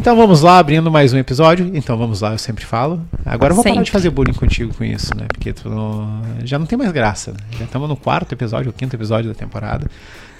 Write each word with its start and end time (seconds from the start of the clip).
Então 0.00 0.16
vamos 0.16 0.40
lá, 0.40 0.56
abrindo 0.58 0.90
mais 0.90 1.12
um 1.12 1.18
episódio. 1.18 1.70
Então 1.74 1.94
vamos 1.94 2.22
lá, 2.22 2.32
eu 2.32 2.38
sempre 2.38 2.64
falo. 2.64 3.02
Agora 3.22 3.50
eu 3.52 3.54
vou 3.54 3.62
parar 3.62 3.74
Sempre. 3.74 3.84
de 3.84 3.90
fazer 3.90 4.08
bullying 4.08 4.32
contigo 4.32 4.72
com 4.72 4.82
isso, 4.82 5.14
né? 5.14 5.26
Porque 5.28 5.52
tu 5.52 5.68
não- 5.68 6.22
já 6.42 6.58
não 6.58 6.64
tem 6.64 6.78
mais 6.78 6.90
graça. 6.90 7.32
Né? 7.32 7.36
Já 7.58 7.64
estamos 7.66 7.86
no 7.86 7.94
quarto 7.96 8.32
episódio, 8.32 8.70
o 8.70 8.72
quinto 8.72 8.96
episódio 8.96 9.28
da 9.30 9.34
temporada. 9.38 9.86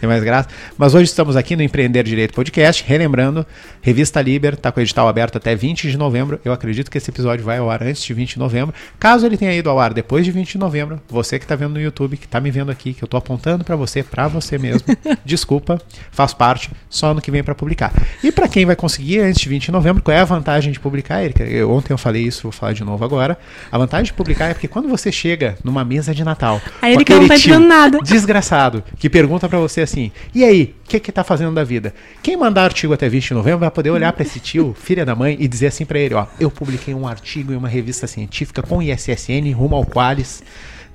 Tem 0.01 0.09
mais 0.09 0.25
graça. 0.25 0.49
Mas 0.79 0.95
hoje 0.95 1.05
estamos 1.05 1.37
aqui 1.37 1.55
no 1.55 1.63
Empreender 1.63 2.03
Direito 2.03 2.33
Podcast. 2.33 2.83
Relembrando, 2.87 3.45
Revista 3.83 4.23
Liber 4.23 4.55
está 4.55 4.73
com 4.73 4.81
o 4.81 4.83
edital 4.83 5.07
aberto 5.07 5.37
até 5.37 5.55
20 5.55 5.91
de 5.91 5.99
novembro. 5.99 6.41
Eu 6.43 6.55
acredito 6.55 6.91
que 6.91 6.97
esse 6.97 7.11
episódio 7.11 7.45
vai 7.45 7.59
ao 7.59 7.71
ar 7.71 7.83
antes 7.83 8.03
de 8.03 8.15
20 8.15 8.31
de 8.33 8.39
novembro. 8.39 8.75
Caso 8.99 9.27
ele 9.27 9.37
tenha 9.37 9.53
ido 9.53 9.69
ao 9.69 9.79
ar 9.79 9.93
depois 9.93 10.25
de 10.25 10.31
20 10.33 10.53
de 10.53 10.59
novembro, 10.59 11.03
você 11.07 11.39
que 11.39 11.45
está 11.45 11.55
vendo 11.55 11.75
no 11.75 11.81
YouTube, 11.83 12.17
que 12.17 12.25
está 12.25 12.41
me 12.41 12.51
vendo 12.51 12.71
aqui, 12.71 12.95
que 12.95 13.05
eu 13.05 13.07
estou 13.07 13.19
apontando 13.19 13.63
para 13.63 13.77
você, 13.77 14.03
para 14.03 14.27
você 14.27 14.57
mesmo, 14.57 14.81
desculpa, 15.23 15.79
faz 16.11 16.33
parte, 16.33 16.71
só 16.89 17.13
no 17.13 17.21
que 17.21 17.31
vem 17.31 17.45
para 17.45 17.55
publicar. 17.55 17.93
E 18.25 18.33
para 18.33 18.49
quem 18.49 18.65
vai 18.65 18.77
conseguir 18.77 19.21
antes 19.21 19.43
de 19.43 19.51
20 19.51 19.67
de 19.67 19.71
novembro, 19.73 20.03
qual 20.03 20.17
é 20.17 20.21
a 20.21 20.25
vantagem 20.25 20.73
de 20.73 20.81
publicar, 20.81 21.23
Erika? 21.23 21.45
Eu, 21.45 21.71
ontem 21.71 21.93
eu 21.93 21.99
falei 21.99 22.23
isso, 22.23 22.45
vou 22.45 22.53
falar 22.53 22.73
de 22.73 22.83
novo 22.83 23.05
agora. 23.05 23.39
A 23.71 23.77
vantagem 23.77 24.07
de 24.07 24.15
publicar 24.15 24.47
é 24.47 24.55
porque 24.55 24.67
quando 24.67 24.89
você 24.89 25.13
chega 25.13 25.59
numa 25.63 25.85
mesa 25.85 26.15
de 26.15 26.25
Natal, 26.25 26.59
A 26.81 26.91
Erika 26.91 27.15
não 27.19 27.29
tá 27.29 27.37
entendendo 27.37 27.67
nada. 27.67 27.99
desgraçado 28.03 28.83
que 28.99 29.11
pergunta 29.11 29.47
pra 29.47 29.59
você 29.59 29.83
assim: 29.83 29.90
"E 30.35 30.45
aí, 30.45 30.75
o 30.85 30.89
que 30.89 31.01
que 31.01 31.11
tá 31.13 31.25
fazendo 31.25 31.55
da 31.55 31.65
vida?". 31.65 31.95
Quem 32.23 32.37
mandar 32.37 32.65
artigo 32.65 32.93
até 32.93 33.09
20 33.09 33.29
de 33.29 33.35
novembro 33.35 33.61
vai 33.61 33.71
poder 33.71 33.91
olhar 33.91 34.13
pra 34.13 34.23
esse 34.23 34.39
tio, 34.39 34.75
filha 34.81 35.05
da 35.05 35.15
mãe, 35.15 35.37
e 35.41 35.49
dizer 35.49 35.69
assim 35.69 35.85
pra 35.85 35.99
ele, 35.99 36.15
ó: 36.15 36.27
"Eu 36.39 36.51
publiquei 36.51 36.95
um 36.95 37.07
artigo 37.09 37.53
em 37.53 37.57
uma 37.57 37.69
revista 37.69 38.07
científica 38.07 38.63
com 38.63 38.83
ISSN 38.83 39.53
rumo 39.55 39.75
ao 39.77 39.85
Qualis". 39.85 40.43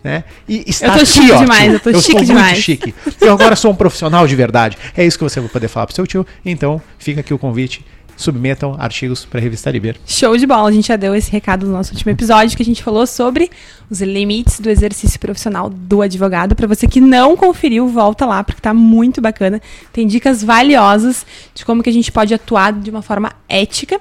Né? 0.03 0.23
E 0.47 0.64
está 0.67 0.86
Eu 0.86 0.92
tô 0.92 0.97
aqui, 0.97 1.05
chique 1.08 1.31
ó, 1.31 1.38
demais, 1.39 1.73
eu 1.73 1.80
tô 1.80 1.89
eu 1.89 2.00
chique 2.00 2.25
demais. 2.25 2.52
muito 2.52 2.61
chique. 2.61 2.94
Eu 3.20 3.33
agora 3.33 3.55
sou 3.55 3.72
um 3.72 3.75
profissional 3.75 4.28
de 4.28 4.36
verdade. 4.36 4.78
É 4.95 5.03
isso 5.03 5.17
que 5.17 5.23
você 5.23 5.39
vai 5.39 5.50
poder 5.50 5.67
falar 5.67 5.88
pro 5.88 5.95
seu 5.95 6.05
tio. 6.05 6.23
Então, 6.45 6.80
fica 7.00 7.22
aqui 7.22 7.33
o 7.33 7.39
convite. 7.39 7.83
Submetam 8.17 8.75
artigos 8.80 9.25
pra 9.25 9.39
revista 9.39 9.69
Liber. 9.69 9.97
Show 10.05 10.38
de 10.38 10.47
bola, 10.47 10.69
a 10.69 10.71
gente 10.71 10.88
já 10.88 10.95
deu 10.95 11.13
esse 11.13 11.31
recado 11.31 11.66
no 11.66 11.73
nosso 11.73 11.91
último 11.91 12.11
episódio 12.11 12.55
que 12.55 12.63
a 12.63 12.66
gente 12.66 12.81
falou 12.81 13.05
sobre 13.05 13.49
os 13.89 14.02
limites 14.02 14.59
do 14.59 14.69
exercício 14.69 15.19
profissional 15.19 15.69
do 15.69 16.02
advogado. 16.02 16.55
Para 16.55 16.67
você 16.67 16.88
que 16.88 17.02
não 17.02 17.36
conferiu, 17.36 17.88
volta 17.88 18.25
lá 18.25 18.43
porque 18.43 18.61
tá 18.61 18.73
muito 18.73 19.21
bacana. 19.21 19.61
Tem 19.91 20.08
dicas 20.08 20.43
valiosas 20.43 21.25
de 21.53 21.66
como 21.66 21.83
que 21.83 21.89
a 21.89 21.93
gente 21.93 22.11
pode 22.11 22.33
atuar 22.33 22.73
de 22.73 22.89
uma 22.89 23.02
forma 23.02 23.31
ética. 23.49 23.99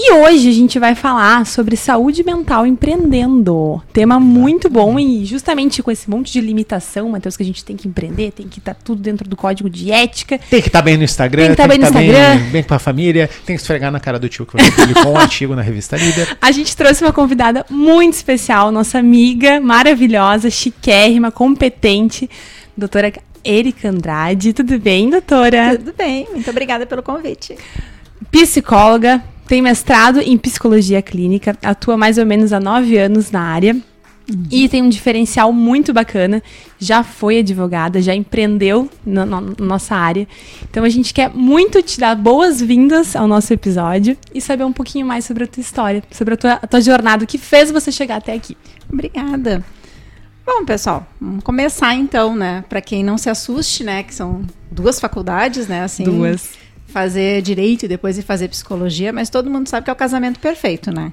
E 0.00 0.12
hoje 0.12 0.48
a 0.48 0.52
gente 0.52 0.78
vai 0.78 0.94
falar 0.94 1.44
sobre 1.44 1.76
saúde 1.76 2.22
mental 2.22 2.64
empreendendo. 2.64 3.82
Tema 3.92 4.20
muito 4.20 4.70
bom 4.70 4.96
e 4.96 5.24
justamente 5.24 5.82
com 5.82 5.90
esse 5.90 6.08
monte 6.08 6.32
de 6.32 6.40
limitação, 6.40 7.08
Matheus, 7.08 7.36
que 7.36 7.42
a 7.42 7.46
gente 7.46 7.64
tem 7.64 7.76
que 7.76 7.88
empreender, 7.88 8.30
tem 8.30 8.46
que 8.46 8.60
estar 8.60 8.74
tudo 8.74 9.02
dentro 9.02 9.28
do 9.28 9.34
código 9.34 9.68
de 9.68 9.90
ética. 9.90 10.38
Tem 10.38 10.62
que 10.62 10.68
estar 10.68 10.82
bem 10.82 10.96
no 10.96 11.02
Instagram, 11.02 11.46
Tem 11.46 11.50
que 11.50 11.56
tá 11.56 11.66
bem 11.66 11.78
no 11.78 11.82
tá 11.82 11.88
Instagram. 11.88 12.36
Bem, 12.36 12.50
bem 12.50 12.62
com 12.62 12.74
a 12.74 12.78
família, 12.78 13.28
tem 13.44 13.56
que 13.56 13.60
esfregar 13.60 13.90
na 13.90 13.98
cara 13.98 14.20
do 14.20 14.28
tio 14.28 14.46
que 14.46 14.52
você 14.52 14.70
publicou 14.70 15.14
um 15.14 15.18
artigo 15.18 15.56
na 15.56 15.62
revista 15.62 15.96
Líder. 15.96 16.38
A 16.40 16.52
gente 16.52 16.76
trouxe 16.76 17.02
uma 17.02 17.12
convidada 17.12 17.66
muito 17.68 18.14
especial, 18.14 18.70
nossa 18.70 19.00
amiga 19.00 19.60
maravilhosa, 19.60 20.48
chiquérrima, 20.48 21.32
competente, 21.32 22.30
doutora 22.76 23.12
Erika 23.42 23.88
Andrade. 23.88 24.52
Tudo 24.52 24.78
bem, 24.78 25.10
doutora? 25.10 25.76
Tudo 25.76 25.92
bem, 25.92 26.28
muito 26.30 26.48
obrigada 26.48 26.86
pelo 26.86 27.02
convite. 27.02 27.56
Psicóloga, 28.30 29.24
tem 29.48 29.60
mestrado 29.60 30.20
em 30.20 30.36
psicologia 30.38 31.02
clínica, 31.02 31.56
atua 31.62 31.96
mais 31.96 32.18
ou 32.18 32.24
menos 32.26 32.52
há 32.52 32.60
nove 32.60 32.96
anos 32.96 33.30
na 33.32 33.40
área. 33.40 33.76
E 34.50 34.68
tem 34.68 34.82
um 34.82 34.90
diferencial 34.90 35.50
muito 35.54 35.90
bacana. 35.90 36.42
Já 36.78 37.02
foi 37.02 37.38
advogada, 37.38 38.02
já 38.02 38.14
empreendeu 38.14 38.86
na, 39.04 39.24
na- 39.24 39.40
na 39.40 39.54
nossa 39.58 39.94
área. 39.96 40.28
Então 40.70 40.84
a 40.84 40.88
gente 40.90 41.14
quer 41.14 41.30
muito 41.34 41.80
te 41.82 41.98
dar 41.98 42.14
boas-vindas 42.14 43.16
ao 43.16 43.26
nosso 43.26 43.54
episódio 43.54 44.18
e 44.34 44.38
saber 44.42 44.64
um 44.64 44.72
pouquinho 44.72 45.06
mais 45.06 45.24
sobre 45.24 45.44
a 45.44 45.46
tua 45.46 45.62
história, 45.62 46.02
sobre 46.10 46.34
a 46.34 46.36
tua, 46.36 46.52
a 46.60 46.66
tua 46.66 46.80
jornada, 46.82 47.24
o 47.24 47.26
que 47.26 47.38
fez 47.38 47.70
você 47.70 47.90
chegar 47.90 48.16
até 48.16 48.34
aqui. 48.34 48.54
Obrigada. 48.92 49.64
Bom, 50.44 50.62
pessoal, 50.64 51.06
vamos 51.18 51.42
começar 51.42 51.94
então, 51.94 52.36
né? 52.36 52.64
Para 52.68 52.82
quem 52.82 53.02
não 53.02 53.16
se 53.16 53.30
assuste, 53.30 53.82
né? 53.82 54.02
Que 54.02 54.14
são 54.14 54.42
duas 54.70 55.00
faculdades, 55.00 55.66
né? 55.68 55.82
Assim, 55.84 56.04
Fazer 56.88 57.42
direito 57.42 57.84
e 57.84 57.88
depois 57.88 58.18
ir 58.18 58.22
fazer 58.22 58.48
psicologia, 58.48 59.12
mas 59.12 59.30
todo 59.30 59.50
mundo 59.50 59.68
sabe 59.68 59.84
que 59.84 59.90
é 59.90 59.92
o 59.92 59.96
casamento 59.96 60.40
perfeito, 60.40 60.90
né? 60.90 61.12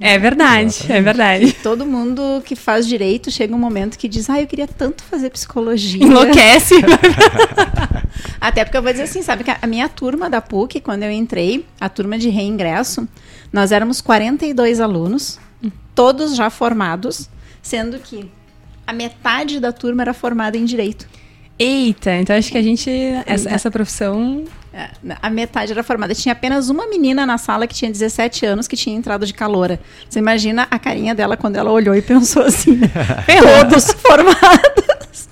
É 0.00 0.18
verdade, 0.18 0.84
é 0.88 1.00
verdade. 1.00 1.52
Todo 1.62 1.86
mundo 1.86 2.42
que 2.44 2.56
faz 2.56 2.88
direito 2.88 3.30
chega 3.30 3.54
um 3.54 3.58
momento 3.58 3.96
que 3.96 4.08
diz, 4.08 4.28
ah, 4.28 4.40
eu 4.40 4.46
queria 4.48 4.66
tanto 4.66 5.04
fazer 5.04 5.30
psicologia. 5.30 6.04
Enlouquece. 6.04 6.74
Até 8.40 8.64
porque 8.64 8.76
eu 8.76 8.82
vou 8.82 8.90
dizer 8.90 9.04
assim, 9.04 9.22
sabe 9.22 9.44
que 9.44 9.50
a 9.50 9.66
minha 9.66 9.88
turma 9.88 10.28
da 10.28 10.40
PUC, 10.40 10.80
quando 10.80 11.04
eu 11.04 11.10
entrei, 11.12 11.64
a 11.80 11.88
turma 11.88 12.18
de 12.18 12.28
reingresso, 12.28 13.06
nós 13.52 13.70
éramos 13.70 14.00
42 14.00 14.80
alunos, 14.80 15.38
todos 15.94 16.34
já 16.34 16.50
formados, 16.50 17.28
sendo 17.62 17.98
que 18.00 18.28
a 18.84 18.92
metade 18.92 19.60
da 19.60 19.70
turma 19.70 20.02
era 20.02 20.12
formada 20.12 20.56
em 20.56 20.64
direito. 20.64 21.06
Eita, 21.56 22.14
então 22.16 22.34
acho 22.34 22.50
que 22.50 22.58
a 22.58 22.62
gente. 22.62 22.90
Essa, 23.24 23.48
essa 23.50 23.70
profissão. 23.70 24.44
É, 24.72 24.88
A 25.20 25.28
metade 25.28 25.72
era 25.72 25.82
formada. 25.82 26.14
Tinha 26.14 26.32
apenas 26.32 26.70
uma 26.70 26.86
menina 26.86 27.26
na 27.26 27.36
sala 27.36 27.66
que 27.66 27.74
tinha 27.74 27.90
17 27.90 28.46
anos 28.46 28.66
que 28.66 28.76
tinha 28.76 28.96
entrado 28.96 29.26
de 29.26 29.34
caloura. 29.34 29.78
Você 30.08 30.18
imagina 30.18 30.66
a 30.70 30.78
carinha 30.78 31.14
dela 31.14 31.36
quando 31.36 31.56
ela 31.56 31.70
olhou 31.70 31.94
e 31.94 32.00
pensou 32.00 32.42
assim: 32.42 32.80
todos 33.60 33.92
formados. 33.92 35.28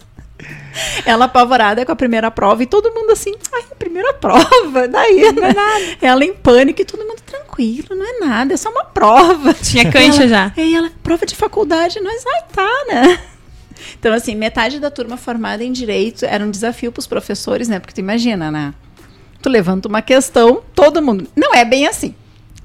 Ela 1.05 1.27
apavorada 1.27 1.85
com 1.85 1.93
a 1.93 1.97
primeira 1.97 2.31
prova 2.31 2.63
e 2.63 2.67
todo 2.67 2.93
mundo 2.93 3.11
assim, 3.11 3.35
ai, 3.53 3.63
primeira 3.79 4.15
prova, 4.15 4.89
daí, 4.89 5.33
não 5.33 5.45
é 5.45 5.53
nada. 5.53 5.85
Ela 6.01 6.25
em 6.25 6.33
pânico 6.33 6.81
e 6.81 6.85
todo 6.85 7.05
mundo 7.05 7.21
tranquilo, 7.27 7.89
não 7.91 8.07
é 8.07 8.19
nada, 8.21 8.55
é 8.55 8.57
só 8.57 8.71
uma 8.71 8.85
prova. 8.85 9.53
Tinha 9.55 9.91
cancha 9.91 10.27
já. 10.29 10.53
E 10.57 10.75
ela, 10.75 10.91
prova 11.03 11.27
de 11.27 11.37
faculdade, 11.37 12.01
nós, 12.01 12.25
ai, 12.27 12.43
tá, 12.53 12.85
né? 12.89 13.21
Então, 13.99 14.13
assim, 14.13 14.35
metade 14.35 14.79
da 14.79 14.91
turma 14.91 15.17
formada 15.17 15.65
em 15.65 15.73
direito 15.73 16.25
era 16.25 16.45
um 16.45 16.51
desafio 16.51 16.93
para 16.93 17.01
os 17.01 17.07
professores, 17.07 17.69
né? 17.69 17.79
Porque 17.79 17.95
tu 17.95 18.01
imagina, 18.01 18.51
né? 18.51 18.75
Tu 19.43 19.49
levanta 19.49 19.89
uma 19.89 20.03
questão, 20.03 20.63
todo 20.75 21.01
mundo. 21.03 21.27
Não 21.37 21.55
é 21.55 21.65
bem 21.65 21.87
assim. 21.87 22.15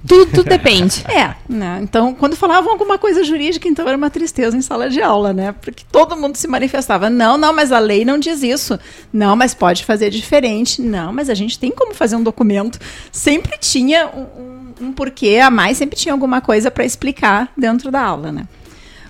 Tudo, 0.08 0.28
tudo 0.32 0.44
depende. 0.50 1.04
É, 1.10 1.34
né? 1.50 1.80
Então, 1.82 2.14
quando 2.14 2.36
falavam 2.36 2.72
alguma 2.72 2.98
coisa 3.00 3.24
jurídica, 3.24 3.68
então 3.68 3.88
era 3.88 3.98
uma 3.98 4.10
tristeza 4.12 4.56
em 4.56 4.62
sala 4.62 4.88
de 4.88 5.02
aula, 5.02 5.34
né? 5.34 5.52
Porque 5.62 5.84
todo 5.92 6.16
mundo 6.16 6.36
se 6.36 6.48
manifestava. 6.48 7.10
Não, 7.10 7.38
não, 7.40 7.52
mas 7.56 7.72
a 7.72 7.80
lei 7.80 8.06
não 8.06 8.20
diz 8.20 8.44
isso. 8.44 8.80
Não, 9.12 9.36
mas 9.36 9.56
pode 9.56 9.84
fazer 9.84 10.12
diferente. 10.12 10.80
Não, 10.82 11.12
mas 11.12 11.28
a 11.30 11.34
gente 11.34 11.58
tem 11.58 11.72
como 11.72 11.94
fazer 11.96 12.16
um 12.18 12.24
documento. 12.24 12.78
Sempre 13.12 13.58
tinha 13.58 14.06
um, 14.08 14.22
um- 14.42 14.88
um 14.88 14.92
porquê 14.92 15.40
a 15.42 15.50
mais, 15.50 15.78
sempre 15.78 15.98
tinha 15.98 16.14
alguma 16.14 16.40
coisa 16.40 16.70
para 16.70 16.86
explicar 16.86 17.52
dentro 17.58 17.90
da 17.90 18.02
aula, 18.02 18.32
né? 18.32 18.46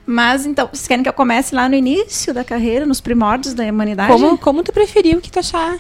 Mas 0.05 0.45
então, 0.45 0.69
vocês 0.71 0.87
querem 0.87 1.01
que 1.03 1.09
eu 1.09 1.13
comece 1.13 1.55
lá 1.55 1.67
no 1.67 1.73
início 1.75 2.31
da 2.33 2.43
carreira, 2.43 2.85
nos 2.85 3.01
primórdios 3.01 3.53
da 3.55 3.63
humanidade? 3.65 4.11
Como, 4.13 4.37
como 4.37 4.63
tu 4.63 4.71
preferiu 4.71 5.19
que 5.19 5.31
tu 5.31 5.39
achar 5.39 5.77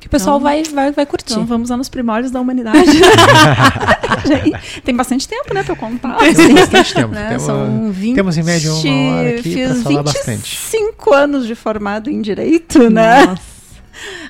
que 0.00 0.06
o 0.06 0.10
pessoal 0.10 0.36
Então- 0.36 0.44
vai, 0.48 0.62
vai, 0.64 0.92
vai 0.92 1.06
curtir? 1.06 1.32
Então 1.32 1.46
vamos 1.46 1.70
lá 1.70 1.76
nos 1.76 1.88
primórdios 1.88 2.30
da 2.30 2.40
humanidade. 2.40 2.78
Tem 4.84 4.94
bastante 4.94 5.28
tempo, 5.28 5.54
né, 5.54 5.62
pra 5.62 5.72
eu 5.72 5.76
contar. 5.76 6.16
Assim, 6.16 6.54
bastante 6.54 6.94
tempo. 6.94 7.14
né? 7.14 7.28
Temos, 7.28 7.42
São 7.42 7.90
20, 7.92 8.14
temos 8.14 8.36
em 8.38 8.42
média 8.42 8.72
uma 8.72 9.16
hora 9.16 9.30
aqui 9.30 9.42
fiz 9.42 9.82
falar 9.82 10.02
bastante. 10.02 10.58
25 10.72 11.14
anos 11.14 11.46
de 11.46 11.54
formado 11.54 12.10
em 12.10 12.20
Direito, 12.20 12.90
né? 12.90 13.34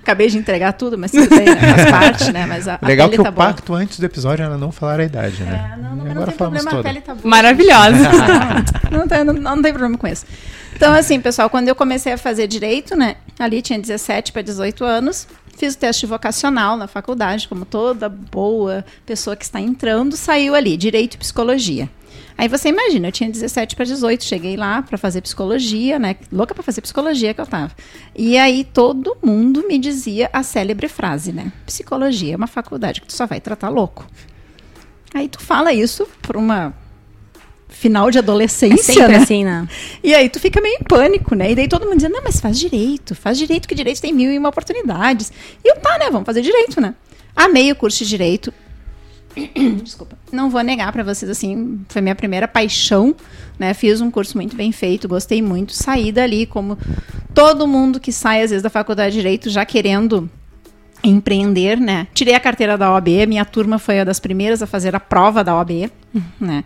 Acabei 0.00 0.28
de 0.28 0.38
entregar 0.38 0.72
tudo, 0.74 0.96
mas 0.96 1.10
tudo 1.10 1.28
bem, 1.28 1.46
faz 1.46 1.86
parte, 1.90 2.32
né? 2.32 2.46
Mas 2.46 2.68
a, 2.68 2.78
a 2.80 2.86
Legal 2.86 3.08
pele 3.08 3.18
que 3.18 3.24
tá 3.24 3.30
o 3.30 3.32
boa. 3.32 3.46
pacto 3.48 3.74
antes 3.74 3.98
do 3.98 4.06
episódio 4.06 4.44
era 4.44 4.56
não 4.56 4.70
falar 4.70 5.00
a 5.00 5.04
idade, 5.04 5.42
né? 5.42 5.72
É, 5.72 5.76
não, 5.76 5.82
não, 5.90 5.96
mas 5.96 6.04
não 6.04 6.10
agora 6.12 6.26
tem 6.28 6.36
problema, 6.36 6.68
a 6.68 6.70
toda. 6.70 6.82
pele 6.88 7.00
tá 7.00 7.14
boa. 7.14 7.28
Maravilhosa. 7.28 7.96
Não, 8.90 9.00
não, 9.00 9.08
tem, 9.08 9.24
não, 9.24 9.34
não 9.34 9.62
tem 9.62 9.72
problema 9.72 9.98
com 9.98 10.06
isso. 10.06 10.24
Então, 10.74 10.94
assim, 10.94 11.20
pessoal, 11.20 11.50
quando 11.50 11.68
eu 11.68 11.74
comecei 11.74 12.12
a 12.12 12.18
fazer 12.18 12.46
direito, 12.46 12.94
né? 12.96 13.16
Ali 13.38 13.60
tinha 13.60 13.78
17 13.78 14.32
para 14.32 14.42
18 14.42 14.84
anos. 14.84 15.26
Fiz 15.56 15.74
o 15.74 15.78
teste 15.78 16.04
vocacional 16.04 16.76
na 16.76 16.86
faculdade, 16.86 17.48
como 17.48 17.64
toda 17.64 18.08
boa 18.08 18.84
pessoa 19.04 19.34
que 19.34 19.44
está 19.44 19.60
entrando, 19.60 20.16
saiu 20.16 20.54
ali, 20.54 20.76
direito 20.76 21.14
e 21.14 21.18
psicologia. 21.18 21.88
Aí 22.38 22.48
você 22.48 22.68
imagina, 22.68 23.08
eu 23.08 23.12
tinha 23.12 23.30
17 23.30 23.74
para 23.74 23.86
18, 23.86 24.22
cheguei 24.22 24.56
lá 24.56 24.82
para 24.82 24.98
fazer 24.98 25.22
psicologia, 25.22 25.98
né? 25.98 26.16
Louca 26.30 26.54
para 26.54 26.62
fazer 26.62 26.82
psicologia 26.82 27.32
que 27.32 27.40
eu 27.40 27.46
tava. 27.46 27.72
E 28.14 28.36
aí 28.36 28.62
todo 28.64 29.16
mundo 29.22 29.64
me 29.66 29.78
dizia 29.78 30.28
a 30.30 30.42
célebre 30.42 30.88
frase, 30.88 31.32
né? 31.32 31.50
Psicologia 31.64 32.34
é 32.34 32.36
uma 32.36 32.46
faculdade 32.46 33.00
que 33.00 33.06
tu 33.06 33.14
só 33.14 33.26
vai 33.26 33.40
tratar 33.40 33.70
louco. 33.70 34.06
Aí 35.14 35.28
tu 35.28 35.40
fala 35.40 35.72
isso 35.72 36.06
para 36.20 36.38
uma 36.38 36.74
final 37.76 38.10
de 38.10 38.18
É 38.18 38.20
adolescência, 38.20 38.94
sempre 38.94 39.12
né? 39.12 39.16
assim, 39.16 39.44
né? 39.44 39.68
E 40.02 40.14
aí 40.14 40.28
tu 40.28 40.40
fica 40.40 40.60
meio 40.60 40.76
em 40.80 40.84
pânico, 40.84 41.34
né? 41.34 41.52
E 41.52 41.54
daí 41.54 41.68
todo 41.68 41.84
mundo 41.84 41.96
dizendo, 41.96 42.14
não, 42.14 42.22
mas 42.24 42.40
faz 42.40 42.58
direito, 42.58 43.14
faz 43.14 43.38
direito, 43.38 43.68
que 43.68 43.74
direito 43.74 44.00
tem 44.00 44.12
mil 44.12 44.32
e 44.32 44.38
uma 44.38 44.48
oportunidades. 44.48 45.32
E 45.64 45.68
eu, 45.68 45.76
tá, 45.76 45.98
né, 45.98 46.10
vamos 46.10 46.26
fazer 46.26 46.42
direito, 46.42 46.80
né? 46.80 46.94
Amei 47.34 47.70
o 47.70 47.76
curso 47.76 47.98
de 47.98 48.08
direito. 48.08 48.52
Desculpa. 49.82 50.16
Não 50.32 50.48
vou 50.48 50.62
negar 50.62 50.90
pra 50.92 51.02
vocês, 51.02 51.30
assim, 51.30 51.80
foi 51.88 52.00
minha 52.00 52.14
primeira 52.14 52.48
paixão, 52.48 53.14
né? 53.58 53.74
Fiz 53.74 54.00
um 54.00 54.10
curso 54.10 54.36
muito 54.36 54.56
bem 54.56 54.72
feito, 54.72 55.06
gostei 55.06 55.42
muito. 55.42 55.74
Saí 55.74 56.10
dali 56.10 56.46
como 56.46 56.78
todo 57.34 57.66
mundo 57.66 58.00
que 58.00 58.10
sai, 58.10 58.42
às 58.42 58.50
vezes, 58.50 58.62
da 58.62 58.70
faculdade 58.70 59.14
de 59.14 59.20
direito 59.20 59.50
já 59.50 59.66
querendo 59.66 60.30
empreender, 61.04 61.78
né? 61.78 62.08
Tirei 62.14 62.34
a 62.34 62.40
carteira 62.40 62.78
da 62.78 62.90
OAB, 62.90 63.26
minha 63.28 63.44
turma 63.44 63.78
foi 63.78 63.98
uma 63.98 64.04
das 64.06 64.18
primeiras 64.18 64.62
a 64.62 64.66
fazer 64.66 64.96
a 64.96 65.00
prova 65.00 65.44
da 65.44 65.54
OAB, 65.54 65.90
né? 66.40 66.64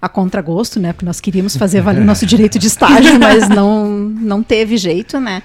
A 0.00 0.08
contragosto, 0.08 0.78
né? 0.78 0.92
Porque 0.92 1.06
nós 1.06 1.20
queríamos 1.20 1.56
fazer 1.56 1.80
valer 1.80 2.02
o 2.02 2.04
nosso 2.04 2.24
direito 2.24 2.58
de 2.58 2.66
estágio, 2.66 3.18
mas 3.20 3.48
não, 3.48 3.88
não 3.88 4.42
teve 4.42 4.76
jeito, 4.76 5.18
né? 5.18 5.42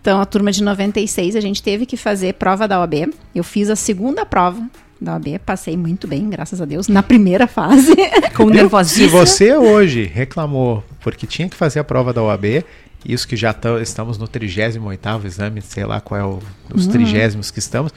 Então, 0.00 0.20
a 0.20 0.24
turma 0.24 0.52
de 0.52 0.62
96, 0.62 1.34
a 1.34 1.40
gente 1.40 1.60
teve 1.62 1.84
que 1.84 1.96
fazer 1.96 2.34
prova 2.34 2.68
da 2.68 2.78
OAB. 2.78 3.12
Eu 3.34 3.42
fiz 3.42 3.68
a 3.68 3.74
segunda 3.74 4.24
prova 4.24 4.62
da 5.00 5.14
OAB, 5.14 5.40
passei 5.44 5.76
muito 5.76 6.06
bem, 6.06 6.28
graças 6.30 6.60
a 6.60 6.64
Deus, 6.64 6.86
na 6.86 7.02
primeira 7.02 7.46
fase. 7.46 7.94
Com 8.36 8.46
Se 8.48 8.54
nervosismo. 8.54 9.18
você 9.18 9.56
hoje 9.56 10.04
reclamou 10.04 10.84
porque 11.00 11.26
tinha 11.26 11.48
que 11.48 11.56
fazer 11.56 11.80
a 11.80 11.84
prova 11.84 12.12
da 12.12 12.22
OAB, 12.22 12.64
isso 13.04 13.26
que 13.26 13.36
já 13.36 13.54
estamos 13.82 14.16
no 14.18 14.26
38º 14.26 15.24
exame, 15.24 15.60
sei 15.60 15.84
lá 15.84 16.00
qual 16.00 16.20
é 16.20 16.24
o, 16.24 16.38
os 16.72 16.86
trigésimos 16.86 17.50
que 17.50 17.58
estamos, 17.58 17.92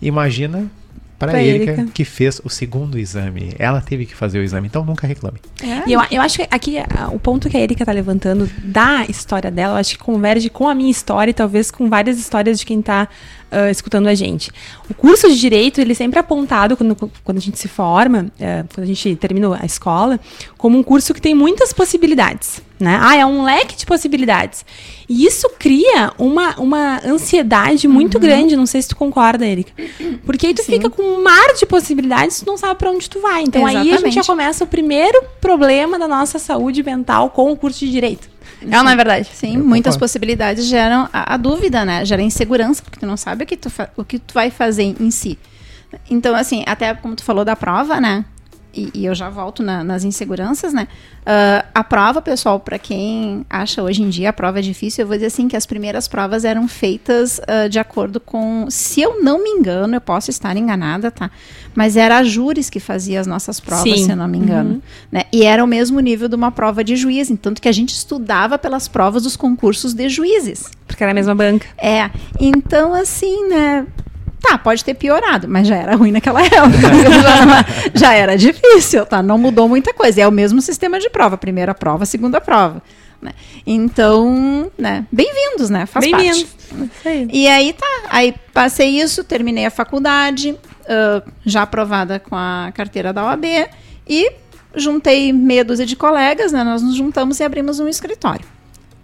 imagina 0.00 0.70
para 1.26 1.42
Erika 1.42 1.72
Erika. 1.72 1.90
que 1.92 2.04
fez 2.04 2.40
o 2.44 2.48
segundo 2.48 2.98
exame. 2.98 3.54
Ela 3.58 3.80
teve 3.80 4.06
que 4.06 4.14
fazer 4.14 4.38
o 4.38 4.42
exame, 4.42 4.66
então 4.66 4.84
nunca 4.84 5.06
reclame. 5.06 5.38
É. 5.62 5.88
E 5.88 5.92
eu, 5.92 6.00
eu 6.10 6.22
acho 6.22 6.38
que 6.38 6.48
aqui 6.50 6.76
o 7.12 7.18
ponto 7.18 7.48
que 7.48 7.56
a 7.56 7.60
Erika 7.60 7.84
tá 7.84 7.92
levantando 7.92 8.48
da 8.62 9.04
história 9.08 9.50
dela, 9.50 9.74
eu 9.74 9.78
acho 9.78 9.96
que 9.96 10.02
converge 10.04 10.50
com 10.50 10.68
a 10.68 10.74
minha 10.74 10.90
história 10.90 11.30
e 11.30 11.34
talvez 11.34 11.70
com 11.70 11.88
várias 11.88 12.18
histórias 12.18 12.58
de 12.58 12.66
quem 12.66 12.82
tá 12.82 13.08
ah, 13.52 13.70
escutando 13.70 14.06
a 14.06 14.14
gente. 14.14 14.50
O 14.88 14.94
curso 14.94 15.28
de 15.28 15.38
Direito, 15.38 15.78
ele 15.78 15.94
sempre 15.94 16.18
é 16.18 16.20
apontado 16.20 16.74
quando, 16.74 16.96
quando 17.22 17.36
a 17.36 17.40
gente 17.40 17.58
se 17.58 17.68
forma, 17.68 18.32
eh, 18.40 18.64
quando 18.72 18.84
a 18.84 18.86
gente 18.86 19.14
termina 19.16 19.58
a 19.60 19.66
escola, 19.66 20.18
como 20.56 20.78
um 20.78 20.82
curso 20.82 21.12
que 21.12 21.20
tem 21.20 21.34
muitas 21.34 21.70
possibilidades. 21.72 22.62
Né? 22.80 22.98
Ah, 23.00 23.14
é 23.14 23.26
um 23.26 23.44
leque 23.44 23.76
de 23.76 23.84
possibilidades. 23.84 24.64
E 25.08 25.26
isso 25.26 25.48
cria 25.58 26.12
uma, 26.18 26.58
uma 26.58 27.00
ansiedade 27.04 27.86
muito 27.86 28.18
grande, 28.18 28.56
não 28.56 28.66
sei 28.66 28.80
se 28.80 28.88
tu 28.88 28.96
concorda, 28.96 29.46
Erika. 29.46 29.72
Porque 30.24 30.46
aí 30.46 30.54
tu 30.54 30.62
Sim. 30.62 30.72
fica 30.72 30.88
com 30.88 31.02
um 31.02 31.22
mar 31.22 31.54
de 31.54 31.66
possibilidades, 31.66 32.40
tu 32.40 32.46
não 32.46 32.56
sabe 32.56 32.76
pra 32.76 32.90
onde 32.90 33.08
tu 33.08 33.20
vai. 33.20 33.42
Então 33.42 33.66
aí 33.66 33.76
a 33.76 33.82
gente 33.82 33.90
já 33.90 33.98
Exatamente. 33.98 34.26
começa 34.26 34.64
o 34.64 34.66
primeiro 34.66 35.22
problema 35.40 35.98
da 35.98 36.08
nossa 36.08 36.38
saúde 36.38 36.82
mental 36.82 37.30
com 37.30 37.52
o 37.52 37.56
curso 37.56 37.80
de 37.80 37.90
direito. 37.90 38.31
É 38.70 38.78
ou 38.78 38.84
não 38.84 38.90
é 38.90 38.96
verdade? 38.96 39.28
Sim, 39.32 39.56
Eu 39.56 39.64
muitas 39.64 39.94
concordo. 39.94 39.98
possibilidades 40.12 40.66
geram 40.66 41.08
a, 41.12 41.34
a 41.34 41.36
dúvida, 41.36 41.84
né? 41.84 42.04
Gera 42.04 42.22
insegurança, 42.22 42.82
porque 42.82 42.98
tu 43.00 43.06
não 43.06 43.16
sabe 43.16 43.44
o 43.44 43.46
que 43.46 43.56
tu, 43.56 43.70
o 43.96 44.04
que 44.04 44.18
tu 44.18 44.34
vai 44.34 44.50
fazer 44.50 44.94
em 45.00 45.10
si. 45.10 45.38
Então, 46.10 46.34
assim, 46.34 46.62
até 46.66 46.94
como 46.94 47.14
tu 47.14 47.22
falou 47.22 47.44
da 47.44 47.54
prova, 47.56 48.00
né? 48.00 48.24
E, 48.74 48.90
e 48.94 49.04
eu 49.06 49.14
já 49.14 49.28
volto 49.28 49.62
na- 49.62 49.84
nas 49.84 50.02
inseguranças, 50.02 50.72
né? 50.72 50.88
Ah, 51.26 51.64
a 51.74 51.84
prova, 51.84 52.22
pessoal, 52.22 52.58
para 52.58 52.78
quem 52.78 53.44
acha 53.48 53.82
hoje 53.82 54.02
em 54.02 54.08
dia 54.08 54.30
a 54.30 54.32
prova 54.32 54.58
é 54.58 54.62
difícil, 54.62 55.02
eu 55.02 55.06
vou 55.06 55.14
dizer 55.16 55.26
assim 55.26 55.46
que 55.46 55.56
as 55.56 55.66
primeiras 55.66 56.08
provas 56.08 56.44
eram 56.44 56.66
feitas 56.66 57.40
ah, 57.46 57.68
de 57.68 57.78
acordo 57.78 58.18
com. 58.18 58.66
Se 58.70 59.00
eu 59.02 59.22
não 59.22 59.42
me 59.42 59.50
engano, 59.50 59.94
eu 59.94 60.00
posso 60.00 60.30
estar 60.30 60.56
enganada, 60.56 61.10
tá? 61.10 61.30
Mas 61.74 61.96
era 61.96 62.18
a 62.18 62.24
júris 62.24 62.68
que 62.70 62.80
fazia 62.80 63.20
as 63.20 63.26
nossas 63.26 63.60
provas, 63.60 63.84
Sim. 63.98 64.04
se 64.04 64.10
eu 64.10 64.16
não 64.16 64.26
me 64.28 64.38
engano. 64.38 64.82
Né? 65.10 65.22
E 65.32 65.42
era 65.44 65.62
o 65.62 65.66
mesmo 65.66 66.00
nível 66.00 66.28
de 66.28 66.34
uma 66.34 66.50
prova 66.50 66.82
de 66.82 66.96
juiz, 66.96 67.32
tanto 67.40 67.60
que 67.62 67.68
a 67.68 67.72
gente 67.72 67.94
estudava 67.94 68.58
pelas 68.58 68.88
provas 68.88 69.22
dos 69.22 69.36
concursos 69.36 69.92
de 69.94 70.08
juízes. 70.08 70.70
Porque 70.86 71.02
era 71.02 71.12
a 71.12 71.14
mesma 71.14 71.34
banca. 71.34 71.66
É, 71.78 72.10
então 72.40 72.92
assim, 72.94 73.48
né? 73.48 73.86
Tá, 74.42 74.58
pode 74.58 74.84
ter 74.84 74.94
piorado, 74.94 75.46
mas 75.48 75.68
já 75.68 75.76
era 75.76 75.94
ruim 75.94 76.10
naquela 76.10 76.42
época. 76.44 76.58
já, 77.22 77.46
não- 77.46 77.64
já 77.94 78.12
era 78.14 78.36
difícil, 78.36 79.06
tá? 79.06 79.22
Não 79.22 79.38
mudou 79.38 79.68
muita 79.68 79.94
coisa. 79.94 80.20
É 80.22 80.26
o 80.28 80.32
mesmo 80.32 80.60
sistema 80.60 80.98
de 80.98 81.08
prova, 81.08 81.38
primeira 81.38 81.72
prova, 81.74 82.04
segunda 82.04 82.40
prova. 82.40 82.82
Né? 83.20 83.30
Então, 83.64 84.70
né? 84.76 85.06
Bem-vindos, 85.12 85.70
né? 85.70 85.86
Faz 85.86 86.04
parte. 86.10 86.26
Isso 86.26 87.08
aí. 87.08 87.28
E 87.32 87.46
aí 87.46 87.72
tá, 87.72 87.86
aí 88.10 88.34
passei 88.52 89.00
isso, 89.00 89.22
terminei 89.22 89.64
a 89.64 89.70
faculdade, 89.70 90.56
ah, 90.88 91.22
já 91.46 91.62
aprovada 91.62 92.18
com 92.18 92.34
a 92.34 92.72
carteira 92.74 93.12
da 93.12 93.24
OAB, 93.24 93.44
e 94.08 94.32
juntei 94.74 95.32
meia 95.32 95.64
dúzia 95.64 95.86
de 95.86 95.94
colegas, 95.94 96.50
né? 96.50 96.64
Nós 96.64 96.82
nos 96.82 96.96
juntamos 96.96 97.38
e 97.38 97.44
abrimos 97.44 97.78
um 97.78 97.86
escritório. 97.86 98.44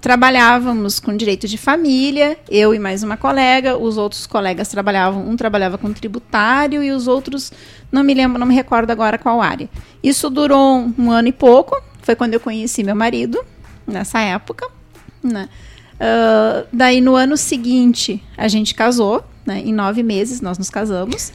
Trabalhávamos 0.00 1.00
com 1.00 1.16
direito 1.16 1.48
de 1.48 1.58
família, 1.58 2.38
eu 2.48 2.72
e 2.72 2.78
mais 2.78 3.02
uma 3.02 3.16
colega, 3.16 3.76
os 3.76 3.96
outros 3.96 4.26
colegas 4.26 4.68
trabalhavam, 4.68 5.28
um 5.28 5.36
trabalhava 5.36 5.76
com 5.76 5.92
tributário 5.92 6.82
e 6.82 6.92
os 6.92 7.08
outros, 7.08 7.52
não 7.90 8.04
me 8.04 8.14
lembro, 8.14 8.38
não 8.38 8.46
me 8.46 8.54
recordo 8.54 8.90
agora 8.90 9.18
qual 9.18 9.42
área. 9.42 9.68
Isso 10.02 10.30
durou 10.30 10.88
um 10.96 11.10
ano 11.10 11.28
e 11.28 11.32
pouco, 11.32 11.82
foi 12.00 12.14
quando 12.14 12.34
eu 12.34 12.40
conheci 12.40 12.84
meu 12.84 12.94
marido, 12.94 13.44
nessa 13.86 14.20
época, 14.20 14.68
né? 15.22 15.48
Ah, 16.00 16.64
daí 16.72 17.00
no 17.00 17.16
ano 17.16 17.36
seguinte 17.36 18.22
a 18.36 18.46
gente 18.46 18.74
casou, 18.74 19.24
né? 19.44 19.60
Em 19.60 19.72
nove 19.72 20.02
meses 20.02 20.40
nós 20.40 20.58
nos 20.58 20.70
casamos, 20.70 21.32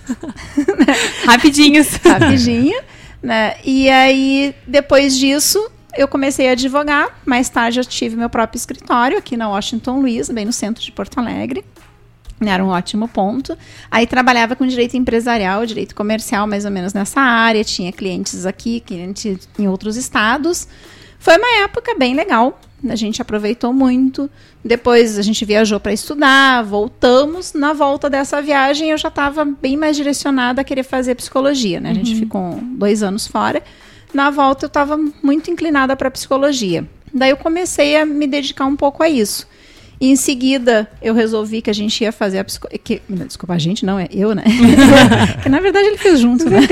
Rapidinhos. 1.25 1.88
rapidinho, 1.98 2.81
né? 3.21 3.56
E 3.63 3.89
aí 3.89 4.56
depois 4.65 5.18
disso 5.18 5.69
eu 5.95 6.07
comecei 6.07 6.49
a 6.49 6.51
advogar. 6.51 7.19
Mais 7.25 7.49
tarde 7.49 7.79
eu 7.79 7.85
tive 7.85 8.15
meu 8.15 8.29
próprio 8.29 8.57
escritório 8.57 9.17
aqui 9.17 9.37
na 9.37 9.49
Washington 9.49 9.99
Luiz, 10.01 10.29
bem 10.29 10.45
no 10.45 10.53
centro 10.53 10.83
de 10.83 10.91
Porto 10.91 11.19
Alegre. 11.19 11.63
Era 12.41 12.63
um 12.63 12.69
ótimo 12.69 13.07
ponto. 13.07 13.57
Aí 13.89 14.05
trabalhava 14.05 14.55
com 14.55 14.65
direito 14.65 14.97
empresarial, 14.97 15.65
direito 15.65 15.95
comercial, 15.95 16.45
mais 16.47 16.65
ou 16.65 16.71
menos 16.71 16.93
nessa 16.93 17.21
área. 17.21 17.63
Tinha 17.63 17.91
clientes 17.91 18.45
aqui, 18.45 18.79
clientes 18.81 19.47
em 19.57 19.67
outros 19.67 19.95
estados. 19.95 20.67
Foi 21.19 21.37
uma 21.37 21.63
época 21.63 21.95
bem 21.97 22.15
legal. 22.15 22.59
A 22.89 22.95
gente 22.95 23.21
aproveitou 23.21 23.71
muito. 23.71 24.29
Depois 24.63 25.17
a 25.17 25.21
gente 25.21 25.45
viajou 25.45 25.79
para 25.79 25.93
estudar, 25.93 26.63
voltamos. 26.63 27.53
Na 27.53 27.71
volta 27.71 28.09
dessa 28.09 28.41
viagem 28.41 28.89
eu 28.89 28.97
já 28.97 29.07
estava 29.07 29.45
bem 29.45 29.77
mais 29.77 29.95
direcionada 29.95 30.61
a 30.61 30.63
querer 30.65 30.83
fazer 30.83 31.15
psicologia. 31.15 31.79
Né? 31.79 31.91
A 31.91 31.93
gente 31.93 32.15
ficou 32.15 32.59
dois 32.61 33.01
anos 33.01 33.25
fora. 33.25 33.63
Na 34.13 34.30
volta 34.30 34.65
eu 34.65 34.68
estava 34.68 34.98
muito 35.21 35.50
inclinada 35.50 35.95
para 35.95 36.12
psicologia. 36.12 36.88
Daí 37.13 37.31
eu 37.31 37.38
comecei 37.38 37.98
a 37.98 38.06
me 38.06 38.27
dedicar 38.27 38.65
um 38.65 38.75
pouco 38.75 39.04
a 39.04 39.10
isso. 39.10 39.48
E 40.00 40.10
em 40.10 40.15
seguida, 40.15 40.89
eu 41.01 41.13
resolvi 41.13 41.62
que 41.62 41.69
a 41.69 41.74
gente 41.74 42.04
ia 42.04 42.12
fazer 42.12 42.39
a 42.39 42.44
psicologia. 42.44 43.01
Desculpa, 43.10 43.54
a 43.54 43.57
gente 43.57 43.86
não, 43.86 43.98
é 43.98 44.07
eu, 44.12 44.36
né? 44.36 44.44
que 45.42 45.48
na 45.48 45.60
verdade 45.60 45.88
ele 45.88 45.98
fez 45.98 46.19
junto, 46.19 46.50
né? 46.50 46.60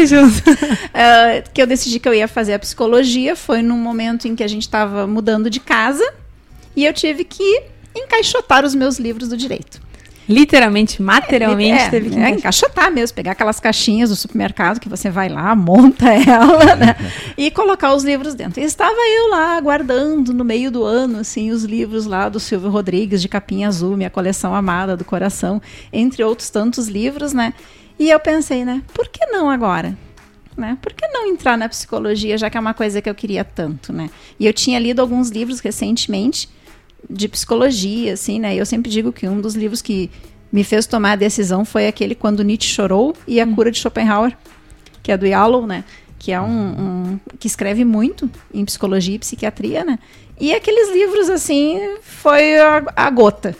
Ah, 0.93 1.41
que 1.53 1.61
eu 1.61 1.67
decidi 1.67 1.99
que 1.99 2.09
eu 2.09 2.13
ia 2.13 2.27
fazer 2.27 2.53
a 2.53 2.59
psicologia. 2.59 3.35
Foi 3.35 3.61
num 3.61 3.77
momento 3.77 4.27
em 4.27 4.35
que 4.35 4.43
a 4.43 4.47
gente 4.47 4.63
estava 4.63 5.07
mudando 5.07 5.49
de 5.49 5.59
casa 5.59 6.03
e 6.75 6.85
eu 6.85 6.93
tive 6.93 7.23
que 7.23 7.63
encaixotar 7.95 8.65
os 8.65 8.75
meus 8.75 8.97
livros 8.99 9.29
do 9.29 9.37
direito. 9.37 9.81
Literalmente, 10.31 11.01
materialmente, 11.01 11.81
É, 11.81 11.89
teve 11.89 12.09
que. 12.09 12.17
é, 12.17 12.29
encaixotar 12.29 12.91
mesmo, 12.91 13.15
pegar 13.15 13.33
aquelas 13.33 13.59
caixinhas 13.59 14.09
do 14.09 14.15
supermercado 14.15 14.79
que 14.79 14.87
você 14.87 15.09
vai 15.09 15.29
lá, 15.29 15.55
monta 15.55 16.09
ela, 16.13 16.75
né? 16.75 16.95
E 17.37 17.51
colocar 17.51 17.93
os 17.93 18.03
livros 18.03 18.33
dentro. 18.33 18.61
E 18.61 18.63
estava 18.63 18.95
eu 18.95 19.29
lá 19.29 19.57
aguardando 19.57 20.33
no 20.33 20.43
meio 20.43 20.71
do 20.71 20.83
ano, 20.83 21.19
assim, 21.19 21.51
os 21.51 21.63
livros 21.63 22.05
lá 22.05 22.29
do 22.29 22.39
Silvio 22.39 22.69
Rodrigues 22.69 23.21
de 23.21 23.27
capinha 23.27 23.67
azul, 23.67 23.97
minha 23.97 24.09
coleção 24.09 24.55
amada 24.55 24.95
do 24.95 25.03
coração, 25.03 25.61
entre 25.91 26.23
outros 26.23 26.49
tantos 26.49 26.87
livros, 26.87 27.33
né? 27.33 27.53
E 27.99 28.09
eu 28.09 28.19
pensei, 28.19 28.65
né? 28.65 28.81
Por 28.93 29.07
que 29.07 29.25
não 29.27 29.49
agora? 29.49 29.97
Né? 30.57 30.77
Por 30.81 30.93
que 30.93 31.07
não 31.07 31.27
entrar 31.27 31.57
na 31.57 31.69
psicologia, 31.69 32.37
já 32.37 32.49
que 32.49 32.57
é 32.57 32.59
uma 32.59 32.73
coisa 32.73 33.01
que 33.01 33.09
eu 33.09 33.15
queria 33.15 33.43
tanto, 33.43 33.93
né? 33.93 34.09
E 34.39 34.45
eu 34.45 34.53
tinha 34.53 34.79
lido 34.79 35.01
alguns 35.01 35.29
livros 35.29 35.59
recentemente 35.59 36.49
de 37.09 37.27
psicologia, 37.27 38.13
assim, 38.13 38.39
né? 38.39 38.55
Eu 38.55 38.65
sempre 38.65 38.89
digo 38.91 39.11
que 39.11 39.27
um 39.27 39.41
dos 39.41 39.55
livros 39.55 39.81
que 39.81 40.09
me 40.51 40.63
fez 40.63 40.85
tomar 40.85 41.13
a 41.13 41.15
decisão 41.15 41.63
foi 41.65 41.87
aquele 41.87 42.13
Quando 42.15 42.43
Nietzsche 42.43 42.69
Chorou 42.73 43.15
e 43.27 43.39
A 43.39 43.47
Cura 43.47 43.71
de 43.71 43.79
Schopenhauer, 43.79 44.35
que 45.01 45.11
é 45.11 45.17
do 45.17 45.25
Yalom, 45.25 45.65
né? 45.65 45.83
Que 46.19 46.31
é 46.31 46.39
um, 46.41 46.45
um- 46.49 47.19
que 47.39 47.47
escreve 47.47 47.83
muito 47.83 48.29
em 48.53 48.63
psicologia 48.65 49.15
e 49.15 49.19
psiquiatria, 49.19 49.83
né? 49.83 49.97
E 50.39 50.53
aqueles 50.53 50.91
livros, 50.93 51.29
assim, 51.29 51.79
foi 52.01 52.57
a, 52.59 52.83
a 52.95 53.09
gota, 53.09 53.55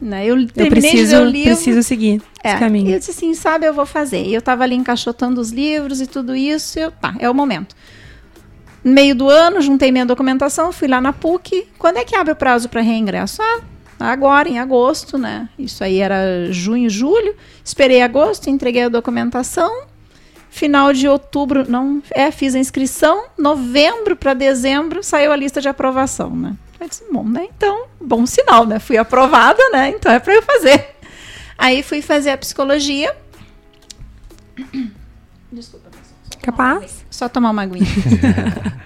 né? 0.00 0.24
Eu 0.26 0.36
Eu 0.38 0.44
de 0.46 0.52
preciso, 0.70 1.22
livro, 1.24 1.50
preciso 1.50 1.82
seguir 1.82 2.22
é, 2.44 2.50
esse 2.50 2.58
caminho. 2.58 2.88
E 2.88 2.92
eu 2.92 2.98
disse 2.98 3.10
assim, 3.10 3.34
sabe, 3.34 3.66
eu 3.66 3.74
vou 3.74 3.86
fazer. 3.86 4.24
E 4.24 4.32
eu 4.34 4.40
tava 4.40 4.62
ali 4.64 4.74
encaixotando 4.76 5.40
os 5.40 5.50
livros 5.50 6.00
e 6.00 6.06
tudo 6.06 6.34
isso, 6.36 6.78
e 6.78 6.82
eu, 6.82 6.90
tá, 6.90 7.14
é 7.18 7.28
o 7.28 7.34
momento. 7.34 7.74
No 8.82 8.92
meio 8.92 9.14
do 9.14 9.28
ano, 9.28 9.60
juntei 9.60 9.92
minha 9.92 10.06
documentação, 10.06 10.72
fui 10.72 10.88
lá 10.88 11.00
na 11.00 11.12
PUC. 11.12 11.68
Quando 11.78 11.98
é 11.98 12.04
que 12.04 12.16
abre 12.16 12.32
o 12.32 12.36
prazo 12.36 12.68
para 12.68 12.80
reingresso? 12.80 13.42
Ah, 13.42 13.60
agora, 13.98 14.48
em 14.48 14.58
agosto, 14.58 15.18
né? 15.18 15.48
Isso 15.58 15.84
aí 15.84 15.98
era 15.98 16.50
junho, 16.50 16.88
julho. 16.88 17.34
Esperei 17.62 18.00
agosto, 18.00 18.48
entreguei 18.48 18.84
a 18.84 18.88
documentação. 18.88 19.84
Final 20.48 20.92
de 20.92 21.06
outubro, 21.06 21.70
não, 21.70 22.02
é, 22.10 22.30
fiz 22.30 22.54
a 22.54 22.58
inscrição. 22.58 23.26
Novembro 23.38 24.16
para 24.16 24.34
dezembro 24.34 25.02
saiu 25.02 25.30
a 25.30 25.36
lista 25.36 25.60
de 25.60 25.68
aprovação, 25.68 26.34
né? 26.34 26.56
Eu 26.80 26.88
disse, 26.88 27.04
bom, 27.12 27.24
né? 27.24 27.46
Então, 27.54 27.86
bom 28.00 28.24
sinal, 28.24 28.66
né? 28.66 28.78
Fui 28.78 28.96
aprovada, 28.96 29.62
né? 29.70 29.90
Então 29.90 30.10
é 30.10 30.18
para 30.18 30.34
eu 30.34 30.42
fazer. 30.42 30.96
Aí 31.56 31.82
fui 31.82 32.00
fazer 32.00 32.30
a 32.30 32.38
psicologia. 32.38 33.14
Desculpa. 35.52 35.89
Capaz? 36.42 37.04
Só 37.10 37.28
tomar 37.28 37.50
uma 37.50 37.62
aguinha. 37.62 37.86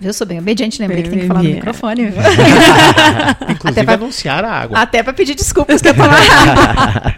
Viu? 0.00 0.12
Sou 0.14 0.24
bem 0.26 0.38
obediente, 0.38 0.80
lembrei 0.80 1.02
que 1.02 1.10
tem 1.10 1.18
que 1.20 1.26
falar 1.26 1.40
no 1.42 1.48
obediente. 1.48 1.66
microfone. 1.66 2.06
viu? 2.10 2.22
Inclusive 3.50 3.68
Até 3.70 3.84
pra- 3.84 3.94
anunciar 3.94 4.44
a 4.44 4.52
água. 4.52 4.78
Até 4.78 5.02
pra 5.02 5.12
pedir 5.12 5.34
desculpas 5.34 5.82
que 5.82 5.88
eu 5.88 5.94
tomar 5.94 6.14
água. 6.22 7.14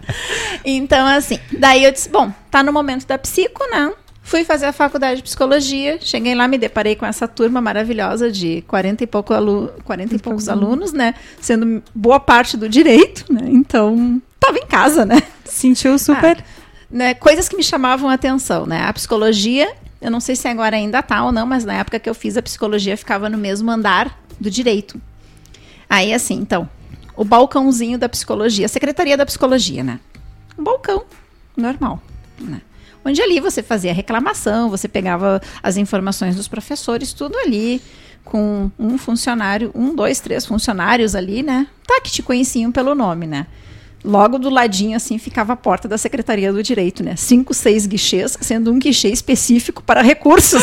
Então, 0.65 1.07
assim, 1.07 1.39
daí 1.53 1.85
eu 1.85 1.93
disse, 1.93 2.09
bom, 2.09 2.33
tá 2.51 2.63
no 2.63 2.73
momento 2.73 3.07
da 3.07 3.19
psico, 3.19 3.63
né? 3.71 3.93
Fui 4.23 4.45
fazer 4.45 4.67
a 4.67 4.73
faculdade 4.73 5.17
de 5.17 5.23
psicologia, 5.25 5.99
cheguei 6.01 6.35
lá, 6.35 6.47
me 6.49 6.57
deparei 6.57 6.95
com 6.95 7.05
essa 7.05 7.27
turma 7.29 7.61
maravilhosa 7.61 8.31
de 8.31 8.63
40 8.63 9.05
e, 9.05 9.07
pouco 9.07 9.35
alu 9.35 9.71
40 9.85 10.15
e 10.15 10.19
poucos 10.19 10.49
alunos, 10.49 10.93
né? 10.93 11.15
Sendo 11.41 11.83
boa 11.95 12.21
parte 12.21 12.57
do 12.57 12.69
direito, 12.69 13.31
né? 13.31 13.43
Então, 13.47 14.23
tava 14.39 14.57
em 14.59 14.67
casa, 14.67 15.05
né? 15.05 15.21
Sentiu 15.45 15.99
super. 15.99 16.43
Né, 16.91 17.15
coisas 17.15 17.49
que 17.49 17.57
me 17.57 17.63
chamavam 17.63 18.09
a 18.09 18.15
atenção, 18.15 18.67
né? 18.67 18.83
A 18.83 18.93
psicologia, 18.93 19.73
eu 20.01 20.11
não 20.11 20.21
sei 20.21 20.35
se 20.35 20.49
agora 20.49 20.77
ainda 20.77 21.03
tá 21.03 21.25
ou 21.25 21.31
não, 21.31 21.47
mas 21.47 21.65
na 21.65 21.75
época 21.75 21.99
que 21.99 22.11
eu 22.11 22.15
fiz 22.15 22.37
a 22.37 22.43
psicologia 22.43 22.97
ficava 22.97 23.29
no 23.29 23.39
mesmo 23.39 23.71
andar 23.71 24.19
do 24.41 24.51
direito. 24.51 25.01
Aí 25.89 26.13
assim, 26.13 26.35
então, 26.35 26.69
o 27.17 27.25
balcãozinho 27.25 27.99
da 27.99 28.09
psicologia, 28.09 28.67
a 28.67 28.69
secretaria 28.69 29.17
da 29.17 29.27
psicologia, 29.27 29.85
né? 29.85 30.01
Um 30.59 30.65
balcão 30.65 31.05
normal, 31.57 32.03
né? 32.41 32.61
Onde 33.05 33.23
ali 33.23 33.41
você 33.41 33.63
fazia 33.63 33.95
reclamação, 33.95 34.69
você 34.69 34.87
pegava 34.87 35.41
as 35.63 35.77
informações 35.77 36.37
dos 36.37 36.49
professores, 36.49 37.13
tudo 37.13 37.39
ali 37.39 37.81
com 38.25 38.71
um 38.79 38.99
funcionário, 38.99 39.71
um, 39.75 39.95
dois, 39.95 40.21
três 40.21 40.45
funcionários 40.45 41.15
ali, 41.15 41.43
né? 41.43 41.67
Tá, 41.87 42.01
que 42.03 42.11
te 42.11 42.23
conheciam 42.23 42.71
pelo 42.71 42.95
nome, 42.95 43.27
né? 43.27 43.47
Logo 44.03 44.39
do 44.39 44.49
ladinho, 44.49 44.97
assim, 44.97 45.19
ficava 45.19 45.53
a 45.53 45.57
porta 45.57 45.87
da 45.87 45.99
Secretaria 45.99 46.53
do 46.53 46.63
Direito, 46.63 47.03
né? 47.05 47.17
Cinco, 47.17 47.53
seis 47.53 47.87
guichês, 47.87 48.37
sendo 48.41 48.73
um 48.73 48.79
guichê 48.79 49.09
específico 49.09 49.83
para 49.83 50.01
recursos. 50.03 50.63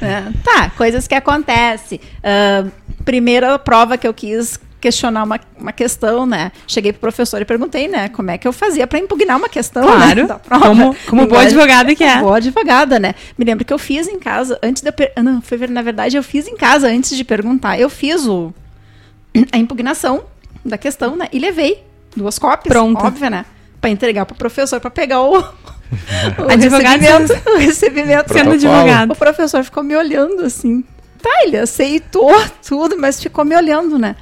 Né? 0.00 0.32
Tá, 0.42 0.70
coisas 0.70 1.06
que 1.06 1.14
acontecem. 1.14 2.00
Ah, 2.24 2.64
primeira 3.04 3.58
prova 3.58 3.98
que 3.98 4.06
eu 4.08 4.14
quis 4.14 4.58
questionar 4.80 5.24
uma, 5.24 5.38
uma 5.58 5.72
questão, 5.72 6.24
né? 6.24 6.50
Cheguei 6.66 6.90
pro 6.92 7.02
professor 7.02 7.40
e 7.42 7.44
perguntei, 7.44 7.86
né? 7.86 8.08
Como 8.08 8.30
é 8.30 8.38
que 8.38 8.48
eu 8.48 8.52
fazia 8.52 8.86
para 8.86 8.98
impugnar 8.98 9.36
uma 9.36 9.48
questão, 9.50 9.82
Claro, 9.82 10.22
né? 10.22 10.26
da 10.26 10.38
prova. 10.38 10.66
como- 10.68 10.96
como 11.06 11.26
boa 11.26 11.42
advogada 11.42 11.94
que 11.94 12.02
é. 12.02 12.18
Boa 12.20 12.38
advogada, 12.38 12.98
né? 12.98 13.14
Me 13.36 13.44
lembro 13.44 13.64
que 13.66 13.72
eu 13.72 13.78
fiz 13.78 14.08
em 14.08 14.18
casa, 14.18 14.58
antes 14.62 14.82
de 14.82 14.88
eu... 14.88 14.92
per- 14.94 15.12
Não, 15.22 15.42
foi 15.42 15.58
ver- 15.58 15.68
na 15.68 15.82
verdade, 15.82 16.16
eu 16.16 16.22
fiz 16.22 16.48
em 16.48 16.56
casa 16.56 16.88
antes 16.88 17.14
de 17.14 17.22
perguntar. 17.22 17.78
Eu 17.78 17.90
fiz 17.90 18.26
o... 18.26 18.54
a 19.52 19.58
impugnação 19.58 20.24
da 20.64 20.78
questão, 20.78 21.16
né? 21.16 21.28
E 21.32 21.38
levei 21.38 21.84
duas 22.16 22.38
cópias, 22.38 22.72
Pronto. 22.72 23.04
óbvio, 23.04 23.30
né? 23.30 23.44
Para 23.80 23.90
entregar 23.90 24.26
pro 24.26 24.36
professor, 24.36 24.80
para 24.80 24.90
pegar 24.90 25.22
o... 25.22 25.38
o 25.40 25.42
Advogado 26.50 27.00
recebimento, 27.00 27.32
o 27.50 27.56
recebimento. 27.56 28.32
Sendo 28.32 28.52
advogado. 28.52 29.12
O 29.12 29.16
professor 29.16 29.64
ficou 29.64 29.82
me 29.82 29.96
olhando 29.96 30.44
assim. 30.44 30.84
Tá, 31.20 31.30
ele 31.44 31.58
aceitou 31.58 32.32
tudo, 32.66 32.96
mas 32.98 33.20
ficou 33.20 33.44
me 33.44 33.54
olhando, 33.54 33.98
né? 33.98 34.16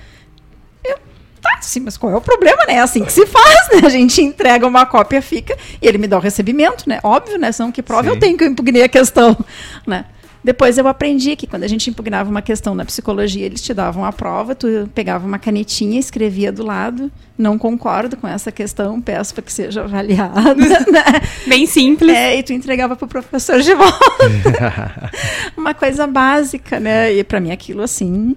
Eu, 0.84 0.98
tá, 1.40 1.58
sim, 1.60 1.80
mas 1.80 1.96
qual 1.96 2.12
é 2.12 2.16
o 2.16 2.20
problema, 2.20 2.64
né? 2.66 2.74
É 2.74 2.80
assim 2.80 3.04
que 3.04 3.12
se 3.12 3.24
faz, 3.24 3.68
né? 3.70 3.86
A 3.86 3.88
gente 3.88 4.20
entrega 4.20 4.66
uma 4.66 4.84
cópia, 4.84 5.22
fica, 5.22 5.56
e 5.80 5.86
ele 5.86 5.98
me 5.98 6.08
dá 6.08 6.16
o 6.16 6.20
recebimento, 6.20 6.88
né? 6.88 6.98
Óbvio, 7.04 7.38
né? 7.38 7.52
Senão 7.52 7.70
que 7.70 7.82
prova 7.82 8.04
Sim. 8.04 8.08
eu 8.08 8.18
tenho 8.18 8.36
que 8.36 8.42
eu 8.42 8.48
impugnei 8.48 8.82
a 8.82 8.88
questão, 8.88 9.36
né? 9.86 10.06
Depois 10.42 10.78
eu 10.78 10.86
aprendi 10.86 11.36
que 11.36 11.46
quando 11.46 11.64
a 11.64 11.68
gente 11.68 11.90
impugnava 11.90 12.30
uma 12.30 12.42
questão 12.42 12.74
na 12.74 12.84
psicologia, 12.84 13.44
eles 13.44 13.60
te 13.60 13.74
davam 13.74 14.04
a 14.04 14.12
prova, 14.12 14.54
tu 14.54 14.66
pegava 14.94 15.26
uma 15.26 15.38
canetinha, 15.38 15.98
escrevia 15.98 16.52
do 16.52 16.64
lado, 16.64 17.10
não 17.36 17.58
concordo 17.58 18.16
com 18.16 18.26
essa 18.26 18.52
questão, 18.52 19.00
peço 19.00 19.34
para 19.34 19.42
que 19.42 19.52
seja 19.52 19.82
avaliada, 19.82 20.54
né? 20.54 21.04
Bem 21.46 21.66
simples. 21.66 22.14
É, 22.14 22.38
e 22.38 22.42
tu 22.42 22.52
entregava 22.52 22.96
pro 22.96 23.08
professor 23.08 23.60
de 23.60 23.74
volta. 23.74 23.98
Uma 25.56 25.74
coisa 25.74 26.06
básica, 26.06 26.78
né? 26.78 27.12
E 27.12 27.24
pra 27.24 27.40
mim 27.40 27.50
aquilo 27.50 27.82
assim. 27.82 28.36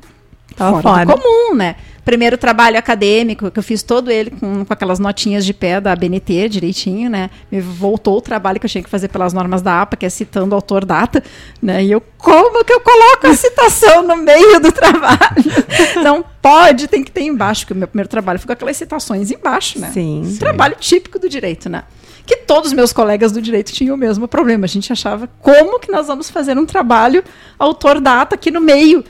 Tava 0.56 0.82
fora 0.82 1.06
fora. 1.06 1.18
comum, 1.20 1.56
né? 1.56 1.76
Primeiro 2.04 2.36
trabalho 2.36 2.80
acadêmico, 2.80 3.52
que 3.52 3.60
eu 3.60 3.64
fiz 3.64 3.84
todo 3.84 4.10
ele 4.10 4.32
com, 4.32 4.66
com 4.66 4.74
aquelas 4.74 4.98
notinhas 4.98 5.46
de 5.46 5.54
pé 5.54 5.80
da 5.80 5.92
ABNT 5.92 6.50
direitinho, 6.50 7.12
né? 7.12 7.30
Me 7.52 7.62
voltou 7.62 8.18
o 8.18 8.22
trabalho 8.22 8.60
que 8.60 8.66
eu 8.66 8.70
tinha 8.70 8.84
que 8.84 8.90
fazer 8.90 9.08
pelas 9.08 9.34
normas 9.34 9.62
da 9.62 9.84
APA, 9.84 9.96
que 9.96 10.06
é 10.06 10.10
citando 10.10 10.56
autor 10.56 10.84
data, 10.84 11.24
né? 11.62 11.84
E 11.84 11.92
eu, 11.92 12.02
como 12.18 12.66
que 12.66 12.74
eu 12.74 12.82
coloco 12.82 13.28
a 13.28 13.36
citação 13.36 14.02
no 14.02 14.18
meio 14.18 14.60
do 14.60 14.72
trabalho? 14.72 15.44
Não 16.04 16.26
pode, 16.42 16.88
tem 16.88 17.04
que 17.04 17.12
ter 17.12 17.22
embaixo, 17.22 17.62
porque 17.62 17.74
o 17.74 17.78
meu 17.78 17.88
primeiro 17.88 18.10
trabalho 18.10 18.40
foi 18.40 18.48
com 18.48 18.54
aquelas 18.54 18.78
citações 18.78 19.30
embaixo, 19.30 19.80
né? 19.80 19.92
Sim. 19.94 20.24
Sim. 20.26 20.38
Trabalho 20.38 20.76
típico 20.80 21.20
do 21.20 21.30
direito, 21.30 21.70
né? 21.70 21.84
Que 22.26 22.38
todos 22.38 22.70
os 22.70 22.74
meus 22.74 22.92
colegas 22.92 23.32
do 23.32 23.42
direito 23.42 23.72
tinham 23.72 23.96
o 23.96 23.98
mesmo 23.98 24.28
problema. 24.28 24.66
A 24.66 24.68
gente 24.68 24.92
achava 24.92 25.30
como 25.40 25.80
que 25.80 25.92
nós 25.92 26.08
vamos 26.08 26.32
fazer 26.32 26.58
um 26.58 26.66
trabalho 26.66 27.24
autor-data 27.60 28.34
aqui 28.34 28.50
no 28.50 28.60
meio. 28.60 29.04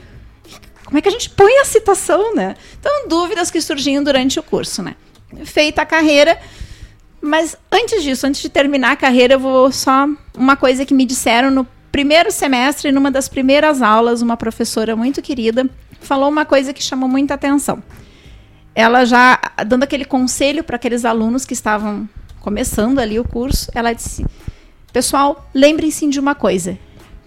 Como 0.92 0.98
é 0.98 1.00
que 1.02 1.08
a 1.08 1.12
gente 1.12 1.30
põe 1.30 1.58
a 1.58 1.64
citação, 1.64 2.34
né? 2.34 2.54
Então, 2.78 3.08
dúvidas 3.08 3.50
que 3.50 3.60
surgiam 3.60 4.04
durante 4.04 4.38
o 4.38 4.42
curso, 4.42 4.82
né? 4.82 4.94
Feita 5.44 5.80
a 5.80 5.86
carreira, 5.86 6.38
mas 7.20 7.56
antes 7.70 8.02
disso, 8.02 8.26
antes 8.26 8.42
de 8.42 8.50
terminar 8.50 8.92
a 8.92 8.96
carreira, 8.96 9.34
eu 9.34 9.40
vou 9.40 9.72
só 9.72 10.06
uma 10.36 10.56
coisa 10.56 10.84
que 10.84 10.92
me 10.92 11.06
disseram 11.06 11.50
no 11.50 11.66
primeiro 11.90 12.30
semestre, 12.30 12.92
numa 12.92 13.10
das 13.10 13.28
primeiras 13.28 13.80
aulas, 13.80 14.20
uma 14.20 14.36
professora 14.36 14.94
muito 14.94 15.22
querida 15.22 15.68
falou 16.00 16.28
uma 16.28 16.44
coisa 16.44 16.72
que 16.72 16.82
chamou 16.82 17.08
muita 17.08 17.34
atenção 17.34 17.80
ela 18.74 19.04
já 19.04 19.38
dando 19.66 19.82
aquele 19.82 20.04
conselho 20.04 20.64
para 20.64 20.76
aqueles 20.76 21.04
alunos 21.04 21.44
que 21.44 21.52
estavam 21.52 22.08
começando 22.40 22.98
ali 22.98 23.18
o 23.18 23.24
curso, 23.24 23.70
ela 23.74 23.92
disse: 23.92 24.24
Pessoal, 24.92 25.48
lembrem-se 25.54 26.08
de 26.08 26.18
uma 26.18 26.34
coisa. 26.34 26.78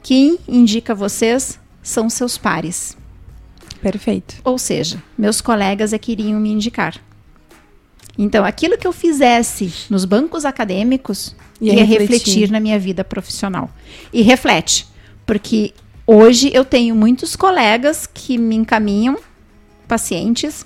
Quem 0.01 0.37
indica 0.47 0.93
vocês 0.93 1.59
são 1.81 2.09
seus 2.09 2.37
pares. 2.37 2.97
Perfeito. 3.85 4.37
Ou 4.43 4.57
seja, 4.57 4.97
meus 5.15 5.41
colegas 5.41 5.93
é 5.93 5.99
que 5.99 6.11
iriam 6.11 6.39
me 6.39 6.51
indicar. 6.51 6.95
Então, 8.17 8.43
aquilo 8.43 8.79
que 8.79 8.87
eu 8.87 8.91
fizesse 8.91 9.71
nos 9.91 10.05
bancos 10.05 10.43
acadêmicos 10.43 11.35
Ia 11.61 11.75
ia, 11.75 11.83
refletir. 11.83 12.11
refletir. 12.13 12.51
na 12.51 12.59
minha 12.59 12.79
vida 12.79 13.03
profissional. 13.03 13.69
E 14.11 14.23
reflete, 14.23 14.87
porque 15.23 15.71
hoje 16.07 16.49
eu 16.51 16.65
tenho 16.65 16.95
muitos 16.95 17.35
colegas 17.35 18.09
que 18.11 18.39
me 18.39 18.55
encaminham 18.55 19.19
pacientes, 19.87 20.65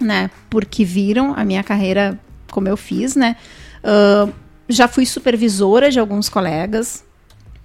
né? 0.00 0.30
Porque 0.48 0.82
viram 0.82 1.34
a 1.36 1.44
minha 1.44 1.62
carreira 1.62 2.18
como 2.50 2.68
eu 2.68 2.76
fiz, 2.78 3.16
né? 3.16 3.36
Ah, 3.84 4.26
já 4.66 4.88
fui 4.88 5.04
supervisora 5.04 5.90
de 5.90 6.00
alguns 6.00 6.30
colegas, 6.30 7.04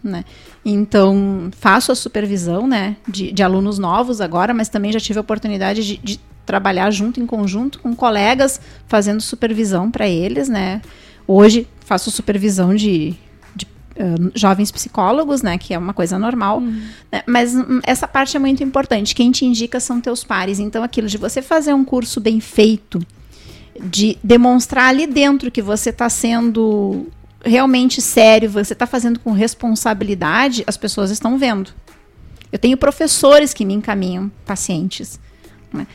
né? 0.07 0.23
Então, 0.63 1.49
faço 1.59 1.91
a 1.91 1.95
supervisão, 1.95 2.67
né, 2.67 2.97
de, 3.07 3.31
de 3.31 3.43
alunos 3.43 3.77
novos 3.77 4.21
agora, 4.21 4.53
mas 4.53 4.69
também 4.69 4.91
já 4.91 4.99
tive 4.99 5.19
a 5.19 5.21
oportunidade 5.21 5.85
de, 5.85 5.97
de 5.97 6.19
trabalhar 6.45 6.91
junto, 6.91 7.19
em 7.19 7.25
conjunto, 7.25 7.79
com 7.79 7.95
colegas, 7.95 8.59
fazendo 8.87 9.21
supervisão 9.21 9.89
para 9.91 10.07
eles, 10.07 10.47
né. 10.49 10.81
Hoje, 11.27 11.67
faço 11.81 12.11
supervisão 12.11 12.75
de, 12.75 13.15
de 13.55 13.67
ah, 13.99 14.31
jovens 14.35 14.71
psicólogos, 14.71 15.41
né, 15.41 15.57
que 15.57 15.73
é 15.73 15.77
uma 15.77 15.93
coisa 15.93 16.19
normal, 16.19 16.61
né, 16.61 17.23
mas 17.27 17.55
hum, 17.55 17.79
essa 17.83 18.07
parte 18.07 18.37
é 18.37 18.39
muito 18.39 18.63
importante. 18.63 19.15
Quem 19.15 19.31
te 19.31 19.45
indica 19.45 19.79
são 19.79 19.99
teus 19.99 20.23
pares. 20.23 20.59
Então, 20.59 20.83
aquilo 20.83 21.07
de 21.07 21.17
você 21.17 21.41
fazer 21.41 21.73
um 21.73 21.83
curso 21.83 22.21
bem 22.21 22.39
feito, 22.39 22.99
de 23.83 24.17
demonstrar 24.23 24.89
ali 24.89 25.05
dentro 25.05 25.51
que 25.51 25.61
você 25.61 25.89
está 25.89 26.09
sendo 26.09 27.07
realmente 27.45 28.01
sério, 28.01 28.49
você 28.49 28.73
está 28.73 28.85
fazendo 28.87 29.19
com 29.19 29.31
responsabilidade, 29.31 30.63
as 30.67 30.77
pessoas 30.77 31.11
estão 31.11 31.37
vendo. 31.37 31.71
Eu 32.51 32.59
tenho 32.59 32.77
professores 32.77 33.53
que 33.53 33.65
me 33.65 33.73
encaminham 33.73 34.31
pacientes. 34.45 35.19
Né? 35.73 35.85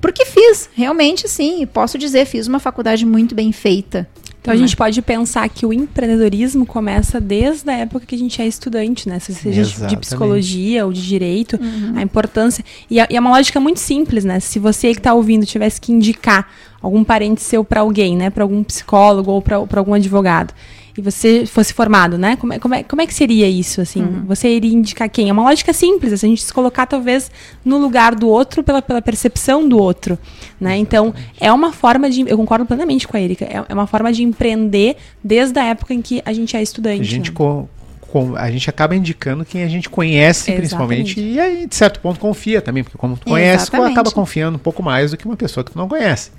Porque 0.00 0.24
fiz, 0.24 0.70
realmente 0.74 1.28
sim, 1.28 1.62
e 1.62 1.66
posso 1.66 1.98
dizer, 1.98 2.24
fiz 2.26 2.46
uma 2.46 2.58
faculdade 2.58 3.04
muito 3.04 3.34
bem 3.34 3.52
feita. 3.52 4.08
Então 4.40 4.54
a 4.54 4.56
gente 4.56 4.76
pode 4.76 5.02
pensar 5.02 5.46
que 5.48 5.66
o 5.66 5.72
empreendedorismo 5.72 6.64
começa 6.64 7.20
desde 7.20 7.68
a 7.68 7.74
época 7.74 8.06
que 8.06 8.14
a 8.14 8.18
gente 8.18 8.40
é 8.40 8.46
estudante, 8.46 9.06
né? 9.08 9.18
Se 9.18 9.34
seja 9.34 9.62
de 9.62 9.68
Exatamente. 9.68 9.98
psicologia 9.98 10.86
ou 10.86 10.92
de 10.92 11.06
direito, 11.06 11.58
a 11.94 12.00
importância. 12.00 12.64
E, 12.88 12.98
é- 13.00 13.06
e 13.10 13.16
é 13.16 13.20
uma 13.20 13.30
lógica 13.30 13.60
muito 13.60 13.80
simples, 13.80 14.24
né? 14.24 14.40
Se 14.40 14.58
você 14.58 14.92
que 14.92 15.00
está 15.00 15.12
ouvindo 15.12 15.44
tivesse 15.44 15.78
que 15.80 15.92
indicar 15.92 16.48
algum 16.80 17.04
parente 17.04 17.42
seu 17.42 17.62
para 17.62 17.80
alguém, 17.80 18.16
né? 18.16 18.30
Para 18.30 18.44
algum 18.44 18.62
psicólogo 18.62 19.32
ou 19.32 19.42
para 19.42 19.56
algum 19.76 19.92
advogado. 19.92 20.54
E 20.98 21.00
você 21.00 21.46
fosse 21.46 21.72
formado, 21.72 22.18
né? 22.18 22.34
Como 22.34 22.52
é, 22.52 22.58
como 22.58 22.74
é, 22.74 22.82
como 22.82 23.00
é 23.00 23.06
que 23.06 23.14
seria 23.14 23.48
isso, 23.48 23.80
assim? 23.80 24.04
Você 24.26 24.48
iria 24.48 24.74
indicar 24.74 25.08
quem? 25.08 25.28
É 25.28 25.32
uma 25.32 25.44
lógica 25.44 25.72
simples, 25.72 26.12
assim, 26.12 26.26
a 26.26 26.30
gente 26.30 26.42
se 26.42 26.52
colocar 26.52 26.86
talvez 26.86 27.30
no 27.64 27.78
lugar 27.78 28.16
do 28.16 28.28
outro 28.28 28.64
pela, 28.64 28.82
pela 28.82 29.00
percepção 29.00 29.68
do 29.68 29.78
outro, 29.78 30.18
né? 30.60 30.76
Então, 30.76 31.14
é 31.40 31.52
uma 31.52 31.72
forma 31.72 32.10
de... 32.10 32.22
Eu 32.28 32.36
concordo 32.36 32.66
plenamente 32.66 33.06
com 33.06 33.16
a 33.16 33.20
Erika. 33.20 33.44
É, 33.44 33.64
é 33.68 33.72
uma 33.72 33.86
forma 33.86 34.12
de 34.12 34.24
empreender 34.24 34.96
desde 35.22 35.56
a 35.60 35.64
época 35.66 35.94
em 35.94 36.02
que 36.02 36.20
a 36.26 36.32
gente 36.32 36.56
é 36.56 36.62
estudante. 36.62 37.00
A 37.00 37.04
gente, 37.04 37.30
né? 37.30 37.36
co- 37.36 37.68
co- 38.00 38.34
a 38.36 38.50
gente 38.50 38.68
acaba 38.68 38.96
indicando 38.96 39.44
quem 39.44 39.62
a 39.62 39.68
gente 39.68 39.88
conhece, 39.88 40.50
Exatamente. 40.50 40.58
principalmente, 40.58 41.20
e 41.20 41.38
aí, 41.38 41.64
de 41.68 41.76
certo 41.76 42.00
ponto, 42.00 42.18
confia 42.18 42.60
também, 42.60 42.82
porque 42.82 42.98
como 42.98 43.16
tu 43.16 43.24
conhece, 43.28 43.70
tu 43.70 43.76
acaba 43.80 44.10
confiando 44.10 44.56
um 44.56 44.60
pouco 44.60 44.82
mais 44.82 45.12
do 45.12 45.16
que 45.16 45.24
uma 45.26 45.36
pessoa 45.36 45.62
que 45.62 45.70
tu 45.70 45.78
não 45.78 45.86
conhece. 45.86 46.32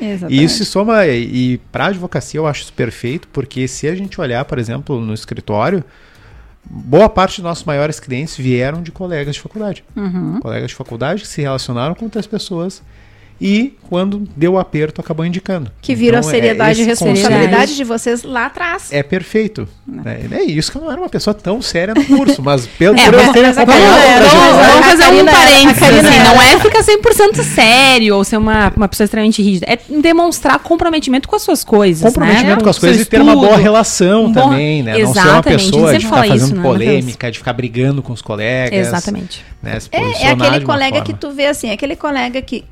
Exatamente. 0.00 0.40
E 0.40 0.44
isso 0.44 0.56
se 0.58 0.64
soma, 0.64 1.06
e, 1.06 1.58
para 1.72 1.84
a 1.84 1.88
advocacia 1.88 2.38
eu 2.38 2.46
acho 2.46 2.62
isso 2.62 2.72
perfeito, 2.72 3.28
porque 3.28 3.66
se 3.66 3.88
a 3.88 3.94
gente 3.94 4.20
olhar, 4.20 4.44
por 4.44 4.58
exemplo, 4.58 5.00
no 5.00 5.14
escritório, 5.14 5.82
boa 6.64 7.08
parte 7.08 7.36
dos 7.36 7.44
nossos 7.44 7.64
maiores 7.64 8.00
clientes 8.00 8.36
vieram 8.36 8.82
de 8.82 8.92
colegas 8.92 9.34
de 9.34 9.40
faculdade. 9.40 9.84
Uhum. 9.94 10.40
Colegas 10.40 10.68
de 10.68 10.74
faculdade 10.74 11.22
que 11.22 11.28
se 11.28 11.40
relacionaram 11.40 11.94
com 11.94 12.04
outras 12.04 12.26
pessoas 12.26 12.82
e, 13.40 13.74
quando 13.88 14.26
deu 14.36 14.54
o 14.54 14.58
aperto, 14.58 15.00
acabou 15.00 15.24
indicando. 15.24 15.70
Que 15.82 15.94
viram 15.94 16.18
Então, 16.18 16.28
a 16.28 16.32
seriedade 16.32 16.80
é 16.80 16.82
e 16.84 16.86
responsabilidade 16.86 17.76
de 17.76 17.84
vocês 17.84 18.22
lá 18.22 18.46
atrás. 18.46 18.90
É 18.92 19.02
perfeito. 19.02 19.68
É, 20.04 20.36
é 20.38 20.42
isso 20.44 20.72
que 20.72 20.78
eu 20.78 20.82
não 20.82 20.90
era 20.90 21.00
uma 21.00 21.08
pessoa 21.08 21.34
tão 21.34 21.60
séria 21.62 21.94
no 21.94 22.04
curso, 22.04 22.42
mas 22.42 22.66
pelo 22.78 22.98
É, 22.98 23.04
por 23.04 23.14
eu 23.14 23.32
ter 23.32 23.42
mas 23.42 23.58
acompanhado 23.58 24.24
Vamos, 24.26 24.86
fazer 24.86 25.04
um 25.22 25.24
parênteses, 25.26 25.82
assim, 25.82 26.18
não 26.24 26.42
é 26.42 26.58
ficar 26.58 26.82
100% 26.82 27.42
sério 27.42 28.16
ou 28.16 28.24
ser 28.24 28.36
uma, 28.38 28.72
uma 28.76 28.88
pessoa 28.88 29.04
extremamente 29.04 29.42
rígida, 29.42 29.66
é 29.68 29.78
demonstrar 30.00 30.58
comprometimento 30.58 31.28
com 31.28 31.36
as 31.36 31.42
suas 31.42 31.62
coisas, 31.62 32.02
comprometimento 32.02 32.56
né? 32.56 32.62
com 32.62 32.68
as 32.70 32.78
coisas 32.78 32.96
Seu 32.96 33.06
e 33.06 33.08
ter 33.08 33.20
uma 33.20 33.34
boa 33.36 33.56
relação 33.56 34.24
Um 34.26 34.32
bom- 34.32 34.48
também, 34.48 34.82
né? 34.82 34.92
Não 34.98 35.12
ser 35.12 35.20
uma 35.20 35.28
Exatamente, 35.38 35.48
a 35.54 35.58
gente 35.58 35.72
pessoa 35.72 35.98
de 35.98 36.04
ficar 36.04 36.16
fazendo 36.16 36.36
isso, 36.36 36.54
né, 36.56 36.62
polêmica, 36.62 37.30
de 37.30 37.38
ficar 37.38 37.52
brigando 37.52 38.02
com 38.02 38.12
os 38.12 38.22
colegas. 38.22 38.86
Exatamente. 38.88 39.44
Né? 39.62 39.78
Se 39.78 39.88
É, 39.92 39.98
é 39.98 40.00
posicionar 40.02 40.32
aquele 40.46 40.58
de 40.58 40.64
uma 40.64 40.72
colega 40.74 41.00
que 41.02 41.12
forma. 41.12 41.18
tu 41.20 41.30
vê 41.32 41.46
assim, 41.46 41.70
aquele 41.70 41.96
colega 41.96 42.40
que 42.42 42.64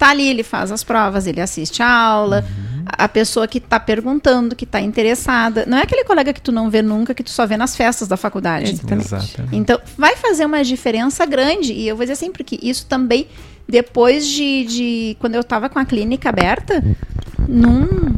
tá 0.00 0.08
ali, 0.08 0.26
ele 0.26 0.42
faz 0.42 0.72
as 0.72 0.82
provas, 0.82 1.26
ele 1.26 1.40
assiste 1.42 1.82
a 1.82 1.88
aula, 1.90 2.42
Uhum. 2.48 2.84
a 2.86 3.06
pessoa 3.06 3.46
que 3.46 3.60
tá 3.60 3.78
perguntando, 3.78 4.56
que 4.56 4.64
tá 4.64 4.80
interessada. 4.80 5.64
Não 5.66 5.76
é 5.76 5.82
aquele 5.82 6.04
colega 6.04 6.32
que 6.32 6.40
tu 6.40 6.50
não 6.50 6.70
vê 6.70 6.80
nunca, 6.80 7.12
que 7.14 7.22
tu 7.22 7.30
só 7.30 7.46
vê 7.46 7.56
nas 7.56 7.76
festas 7.76 8.08
da 8.08 8.16
faculdade. 8.16 8.72
Exatamente. 8.72 9.06
Exatamente. 9.06 9.56
Então, 9.56 9.78
vai 9.98 10.16
fazer 10.16 10.46
uma 10.46 10.64
diferença 10.64 11.24
grande. 11.26 11.72
E 11.74 11.86
eu 11.86 11.94
vou 11.96 12.04
dizer 12.04 12.14
assim, 12.14 12.32
porque 12.32 12.58
isso 12.62 12.86
também, 12.86 13.26
depois 13.68 14.26
de. 14.26 14.64
de 14.64 15.16
quando 15.20 15.34
eu 15.34 15.42
estava 15.42 15.68
com 15.68 15.78
a 15.78 15.84
clínica 15.84 16.30
aberta, 16.30 16.82
num. 17.46 18.14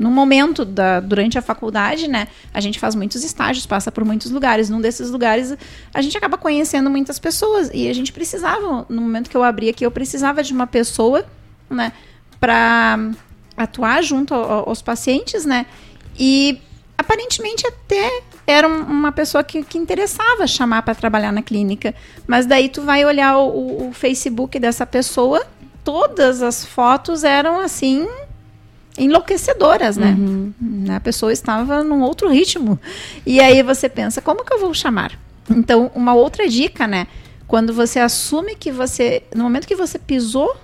Num 0.00 0.10
momento 0.10 0.64
da, 0.64 0.98
durante 0.98 1.36
a 1.38 1.42
faculdade, 1.42 2.08
né? 2.08 2.26
A 2.54 2.60
gente 2.60 2.78
faz 2.80 2.94
muitos 2.94 3.22
estágios, 3.22 3.66
passa 3.66 3.92
por 3.92 4.02
muitos 4.02 4.30
lugares. 4.30 4.70
Num 4.70 4.80
desses 4.80 5.10
lugares, 5.10 5.54
a 5.92 6.00
gente 6.00 6.16
acaba 6.16 6.38
conhecendo 6.38 6.88
muitas 6.88 7.18
pessoas. 7.18 7.70
E 7.74 7.86
a 7.86 7.92
gente 7.92 8.10
precisava, 8.10 8.86
no 8.88 9.02
momento 9.02 9.28
que 9.28 9.36
eu 9.36 9.44
abri 9.44 9.68
aqui, 9.68 9.84
eu 9.84 9.90
precisava 9.90 10.42
de 10.42 10.54
uma 10.54 10.66
pessoa, 10.66 11.26
né? 11.68 11.92
Para 12.40 13.10
atuar 13.54 14.02
junto 14.02 14.32
ao- 14.32 14.70
aos 14.70 14.80
pacientes, 14.80 15.44
né? 15.44 15.66
E 16.18 16.58
aparentemente 16.96 17.66
até 17.66 18.22
era 18.46 18.66
um- 18.66 18.84
uma 18.84 19.12
pessoa 19.12 19.44
que, 19.44 19.62
que 19.62 19.76
interessava 19.76 20.46
chamar 20.46 20.80
para 20.80 20.94
trabalhar 20.94 21.30
na 21.30 21.42
clínica. 21.42 21.94
Mas 22.26 22.46
daí 22.46 22.70
tu 22.70 22.80
vai 22.80 23.04
olhar 23.04 23.36
o- 23.36 23.88
o 23.88 23.92
Facebook 23.92 24.58
dessa 24.58 24.86
pessoa, 24.86 25.44
todas 25.84 26.40
as 26.40 26.64
fotos 26.64 27.22
eram 27.22 27.60
assim 27.60 28.08
enlouquecedoras, 28.98 29.96
né? 29.96 30.16
A 30.94 31.00
pessoa 31.00 31.32
estava 31.32 31.82
num 31.82 32.02
outro 32.02 32.28
ritmo. 32.28 32.78
E 33.24 33.40
aí 33.40 33.62
você 33.62 33.88
pensa, 33.88 34.20
como 34.20 34.44
que 34.44 34.52
eu 34.52 34.60
vou 34.60 34.74
chamar? 34.74 35.18
Então, 35.48 35.90
uma 35.94 36.14
outra 36.14 36.48
dica, 36.48 36.86
né? 36.86 37.06
Quando 37.46 37.72
você 37.72 37.98
assume 37.98 38.54
que 38.54 38.70
você, 38.70 39.22
no 39.34 39.42
momento 39.42 39.66
que 39.66 39.74
você 39.74 39.98
pisou 39.98 40.56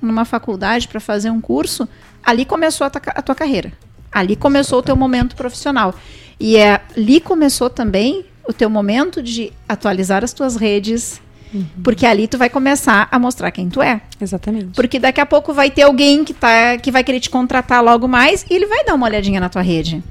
numa 0.00 0.24
faculdade 0.24 0.86
para 0.88 1.00
fazer 1.00 1.30
um 1.30 1.40
curso, 1.40 1.88
ali 2.22 2.44
começou 2.44 2.86
a, 2.86 2.90
a 2.94 3.22
tua 3.22 3.34
carreira. 3.34 3.72
Ali 4.12 4.36
começou 4.36 4.80
o 4.80 4.82
teu 4.82 4.96
momento 4.96 5.36
profissional. 5.36 5.94
E 6.38 6.56
é, 6.56 6.80
ali 6.96 7.20
começou 7.20 7.68
também 7.70 8.24
o 8.46 8.52
teu 8.52 8.70
momento 8.70 9.22
de 9.22 9.52
atualizar 9.68 10.24
as 10.24 10.32
tuas 10.32 10.56
redes, 10.56 11.20
porque 11.82 12.04
ali 12.06 12.28
tu 12.28 12.36
vai 12.36 12.50
começar 12.50 13.08
a 13.10 13.18
mostrar 13.18 13.50
quem 13.50 13.68
tu 13.68 13.80
é. 13.80 14.00
Exatamente. 14.20 14.70
Porque 14.74 14.98
daqui 14.98 15.20
a 15.20 15.26
pouco 15.26 15.52
vai 15.52 15.70
ter 15.70 15.82
alguém 15.82 16.24
que, 16.24 16.34
tá, 16.34 16.76
que 16.78 16.90
vai 16.90 17.02
querer 17.02 17.20
te 17.20 17.30
contratar 17.30 17.82
logo 17.82 18.06
mais 18.06 18.44
e 18.50 18.54
ele 18.54 18.66
vai 18.66 18.84
dar 18.84 18.94
uma 18.94 19.06
olhadinha 19.06 19.40
na 19.40 19.48
tua 19.48 19.62
rede. 19.62 20.02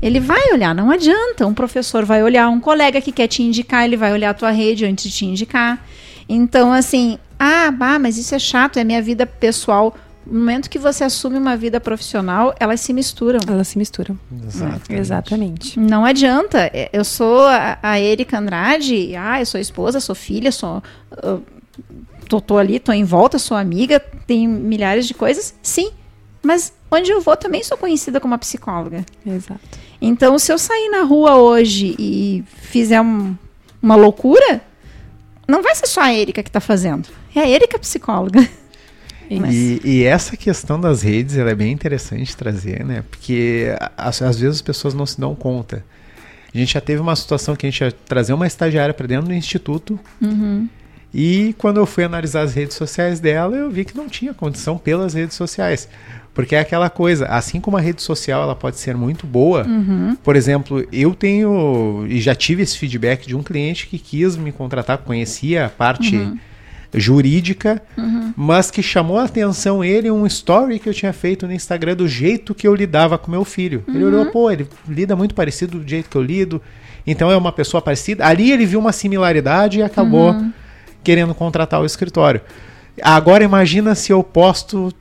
Ele 0.00 0.20
vai 0.20 0.52
olhar, 0.52 0.74
não 0.74 0.90
adianta. 0.90 1.46
Um 1.46 1.54
professor 1.54 2.04
vai 2.04 2.22
olhar, 2.22 2.48
um 2.48 2.60
colega 2.60 3.00
que 3.00 3.10
quer 3.10 3.26
te 3.26 3.42
indicar, 3.42 3.84
ele 3.84 3.96
vai 3.96 4.12
olhar 4.12 4.30
a 4.30 4.34
tua 4.34 4.50
rede 4.50 4.84
antes 4.84 5.10
de 5.10 5.16
te 5.16 5.26
indicar. 5.26 5.84
Então, 6.28 6.72
assim, 6.72 7.18
ah, 7.38 7.70
bah, 7.70 7.98
mas 7.98 8.16
isso 8.16 8.34
é 8.34 8.38
chato, 8.38 8.78
é 8.78 8.84
minha 8.84 9.02
vida 9.02 9.26
pessoal. 9.26 9.96
No 10.30 10.38
momento 10.40 10.68
que 10.68 10.78
você 10.78 11.04
assume 11.04 11.38
uma 11.38 11.56
vida 11.56 11.80
profissional, 11.80 12.54
elas 12.60 12.80
se 12.80 12.92
misturam. 12.92 13.38
Elas 13.48 13.68
se 13.68 13.78
misturam. 13.78 14.18
Exatamente. 14.46 14.92
Exatamente. 14.94 15.80
Não 15.80 16.04
adianta. 16.04 16.70
É, 16.72 16.90
Eu 16.92 17.04
sou 17.04 17.40
a, 17.46 17.78
a 17.82 17.98
Erika 18.00 18.38
Andrade, 18.38 19.14
ah, 19.16 19.40
eu 19.40 19.46
sou 19.46 19.58
esposa, 19.60 20.00
sou 20.00 20.14
filha, 20.14 20.52
sou. 20.52 20.82
ah, 21.12 21.38
tô, 22.28 22.40
tô 22.40 22.58
ali, 22.58 22.78
tô 22.78 22.92
em 22.92 23.04
volta, 23.04 23.38
sou 23.38 23.56
amiga, 23.56 23.98
tenho 24.26 24.50
milhares 24.50 25.06
de 25.06 25.14
coisas. 25.14 25.54
Sim. 25.62 25.90
Mas 26.42 26.72
onde 26.90 27.10
eu 27.10 27.20
vou 27.20 27.36
também 27.36 27.62
sou 27.64 27.76
conhecida 27.78 28.20
como 28.20 28.32
uma 28.32 28.38
psicóloga. 28.38 29.04
Exato. 29.26 29.60
Então, 30.00 30.38
se 30.38 30.52
eu 30.52 30.58
sair 30.58 30.88
na 30.90 31.02
rua 31.02 31.36
hoje 31.36 31.96
e 31.98 32.44
fizer 32.48 33.00
um- 33.00 33.34
uma 33.82 33.96
loucura, 33.96 34.60
não 35.48 35.62
vai 35.62 35.74
ser 35.74 35.86
só 35.86 36.02
a 36.02 36.12
Erika 36.14 36.42
que 36.42 36.50
tá 36.50 36.60
fazendo. 36.60 37.08
É 37.34 37.40
a 37.40 37.48
Erika 37.48 37.78
psicóloga. 37.78 38.38
E, 39.52 39.80
e 39.84 40.04
essa 40.04 40.36
questão 40.36 40.80
das 40.80 41.02
redes 41.02 41.36
é 41.36 41.54
bem 41.54 41.72
interessante 41.72 42.36
trazer, 42.36 42.84
né? 42.84 43.04
Porque 43.10 43.66
às, 43.96 44.20
às 44.22 44.38
vezes 44.38 44.56
as 44.56 44.62
pessoas 44.62 44.94
não 44.94 45.06
se 45.06 45.20
dão 45.20 45.34
conta. 45.34 45.84
A 46.54 46.56
gente 46.56 46.72
já 46.72 46.80
teve 46.80 47.00
uma 47.00 47.14
situação 47.14 47.54
que 47.54 47.66
a 47.66 47.70
gente 47.70 47.80
ia 47.82 47.92
trazer 47.92 48.32
uma 48.32 48.46
estagiária 48.46 48.94
para 48.94 49.06
dentro 49.06 49.26
do 49.26 49.34
instituto 49.34 49.98
e 51.12 51.54
quando 51.58 51.78
eu 51.78 51.86
fui 51.86 52.04
analisar 52.04 52.42
as 52.42 52.54
redes 52.54 52.76
sociais 52.76 53.18
dela, 53.20 53.56
eu 53.56 53.70
vi 53.70 53.84
que 53.84 53.96
não 53.96 54.08
tinha 54.08 54.34
condição 54.34 54.76
pelas 54.76 55.14
redes 55.14 55.36
sociais. 55.36 55.88
Porque 56.34 56.54
é 56.54 56.60
aquela 56.60 56.88
coisa, 56.88 57.26
assim 57.26 57.60
como 57.60 57.76
a 57.76 57.80
rede 57.80 58.00
social 58.00 58.42
ela 58.42 58.54
pode 58.54 58.78
ser 58.78 58.96
muito 58.96 59.26
boa, 59.26 59.64
por 60.22 60.36
exemplo, 60.36 60.86
eu 60.92 61.12
tenho 61.14 62.06
e 62.08 62.20
já 62.20 62.34
tive 62.34 62.62
esse 62.62 62.78
feedback 62.78 63.26
de 63.26 63.34
um 63.34 63.42
cliente 63.42 63.88
que 63.88 63.98
quis 63.98 64.36
me 64.36 64.52
contratar, 64.52 64.98
conhecia 64.98 65.66
a 65.66 65.68
parte 65.68 66.16
jurídica, 66.94 67.82
mas 68.36 68.70
que 68.70 68.82
chamou 68.82 69.18
a 69.18 69.24
atenção 69.24 69.84
ele 69.84 70.10
um 70.10 70.26
story 70.26 70.78
que 70.78 70.88
eu 70.88 70.94
tinha 70.94 71.12
feito 71.12 71.46
no 71.46 71.52
Instagram 71.52 71.96
do 71.96 72.08
jeito 72.08 72.54
que 72.54 72.66
eu 72.66 72.74
lidava 72.74 73.18
com 73.18 73.30
meu 73.30 73.44
filho. 73.44 73.84
Ele 73.88 74.04
olhou, 74.04 74.26
pô, 74.26 74.50
ele 74.50 74.66
lida 74.88 75.14
muito 75.14 75.34
parecido 75.34 75.78
do 75.78 75.88
jeito 75.88 76.08
que 76.08 76.16
eu 76.16 76.22
lido, 76.22 76.62
então 77.06 77.30
é 77.30 77.36
uma 77.36 77.52
pessoa 77.52 77.82
parecida. 77.82 78.26
Ali 78.26 78.50
ele 78.50 78.66
viu 78.66 78.78
uma 78.80 78.92
similaridade 78.92 79.78
e 79.78 79.82
acabou 79.82 80.34
querendo 81.02 81.34
contratar 81.34 81.80
o 81.80 81.86
escritório. 81.86 82.40
Agora 83.00 83.44
imagina 83.44 83.94
se 83.94 84.12
eu 84.12 84.22
posto 84.22 84.92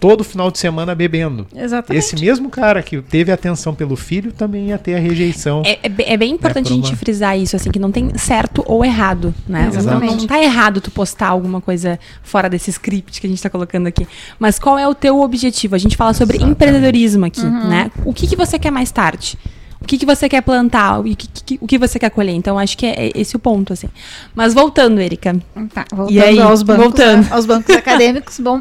todo 0.00 0.24
final 0.24 0.50
de 0.50 0.58
semana 0.58 0.94
bebendo. 0.94 1.46
Exatamente. 1.54 1.98
Esse 2.04 2.16
mesmo 2.20 2.48
cara 2.50 2.82
que 2.82 3.00
teve 3.00 3.30
atenção 3.32 3.74
pelo 3.74 3.96
filho 3.96 4.32
também 4.32 4.68
ia 4.68 4.78
ter 4.78 4.94
a 4.94 4.98
rejeição. 4.98 5.62
É, 5.64 5.78
é, 5.82 6.14
é 6.14 6.16
bem 6.16 6.32
importante 6.32 6.66
por 6.66 6.72
a 6.72 6.76
gente 6.76 6.90
uma- 6.90 6.96
frisar 6.96 7.38
isso, 7.38 7.54
assim, 7.56 7.70
que 7.70 7.78
não 7.78 7.90
tem 7.92 8.16
certo 8.18 8.62
ou 8.66 8.84
errado, 8.84 9.34
né? 9.46 9.68
Não, 9.72 9.78
Exatamente. 9.78 10.16
não 10.16 10.26
tá 10.26 10.42
errado 10.42 10.80
tu 10.80 10.90
postar 10.90 11.28
alguma 11.28 11.60
coisa 11.60 11.98
fora 12.22 12.48
desse 12.48 12.70
script 12.70 13.20
que 13.20 13.26
a 13.26 13.30
gente 13.30 13.42
tá 13.42 13.48
colocando 13.50 13.86
aqui. 13.86 14.06
Mas 14.38 14.58
qual 14.58 14.78
é 14.78 14.86
o 14.88 14.94
teu 14.94 15.20
objetivo? 15.20 15.74
A 15.74 15.78
gente 15.78 15.96
fala 15.96 16.12
sobre 16.14 16.36
Exatamente. 16.36 16.54
empreendedorismo 16.56 17.24
aqui, 17.26 17.44
né? 17.44 17.90
O 18.04 18.12
que, 18.12 18.26
que 18.26 18.36
você 18.36 18.58
quer 18.58 18.70
mais 18.70 18.90
tarde? 18.90 19.38
O 19.80 19.84
que, 19.84 19.96
que 19.96 20.04
você 20.04 20.28
quer 20.28 20.42
plantar? 20.42 20.98
O 20.98 21.04
que, 21.04 21.14
que- 21.16 21.58
o 21.60 21.66
que 21.66 21.78
você 21.78 22.00
quer 22.00 22.10
colher? 22.10 22.34
Então, 22.34 22.58
acho 22.58 22.76
que 22.76 22.84
é, 22.84 23.12
esse 23.14 23.36
o 23.36 23.38
ponto, 23.38 23.72
assim. 23.72 23.86
Mas 24.34 24.52
voltando, 24.52 25.00
Erika. 25.00 25.36
Tá, 25.72 25.84
voltando 25.92 26.10
E 26.16 26.20
aí? 26.20 26.38
aos 26.40 26.62
bancos, 26.64 26.82
Voltando. 26.84 27.32
aos 27.32 27.46
bancos 27.46 27.74
acadêmicos, 27.76 28.40
bom, 28.40 28.60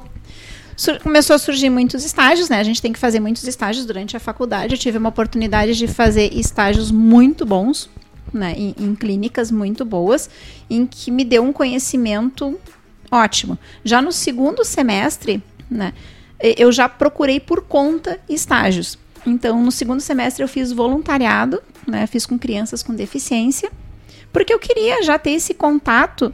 começou 1.01 1.35
a 1.35 1.39
surgir 1.39 1.69
muitos 1.69 2.03
estágios, 2.03 2.49
né? 2.49 2.59
A 2.59 2.63
gente 2.63 2.81
tem 2.81 2.93
que 2.93 2.99
fazer 2.99 3.19
muitos 3.19 3.43
estágios 3.47 3.85
durante 3.85 4.15
a 4.15 4.19
faculdade. 4.19 4.75
Eu 4.75 4.77
tive 4.77 4.97
uma 4.97 5.09
oportunidade 5.09 5.75
de 5.75 5.87
fazer 5.87 6.31
estágios 6.33 6.91
muito 6.91 7.45
bons, 7.45 7.89
né? 8.33 8.53
Em, 8.55 8.75
em 8.77 8.95
clínicas 8.95 9.51
muito 9.51 9.83
boas, 9.83 10.29
em 10.69 10.85
que 10.85 11.09
me 11.09 11.25
deu 11.25 11.43
um 11.43 11.51
conhecimento 11.51 12.57
ótimo. 13.11 13.57
Já 13.83 14.01
no 14.01 14.11
segundo 14.11 14.63
semestre, 14.63 15.41
né? 15.69 15.93
Eu 16.39 16.71
já 16.71 16.87
procurei 16.87 17.39
por 17.39 17.61
conta 17.61 18.19
estágios. 18.29 18.97
Então, 19.25 19.61
no 19.63 19.71
segundo 19.71 19.99
semestre 19.99 20.43
eu 20.43 20.47
fiz 20.47 20.71
voluntariado, 20.71 21.61
né? 21.87 22.05
Fiz 22.05 22.25
com 22.25 22.37
crianças 22.37 22.83
com 22.83 22.93
deficiência, 22.93 23.71
porque 24.31 24.53
eu 24.53 24.59
queria 24.59 25.01
já 25.01 25.17
ter 25.17 25.31
esse 25.31 25.53
contato 25.53 26.33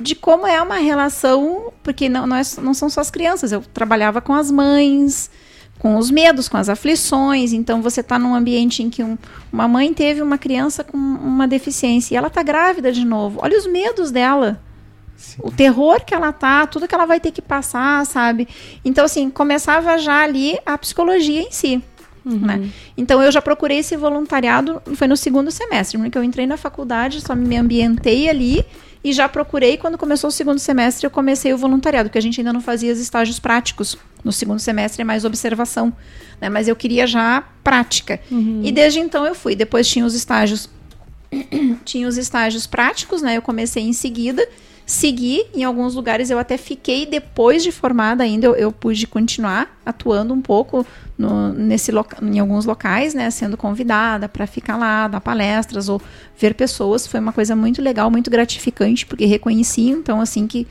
de 0.00 0.14
como 0.14 0.46
é 0.46 0.60
uma 0.60 0.76
relação, 0.76 1.72
porque 1.82 2.08
não, 2.08 2.26
não, 2.26 2.36
é- 2.36 2.42
não 2.62 2.74
são 2.74 2.88
só 2.88 3.00
as 3.00 3.10
crianças, 3.10 3.52
eu 3.52 3.62
trabalhava 3.72 4.20
com 4.20 4.34
as 4.34 4.50
mães, 4.50 5.30
com 5.78 5.96
os 5.96 6.10
medos, 6.10 6.48
com 6.48 6.56
as 6.56 6.68
aflições, 6.68 7.52
então 7.52 7.82
você 7.82 8.00
está 8.00 8.18
num 8.18 8.34
ambiente 8.34 8.82
em 8.82 8.88
que 8.90 9.02
um- 9.02 9.18
uma 9.52 9.68
mãe 9.68 9.92
teve 9.92 10.22
uma 10.22 10.38
criança 10.38 10.82
com 10.84 10.96
uma 10.96 11.46
deficiência 11.46 12.14
e 12.14 12.16
ela 12.16 12.28
está 12.28 12.42
grávida 12.42 12.90
de 12.92 13.04
novo, 13.04 13.40
olha 13.42 13.56
os 13.58 13.66
medos 13.66 14.10
dela, 14.10 14.60
o 15.40 15.50
terror 15.50 16.04
que 16.04 16.14
ela 16.14 16.32
tá, 16.32 16.66
tudo 16.66 16.86
que 16.86 16.94
ela 16.94 17.06
vai 17.06 17.18
ter 17.20 17.30
que 17.30 17.40
passar, 17.40 18.04
sabe? 18.04 18.46
Então, 18.84 19.04
assim, 19.04 19.30
começava 19.30 19.96
já 19.96 20.22
ali 20.22 20.58
a 20.66 20.76
psicologia 20.76 21.40
em 21.40 21.50
si. 21.50 21.82
Né? 22.24 22.70
Então 22.96 23.22
eu 23.22 23.30
já 23.30 23.40
procurei 23.40 23.78
esse 23.78 23.96
voluntariado, 23.96 24.82
foi 24.96 25.06
no 25.06 25.16
segundo 25.16 25.48
semestre, 25.52 25.96
porque 25.96 26.18
eu 26.18 26.24
entrei 26.24 26.44
na 26.44 26.56
faculdade, 26.56 27.20
só 27.20 27.36
me 27.36 27.56
ambientei 27.56 28.28
ali 28.28 28.66
e 29.06 29.12
já 29.12 29.28
procurei. 29.28 29.76
Quando 29.76 29.96
começou 29.96 30.26
o 30.26 30.32
segundo 30.32 30.58
semestre, 30.58 31.06
eu 31.06 31.10
comecei 31.12 31.54
o 31.54 31.56
voluntariado, 31.56 32.08
porque 32.08 32.18
a 32.18 32.22
gente 32.22 32.40
ainda 32.40 32.52
não 32.52 32.60
fazia 32.60 32.92
os 32.92 32.98
estágios 32.98 33.38
práticos. 33.38 33.96
No 34.24 34.32
segundo 34.32 34.58
semestre 34.58 35.02
é 35.02 35.04
mais 35.04 35.24
observação, 35.24 35.92
né? 36.40 36.48
Mas 36.48 36.66
eu 36.66 36.74
queria 36.74 37.06
já 37.06 37.44
prática. 37.62 38.18
Uhum. 38.28 38.62
E 38.64 38.72
desde 38.72 38.98
então 38.98 39.24
eu 39.24 39.32
fui. 39.32 39.54
Depois 39.54 39.88
tinha 39.88 40.04
os 40.04 40.12
estágios 40.12 40.68
tinha 41.84 42.08
os 42.08 42.16
estágios 42.16 42.66
práticos, 42.66 43.22
né? 43.22 43.36
Eu 43.36 43.42
comecei 43.42 43.84
em 43.84 43.92
seguida, 43.92 44.44
segui 44.86 45.44
em 45.52 45.64
alguns 45.64 45.94
lugares 45.96 46.30
eu 46.30 46.38
até 46.38 46.56
fiquei 46.56 47.04
depois 47.04 47.62
de 47.62 47.72
formada 47.72 48.22
ainda 48.22 48.46
eu, 48.46 48.54
eu 48.54 48.70
pude 48.70 49.04
continuar 49.06 49.76
atuando 49.84 50.32
um 50.32 50.40
pouco 50.40 50.86
no, 51.18 51.52
nesse 51.52 51.90
em 52.22 52.38
alguns 52.38 52.64
locais, 52.64 53.14
né, 53.14 53.30
sendo 53.30 53.56
convidada 53.56 54.28
para 54.28 54.46
ficar 54.46 54.76
lá, 54.76 55.08
dar 55.08 55.20
palestras 55.20 55.88
ou 55.88 56.00
ver 56.38 56.54
pessoas, 56.54 57.06
foi 57.06 57.20
uma 57.20 57.32
coisa 57.32 57.56
muito 57.56 57.80
legal, 57.80 58.10
muito 58.10 58.30
gratificante, 58.30 59.06
porque 59.06 59.24
reconheci, 59.24 59.88
então 59.88 60.20
assim 60.20 60.46
que 60.46 60.66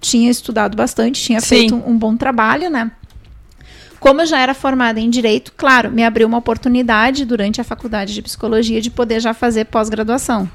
tinha 0.00 0.30
estudado 0.30 0.76
bastante, 0.76 1.22
tinha 1.22 1.40
Sim. 1.40 1.46
feito 1.46 1.74
um, 1.74 1.90
um 1.90 1.98
bom 1.98 2.16
trabalho, 2.16 2.70
né? 2.70 2.90
Como 3.98 4.22
eu 4.22 4.26
já 4.26 4.40
era 4.40 4.54
formada 4.54 4.98
em 4.98 5.10
direito, 5.10 5.52
claro, 5.54 5.90
me 5.90 6.02
abriu 6.02 6.26
uma 6.26 6.38
oportunidade 6.38 7.26
durante 7.26 7.60
a 7.60 7.64
faculdade 7.64 8.14
de 8.14 8.22
psicologia 8.22 8.80
de 8.80 8.90
poder 8.90 9.20
já 9.20 9.34
fazer 9.34 9.66
pós-graduação. 9.66 10.48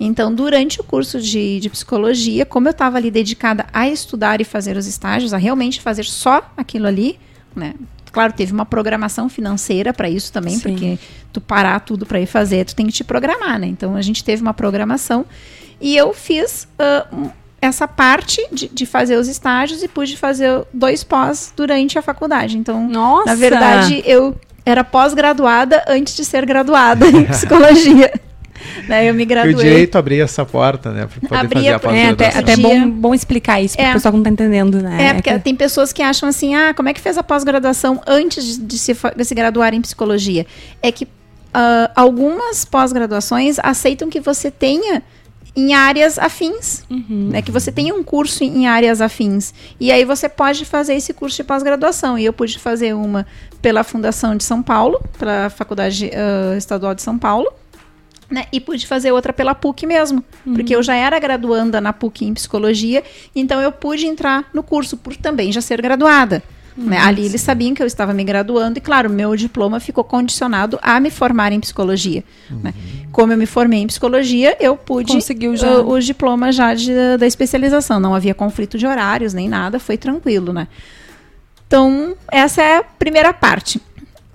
Então, 0.00 0.32
durante 0.32 0.80
o 0.80 0.84
curso 0.84 1.20
de, 1.20 1.58
de 1.58 1.68
psicologia, 1.68 2.46
como 2.46 2.68
eu 2.68 2.70
estava 2.70 2.96
ali 2.98 3.10
dedicada 3.10 3.66
a 3.72 3.88
estudar 3.88 4.40
e 4.40 4.44
fazer 4.44 4.76
os 4.76 4.86
estágios, 4.86 5.34
a 5.34 5.36
realmente 5.36 5.80
fazer 5.80 6.04
só 6.04 6.50
aquilo 6.56 6.86
ali, 6.86 7.18
né? 7.54 7.74
Claro, 8.12 8.32
teve 8.32 8.52
uma 8.52 8.64
programação 8.64 9.28
financeira 9.28 9.92
para 9.92 10.08
isso 10.08 10.32
também, 10.32 10.54
Sim. 10.54 10.60
porque 10.60 10.98
tu 11.32 11.40
parar 11.40 11.80
tudo 11.80 12.06
para 12.06 12.20
ir 12.20 12.26
fazer, 12.26 12.64
tu 12.64 12.74
tem 12.74 12.86
que 12.86 12.92
te 12.92 13.04
programar, 13.04 13.58
né? 13.58 13.66
Então 13.66 13.96
a 13.96 14.02
gente 14.02 14.24
teve 14.24 14.40
uma 14.40 14.54
programação 14.54 15.26
e 15.80 15.96
eu 15.96 16.14
fiz 16.14 16.66
uh, 16.78 17.30
essa 17.60 17.86
parte 17.86 18.46
de, 18.52 18.68
de, 18.68 18.86
fazer 18.86 19.16
os 19.16 19.28
estágios 19.28 19.82
e 19.82 19.88
pude 19.88 20.16
fazer 20.16 20.64
dois 20.72 21.04
pós 21.04 21.52
durante 21.54 21.98
a 21.98 22.02
faculdade. 22.02 22.56
Então, 22.56 22.88
Nossa. 22.88 23.26
na 23.26 23.34
verdade, 23.34 24.02
eu 24.06 24.34
era 24.64 24.84
pós-graduada 24.84 25.84
antes 25.88 26.16
de 26.16 26.24
ser 26.24 26.46
graduada 26.46 27.06
em 27.08 27.24
psicologia. 27.26 28.12
né, 28.88 29.08
eu 29.08 29.14
me 29.14 29.24
graduei. 29.24 29.52
E 29.52 29.54
o 29.54 29.58
direito 29.58 29.96
abria 29.96 30.24
essa 30.24 30.44
porta, 30.44 30.90
né? 30.90 31.06
Para 31.06 31.20
poder 31.20 31.40
abria, 31.40 31.78
fazer 31.78 31.96
a 31.96 32.00
é, 32.00 32.08
até, 32.10 32.26
até 32.38 32.56
bom, 32.56 32.90
bom 32.90 33.14
explicar 33.14 33.60
isso, 33.60 33.76
o 33.78 33.80
é. 33.80 33.92
pessoal 33.92 34.12
que 34.12 34.16
não 34.16 34.22
está 34.22 34.30
entendendo, 34.30 34.82
né? 34.82 35.08
É, 35.08 35.14
porque 35.14 35.30
é 35.30 35.34
que... 35.34 35.44
tem 35.44 35.54
pessoas 35.54 35.92
que 35.92 36.02
acham 36.02 36.28
assim, 36.28 36.54
ah, 36.54 36.72
como 36.74 36.88
é 36.88 36.92
que 36.92 37.00
fez 37.00 37.18
a 37.18 37.22
pós-graduação 37.22 38.00
antes 38.06 38.44
de, 38.44 38.58
de, 38.58 38.78
se, 38.78 38.96
de 39.16 39.24
se 39.24 39.34
graduar 39.34 39.74
em 39.74 39.80
psicologia? 39.80 40.46
É 40.82 40.92
que 40.92 41.04
uh, 41.04 41.90
algumas 41.94 42.64
pós-graduações 42.64 43.58
aceitam 43.62 44.08
que 44.08 44.20
você 44.20 44.50
tenha 44.50 45.02
em 45.56 45.74
áreas 45.74 46.18
afins, 46.18 46.84
uhum. 46.88 47.30
né? 47.32 47.42
Que 47.42 47.50
você 47.50 47.72
tenha 47.72 47.92
um 47.92 48.04
curso 48.04 48.44
em 48.44 48.68
áreas 48.68 49.00
afins. 49.00 49.52
E 49.80 49.90
aí 49.90 50.04
você 50.04 50.28
pode 50.28 50.64
fazer 50.64 50.94
esse 50.94 51.12
curso 51.12 51.36
de 51.36 51.44
pós-graduação. 51.44 52.16
E 52.16 52.24
eu 52.24 52.32
pude 52.32 52.58
fazer 52.58 52.94
uma 52.94 53.26
pela 53.60 53.82
Fundação 53.82 54.36
de 54.36 54.44
São 54.44 54.62
Paulo, 54.62 55.02
pela 55.18 55.50
Faculdade 55.50 56.10
uh, 56.14 56.56
Estadual 56.56 56.94
de 56.94 57.02
São 57.02 57.18
Paulo, 57.18 57.52
né? 58.30 58.46
E 58.52 58.60
pude 58.60 58.86
fazer 58.86 59.12
outra 59.12 59.32
pela 59.32 59.54
PUC 59.54 59.86
mesmo, 59.86 60.22
uhum. 60.44 60.54
porque 60.54 60.74
eu 60.74 60.82
já 60.82 60.94
era 60.94 61.18
graduanda 61.18 61.80
na 61.80 61.92
PUC 61.92 62.24
em 62.24 62.34
psicologia, 62.34 63.02
então 63.34 63.60
eu 63.60 63.72
pude 63.72 64.06
entrar 64.06 64.48
no 64.52 64.62
curso 64.62 64.96
por 64.96 65.16
também 65.16 65.50
já 65.50 65.60
ser 65.60 65.80
graduada. 65.80 66.42
Né? 66.78 66.96
Ali 66.96 67.26
eles 67.26 67.40
sabiam 67.40 67.74
que 67.74 67.82
eu 67.82 67.86
estava 67.88 68.14
me 68.14 68.22
graduando 68.22 68.78
e, 68.78 68.80
claro, 68.80 69.10
meu 69.10 69.34
diploma 69.34 69.80
ficou 69.80 70.04
condicionado 70.04 70.78
a 70.80 71.00
me 71.00 71.10
formar 71.10 71.50
em 71.50 71.58
psicologia. 71.58 72.22
Uhum. 72.48 72.60
Né? 72.62 72.74
Como 73.10 73.32
eu 73.32 73.36
me 73.36 73.46
formei 73.46 73.80
em 73.80 73.86
psicologia, 73.88 74.56
eu 74.60 74.76
pude 74.76 75.12
Conseguiu 75.12 75.56
já. 75.56 75.80
Uh, 75.80 75.92
os 75.92 76.06
diplomas 76.06 76.54
já 76.54 76.74
de, 76.74 76.92
da 77.18 77.26
especialização. 77.26 77.98
Não 77.98 78.14
havia 78.14 78.32
conflito 78.32 78.78
de 78.78 78.86
horários 78.86 79.34
nem 79.34 79.48
nada, 79.48 79.80
foi 79.80 79.96
tranquilo, 79.96 80.52
né? 80.52 80.68
Então, 81.66 82.16
essa 82.30 82.62
é 82.62 82.76
a 82.78 82.84
primeira 82.84 83.34
parte. 83.34 83.82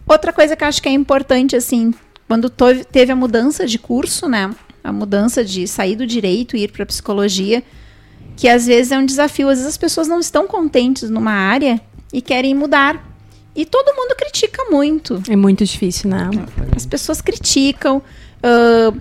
Outra 0.06 0.34
coisa 0.34 0.54
que 0.54 0.66
eu 0.66 0.68
acho 0.68 0.82
que 0.82 0.90
é 0.90 0.92
importante, 0.92 1.56
assim, 1.56 1.94
quando 2.28 2.50
teve 2.50 3.12
a 3.12 3.16
mudança 3.16 3.66
de 3.66 3.78
curso, 3.78 4.28
né? 4.28 4.54
A 4.84 4.92
mudança 4.92 5.44
de 5.44 5.68
sair 5.68 5.96
do 5.96 6.06
direito 6.06 6.58
e 6.58 6.64
ir 6.64 6.72
para 6.72 6.86
psicologia, 6.86 7.64
que 8.36 8.48
às 8.48 8.66
vezes 8.66 8.92
é 8.92 8.98
um 8.98 9.06
desafio. 9.06 9.50
Às 9.50 9.60
vezes 9.60 9.74
as 9.74 9.78
pessoas 9.78 10.08
não 10.08 10.20
estão 10.20 10.48
contentes 10.48 11.10
numa 11.10 11.32
área 11.32 11.80
e 12.12 12.22
querem 12.22 12.56
mudar. 12.56 13.14
E 13.56 13.66
todo 13.66 13.96
mundo 13.96 14.16
critica 14.16 14.64
muito. 14.70 15.22
É 15.30 15.36
muito 15.36 15.64
difícil, 15.64 16.10
né? 16.10 16.30
As 16.76 16.86
pessoas 16.86 17.22
criticam, 17.22 17.98
uh, 17.98 19.00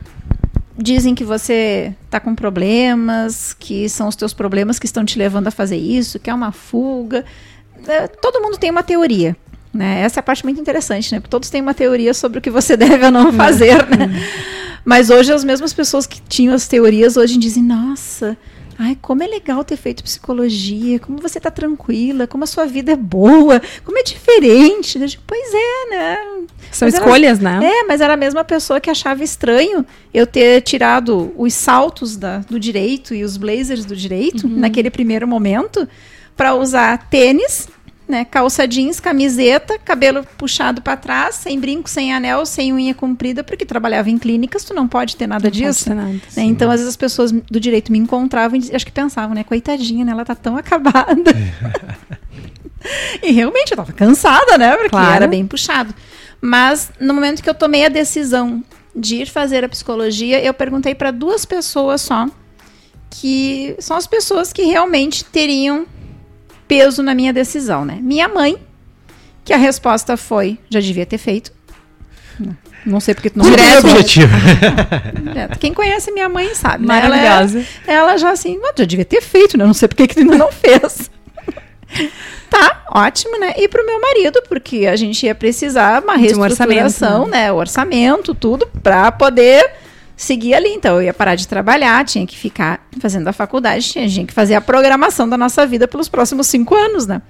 dizem 0.77 1.15
que 1.15 1.25
você 1.25 1.95
está 2.05 2.21
com 2.21 2.35
problemas, 2.35 3.55
que 3.55 3.89
são 3.89 4.09
os 4.09 4.17
teus 4.17 4.35
problemas 4.35 4.79
que 4.79 4.85
estão 4.85 5.05
te 5.05 5.19
levando 5.19 5.47
a 5.47 5.51
fazer 5.51 5.79
isso, 5.79 6.19
que 6.19 6.29
é 6.29 6.35
uma 6.35 6.53
fuga. 6.53 7.25
Uh, 7.79 8.21
todo 8.21 8.43
mundo 8.43 8.59
tem 8.59 8.71
uma 8.71 8.83
teoria. 8.83 9.35
Né? 9.73 10.03
Essa 10.03 10.19
é 10.19 10.21
a 10.21 10.23
parte 10.23 10.45
muito 10.45 10.61
interessante, 10.61 11.13
né? 11.13 11.21
Porque 11.21 11.31
todos 11.31 11.49
têm 11.49 11.63
uma 11.63 11.75
teoria 11.75 12.13
sobre 12.13 12.39
o 12.39 12.43
que 12.43 12.51
você 12.51 12.77
deve 12.79 13.05
ou 13.05 13.11
não 13.11 13.27
uhum. 13.27 13.33
fazer, 13.33 13.87
né? 13.89 14.11
Mas 14.85 15.11
hoje 15.11 15.33
as 15.33 15.45
mesmas 15.45 15.73
pessoas 15.73 16.07
que 16.07 16.21
tinham 16.21 16.55
as 16.55 16.67
teorias 16.67 17.17
hoje 17.17 17.39
dizem, 17.39 17.63
nossa, 17.63 18.37
Ai, 18.79 18.97
como 19.01 19.23
é 19.23 19.27
legal 19.27 19.63
ter 19.63 19.77
feito 19.77 20.03
psicologia, 20.03 20.99
como 20.99 21.19
você 21.19 21.39
está 21.39 21.51
tranquila, 21.51 22.27
como 22.27 22.45
a 22.45 22.47
sua 22.47 22.67
vida 22.67 22.93
é 22.93 22.97
boa, 22.97 23.61
como 23.85 23.99
é 23.99 24.03
diferente. 24.03 24.99
Digo, 24.99 25.23
pois 25.27 25.55
é, 25.55 25.91
né? 25.91 26.19
São 26.71 26.87
mas 26.87 26.95
escolhas, 26.95 27.39
era, 27.39 27.61
né? 27.61 27.67
É, 27.67 27.85
mas 27.85 28.01
era 28.01 28.15
a 28.15 28.17
mesma 28.17 28.43
pessoa 28.43 28.81
que 28.81 28.91
achava 28.91 29.23
estranho 29.23 29.85
eu 30.13 30.27
ter 30.27 30.63
tirado 30.63 31.33
os 31.37 31.55
saltos 31.55 32.17
da, 32.17 32.39
do 32.39 32.59
direito 32.59 33.15
e 33.15 33.23
os 33.23 33.37
blazers 33.37 33.85
do 33.85 33.95
direito, 33.95 34.47
uhum. 34.47 34.59
naquele 34.59 34.91
primeiro 34.91 35.29
momento, 35.29 35.87
para 36.37 36.55
usar 36.55 37.09
tênis 37.09 37.69
né? 38.13 38.27
Calça 38.27 38.69
jeans, 38.69 39.01
camiseta, 39.01 39.79
cabelo 39.79 40.25
puxado 40.37 40.83
para 40.83 40.97
trás, 40.97 41.37
sem 41.37 41.59
brinco, 41.59 41.89
sem 41.89 42.13
anel, 42.13 42.45
sem 42.45 42.73
unha 42.73 42.95
comprida, 42.95 43.43
porque 43.43 43.65
trabalhava 43.65 44.11
em 44.11 44.19
clínicas, 44.19 44.65
tu 44.65 44.75
não 44.75 44.87
pode 44.87 45.17
ter 45.17 45.27
nada 45.27 45.45
não 45.45 45.51
disso. 45.51 45.87
Ter 45.87 45.95
nada, 45.95 46.11
né? 46.11 46.43
Então, 46.45 46.71
às 46.71 46.75
vezes 46.75 46.89
as 46.89 46.97
pessoas 46.97 47.33
do 47.33 47.59
direito 47.59 47.91
me 47.91 47.99
encontravam 47.99 48.61
e 48.61 48.77
acho 48.77 48.85
que 48.85 48.93
pensavam, 48.93 49.35
né? 49.35 49.43
Coitadinha, 49.43 50.05
né? 50.05 50.13
Ela 50.13 50.25
tá 50.25 50.35
tão 50.35 50.57
acabada. 50.59 51.33
e 53.23 53.33
realmente 53.33 53.73
eu 53.73 53.77
tava 53.79 53.93
cansada, 53.93 54.59
né? 54.59 54.77
Porque 54.77 54.91
claro. 54.91 55.15
era 55.15 55.27
bem 55.27 55.47
puxado. 55.47 55.95
Mas 56.41 56.93
no 57.01 57.15
momento 57.15 57.43
que 57.43 57.49
eu 57.49 57.55
tomei 57.55 57.87
a 57.87 57.89
decisão 57.89 58.63
de 58.95 59.23
ir 59.23 59.27
fazer 59.27 59.65
a 59.65 59.69
psicologia, 59.69 60.45
eu 60.45 60.53
perguntei 60.53 60.95
para 60.95 61.11
duas 61.11 61.47
pessoas 61.47 62.03
só, 62.03 62.29
que 63.09 63.75
são 63.79 63.97
as 63.97 64.07
pessoas 64.07 64.53
que 64.53 64.65
realmente 64.65 65.25
teriam 65.25 65.87
peso 66.73 67.03
na 67.03 67.15
minha 67.15 67.35
decisão, 67.35 67.85
né? 67.85 67.99
Minha 68.01 68.29
mãe, 68.29 68.57
que 69.45 69.53
a 69.53 69.59
resposta 69.59 70.17
foi, 70.17 70.59
já 70.71 70.81
devia 70.81 71.05
ter 71.05 71.19
feito. 71.19 71.53
Não 72.87 72.99
sei 72.99 73.15
porque 73.15 73.29
tu 73.29 73.39
não 73.39 73.45
Direto. 73.45 73.87
objetivo. 73.87 74.33
É, 75.35 75.49
quem 75.57 75.73
conhece 75.73 76.11
minha 76.11 76.29
mãe 76.29 76.55
sabe. 76.55 76.87
Né? 76.87 76.95
Maravilhosa. 76.95 77.59
Né? 77.59 77.67
Ela, 77.87 77.99
ela, 78.11 78.17
já 78.19 78.31
assim, 78.31 78.59
já 78.77 78.85
devia 78.85 79.05
ter 79.05 79.21
feito, 79.23 79.57
né? 79.57 79.65
Não 79.65 79.75
sei 79.75 79.89
porque 79.89 80.07
que 80.07 80.15
tu 80.15 80.21
ainda 80.21 80.37
não 80.37 80.51
fez. 80.51 81.11
tá, 82.51 82.85
ótimo, 82.91 83.39
né? 83.39 83.55
E 83.57 83.69
pro 83.69 83.85
meu 83.87 84.01
marido, 84.01 84.43
porque 84.49 84.87
a 84.87 84.97
gente 84.97 85.25
ia 85.25 85.35
precisar 85.35 86.03
uma 86.03 86.17
reestruturação, 86.17 87.25
um 87.25 87.29
né? 87.29 87.45
né? 87.45 87.53
O 87.53 87.57
orçamento, 87.57 88.35
tudo, 88.35 88.67
para 88.83 89.11
poder 89.13 89.65
seguir 90.23 90.55
ali. 90.55 90.69
Então, 90.69 90.97
eu 90.97 91.03
ia 91.03 91.15
parar 91.15 91.35
de 91.35 91.47
trabalhar, 91.49 92.05
tinha 92.05 92.27
que 92.27 92.37
ficar 92.37 92.87
fazendo 93.01 93.29
a 93.29 93.33
faculdade, 93.33 93.85
tinha, 93.89 94.09
tinha 94.09 94.27
que 94.27 94.33
fazer 94.33 94.55
a 94.55 94.61
programação 94.61 95.29
da 95.29 95.37
nossa 95.37 95.67
vida 95.67 95.89
pelos 95.89 96.09
próximos 96.09 96.47
cinco 96.47 96.75
anos, 96.75 97.07
né? 97.07 97.21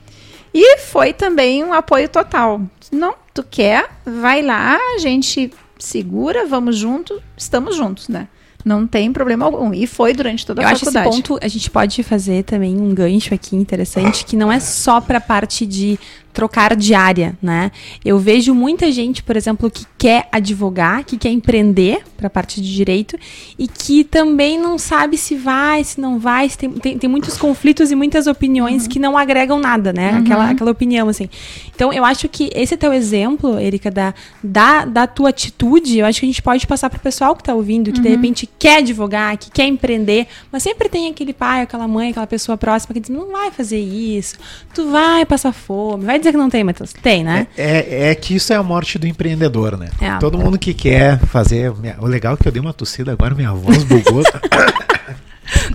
E 0.54 0.78
foi 0.78 1.12
também 1.12 1.64
um 1.64 1.72
apoio 1.72 2.08
total. 2.08 2.60
Não, 2.90 3.14
tu 3.32 3.42
quer, 3.42 3.88
vai 4.04 4.42
lá, 4.42 4.78
a 4.96 4.98
gente 4.98 5.50
segura, 5.78 6.46
vamos 6.46 6.76
junto, 6.76 7.20
estamos 7.36 7.74
juntos, 7.74 8.08
né? 8.08 8.28
Não 8.64 8.86
tem 8.86 9.12
problema 9.12 9.44
algum. 9.44 9.74
E 9.74 9.86
foi 9.86 10.12
durante 10.12 10.46
toda 10.46 10.60
a 10.60 10.64
Eu 10.64 10.76
faculdade. 10.76 10.96
Eu 10.96 11.10
acho 11.10 11.18
esse 11.18 11.22
ponto, 11.22 11.44
a 11.44 11.48
gente 11.48 11.70
pode 11.70 12.02
fazer 12.02 12.44
também 12.44 12.76
um 12.76 12.94
gancho 12.94 13.34
aqui 13.34 13.56
interessante, 13.56 14.24
que 14.24 14.36
não 14.36 14.52
é 14.52 14.60
só 14.60 15.00
para 15.00 15.18
a 15.18 15.20
parte 15.20 15.66
de 15.66 15.98
trocar 16.32 16.74
de 16.74 16.94
área, 16.94 17.36
né? 17.42 17.70
Eu 18.04 18.18
vejo 18.18 18.54
muita 18.54 18.90
gente, 18.90 19.22
por 19.22 19.36
exemplo, 19.36 19.70
que 19.70 19.84
quer 19.98 20.28
advogar, 20.32 21.04
que 21.04 21.16
quer 21.16 21.30
empreender 21.30 22.02
para 22.16 22.26
a 22.26 22.30
parte 22.30 22.60
de 22.60 22.74
direito 22.74 23.18
e 23.58 23.68
que 23.68 24.02
também 24.04 24.58
não 24.58 24.78
sabe 24.78 25.16
se 25.16 25.36
vai, 25.36 25.84
se 25.84 26.00
não 26.00 26.18
vai, 26.18 26.48
se 26.48 26.56
tem, 26.56 26.70
tem, 26.70 26.98
tem 26.98 27.10
muitos 27.10 27.36
conflitos 27.36 27.90
e 27.90 27.94
muitas 27.94 28.26
opiniões 28.26 28.84
uhum. 28.84 28.88
que 28.88 28.98
não 28.98 29.16
agregam 29.18 29.58
nada, 29.58 29.92
né? 29.92 30.12
Uhum. 30.12 30.18
Aquela, 30.18 30.50
aquela 30.50 30.70
opinião, 30.70 31.08
assim. 31.08 31.28
Então, 31.74 31.92
eu 31.92 32.04
acho 32.04 32.28
que 32.28 32.50
esse 32.54 32.76
teu 32.76 32.92
exemplo, 32.92 33.58
Erika, 33.58 33.90
da, 33.90 34.14
da, 34.42 34.84
da 34.84 35.06
tua 35.06 35.28
atitude, 35.28 35.98
eu 35.98 36.06
acho 36.06 36.20
que 36.20 36.26
a 36.26 36.28
gente 36.28 36.42
pode 36.42 36.66
passar 36.66 36.88
para 36.88 36.98
o 36.98 37.00
pessoal 37.00 37.34
que 37.34 37.42
está 37.42 37.54
ouvindo, 37.54 37.92
que 37.92 37.98
uhum. 37.98 38.04
de 38.04 38.08
repente 38.08 38.48
quer 38.58 38.78
advogar, 38.78 39.36
que 39.36 39.50
quer 39.50 39.66
empreender, 39.66 40.26
mas 40.50 40.62
sempre 40.62 40.88
tem 40.88 41.10
aquele 41.10 41.32
pai, 41.32 41.62
aquela 41.62 41.86
mãe, 41.86 42.10
aquela 42.10 42.26
pessoa 42.26 42.56
próxima 42.56 42.94
que 42.94 43.00
diz, 43.00 43.10
não 43.10 43.30
vai 43.32 43.50
fazer 43.50 43.80
isso, 43.80 44.36
tu 44.74 44.90
vai 44.90 45.26
passar 45.26 45.52
fome, 45.52 46.04
vai 46.04 46.21
dizer 46.22 46.32
que 46.32 46.38
não 46.38 46.50
tem, 46.50 46.64
Matheus? 46.64 46.92
Tem, 46.92 47.22
né? 47.24 47.46
É, 47.56 48.06
é, 48.06 48.10
é, 48.10 48.14
que 48.14 48.34
isso 48.34 48.52
é 48.52 48.56
a 48.56 48.62
morte 48.62 48.98
do 48.98 49.06
empreendedor, 49.06 49.76
né? 49.76 49.88
É. 50.00 50.16
Todo 50.18 50.38
mundo 50.38 50.58
que 50.58 50.72
quer 50.72 51.18
fazer. 51.18 51.72
O 51.98 52.06
legal 52.06 52.34
é 52.34 52.36
que 52.36 52.48
eu 52.48 52.52
dei 52.52 52.60
uma 52.60 52.72
tossida 52.72 53.12
agora, 53.12 53.34
minha 53.34 53.52
voz 53.52 53.84
bugou. 53.84 54.22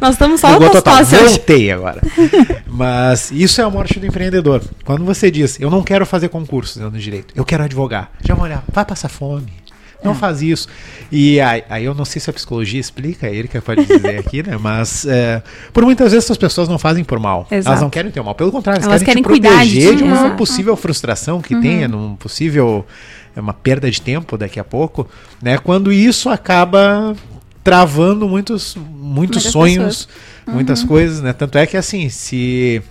Nós 0.02 0.16
estamos 0.16 0.42
só 0.42 0.60
no 0.60 0.70
total. 0.70 1.04
Voltei 1.04 1.72
agora. 1.72 2.02
Mas 2.68 3.32
isso 3.32 3.62
é 3.62 3.64
a 3.64 3.70
morte 3.70 4.00
do 4.00 4.06
empreendedor. 4.06 4.62
Quando 4.84 5.06
você 5.06 5.30
diz, 5.30 5.60
eu 5.60 5.70
não 5.70 5.84
quero 5.84 6.06
fazer 6.06 6.30
concurso 6.30 6.80
do 6.80 6.98
direito, 6.98 7.34
eu 7.36 7.46
quero 7.46 7.64
advogar. 7.64 8.12
Já 8.24 8.34
vão 8.34 8.46
olhar, 8.46 8.64
vai 8.72 8.86
passar 8.86 9.10
fome. 9.10 9.66
Não 10.08 10.15
faz 10.15 10.41
isso. 10.41 10.67
E 11.12 11.39
aí, 11.39 11.63
aí 11.70 11.86
eu 11.86 11.93
não 11.93 12.06
sei 12.06 12.20
se 12.22 12.30
a 12.30 12.34
psicologia 12.34 12.80
explica, 12.80 13.28
é 13.28 13.36
ele 13.36 13.48
que 13.48 13.60
pode 13.62 13.86
dizer 13.86 14.17
aqui, 14.20 14.43
né? 14.43 14.58
Mas 14.60 15.06
é, 15.06 15.41
por 15.74 15.84
muitas 15.84 16.12
vezes 16.12 16.30
as 16.30 16.38
pessoas 16.38 16.67
não 16.67 16.78
fazem 16.78 17.04
por 17.04 17.20
mal. 17.20 17.48
Exato. 17.50 17.67
Elas 17.70 17.82
não 17.82 17.89
querem 17.89 18.12
ter 18.12 18.22
mal. 18.22 18.36
Pelo 18.36 18.52
contrário, 18.52 18.80
elas, 18.82 18.88
Elas 18.88 19.04
querem, 19.04 19.24
querem 19.24 19.39
te 19.39 19.41
cuidar 19.41 19.65
de 19.65 19.96
de 19.96 20.04
uma 20.04 20.15
exato. 20.15 20.36
possível 20.36 20.76
frustração 20.76 21.41
que 21.41 21.56
tenha, 21.60 21.88
num 21.88 22.15
possível 22.15 22.86
é 23.36 23.39
uma 23.39 23.54
perda 23.54 23.89
de 23.89 24.02
tempo 24.02 24.38
daqui 24.38 24.60
a 24.60 24.63
pouco, 24.63 25.08
né? 25.41 25.58
Quando 25.58 25.91
isso 25.91 26.30
acaba 26.30 27.15
travando 27.63 28.28
muitos 28.28 28.76
muitos 28.76 29.43
Muitas 29.43 29.43
sonhos, 29.43 30.10
muitas 30.48 30.84
coisas, 30.84 31.22
né? 31.22 31.34
Tanto 31.34 31.58
é 31.58 31.65
que 31.67 31.78
assim, 31.78 32.10
se 32.10 32.82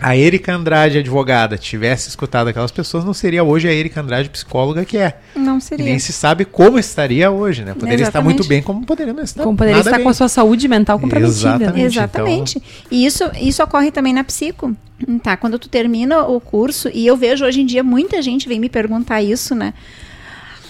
a 0.00 0.16
Erika 0.16 0.54
Andrade, 0.54 0.98
advogada, 0.98 1.58
tivesse 1.58 2.08
escutado 2.08 2.48
aquelas 2.48 2.70
pessoas, 2.70 3.04
não 3.04 3.12
seria 3.14 3.44
hoje 3.44 3.68
a 3.68 3.72
Erika 3.72 4.00
Andrade, 4.00 4.30
psicóloga 4.30 4.84
que 4.84 4.96
é. 4.96 5.18
Não 5.36 5.58
E 5.58 5.60
seria. 5.60 5.84
nem 5.84 5.98
se 5.98 6.12
sabe 6.12 6.44
como 6.44 6.78
estaria 6.78 7.30
hoje, 7.30 7.64
né? 7.64 7.74
Poderia 7.74 8.04
estar 8.06 8.20
muito 8.22 8.40
Exatamente. 8.40 8.48
bem, 8.48 8.62
como 8.62 8.86
poderia 8.86 9.12
não 9.12 9.22
estar. 9.22 9.42
Como 9.42 9.56
poderia 9.56 9.76
nada 9.78 9.88
estar 9.90 9.96
bem. 9.98 10.04
com 10.04 10.10
a 10.10 10.14
sua 10.14 10.28
saúde 10.28 10.66
mental 10.68 10.98
comprometida. 10.98 11.58
né? 11.72 11.82
Exatamente. 11.82 12.58
Exatamente. 12.58 12.62
E 12.90 13.04
isso, 13.04 13.24
isso 13.40 13.62
ocorre 13.62 13.90
também 13.90 14.12
na 14.12 14.24
psico. 14.24 14.74
Tá, 15.22 15.36
quando 15.36 15.58
tu 15.58 15.68
termina 15.68 16.24
o 16.26 16.38
curso, 16.40 16.90
e 16.92 17.06
eu 17.06 17.16
vejo 17.16 17.44
hoje 17.44 17.62
em 17.62 17.66
dia 17.66 17.82
muita 17.82 18.20
gente 18.20 18.46
vem 18.46 18.60
me 18.60 18.68
perguntar 18.68 19.22
isso, 19.22 19.54
né? 19.54 19.72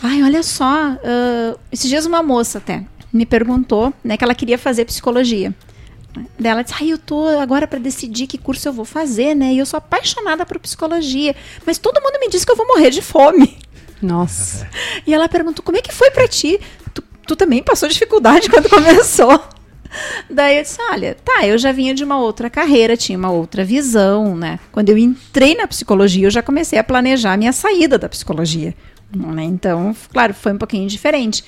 Ai, 0.03 0.23
olha 0.23 0.43
só, 0.43 0.97
ah, 1.05 1.57
esses 1.73 1.89
dias 1.89 2.07
uma 2.07 2.23
moça 2.23 2.59
até 2.59 2.85
me 3.13 3.27
perguntou, 3.27 3.93
né, 4.05 4.17
que 4.17 4.23
ela 4.23 4.35
queria 4.35 4.57
fazer 4.57 4.85
psicologia. 4.85 5.53
Daí 6.39 6.51
ela 6.53 6.63
disse, 6.63 6.75
ai, 6.81 6.93
eu 6.93 6.99
tô 6.99 7.27
agora 7.39 7.67
para 7.67 7.79
decidir 7.79 8.27
que 8.27 8.39
curso 8.39 8.69
eu 8.69 8.73
vou 8.73 8.85
fazer, 8.85 9.35
né? 9.35 9.53
E 9.53 9.59
eu 9.59 9.67
sou 9.67 9.79
apaixonada 9.79 10.45
por 10.45 10.59
psicologia, 10.59 11.35
mas 11.65 11.79
todo 11.79 12.01
mundo 12.03 12.19
me 12.21 12.29
diz 12.29 12.45
que 12.45 12.51
eu 12.51 12.57
vou 12.57 12.67
morrer 12.67 12.91
de 12.91 13.03
fome. 13.03 13.59
Nossa. 14.03 14.69
E 15.07 15.15
ela 15.15 15.29
perguntou: 15.29 15.65
como 15.65 15.79
é 15.79 15.83
que 15.83 15.93
foi 15.93 16.11
pra 16.11 16.29
ti? 16.29 16.61
Tu, 16.93 17.03
tu 17.27 17.37
também 17.37 17.63
passou 17.63 17.89
dificuldade 17.89 18.49
quando 18.51 18.69
começou? 18.69 19.43
Daí 20.29 20.59
eu 20.59 20.63
disse: 20.63 20.79
olha, 20.91 21.17
tá, 21.25 21.47
eu 21.47 21.59
já 21.59 21.73
vinha 21.73 21.95
de 21.95 22.05
uma 22.05 22.19
outra 22.19 22.49
carreira, 22.51 22.97
tinha 22.97 23.19
uma 23.19 23.31
outra 23.31 23.65
visão, 23.65 24.37
né? 24.37 24.59
Quando 24.73 24.89
eu 24.91 24.99
entrei 24.99 25.55
na 25.55 25.67
psicologia, 25.67 26.27
eu 26.27 26.31
já 26.31 26.43
comecei 26.43 26.79
a 26.79 26.85
planejar 26.85 27.33
a 27.33 27.37
minha 27.37 27.53
saída 27.53 27.99
da 27.99 28.09
psicologia. 28.09 28.75
né? 29.15 29.45
Então, 29.45 29.95
claro, 30.13 30.35
foi 30.35 30.53
um 30.53 30.59
pouquinho 30.59 30.89
diferente. 30.89 31.45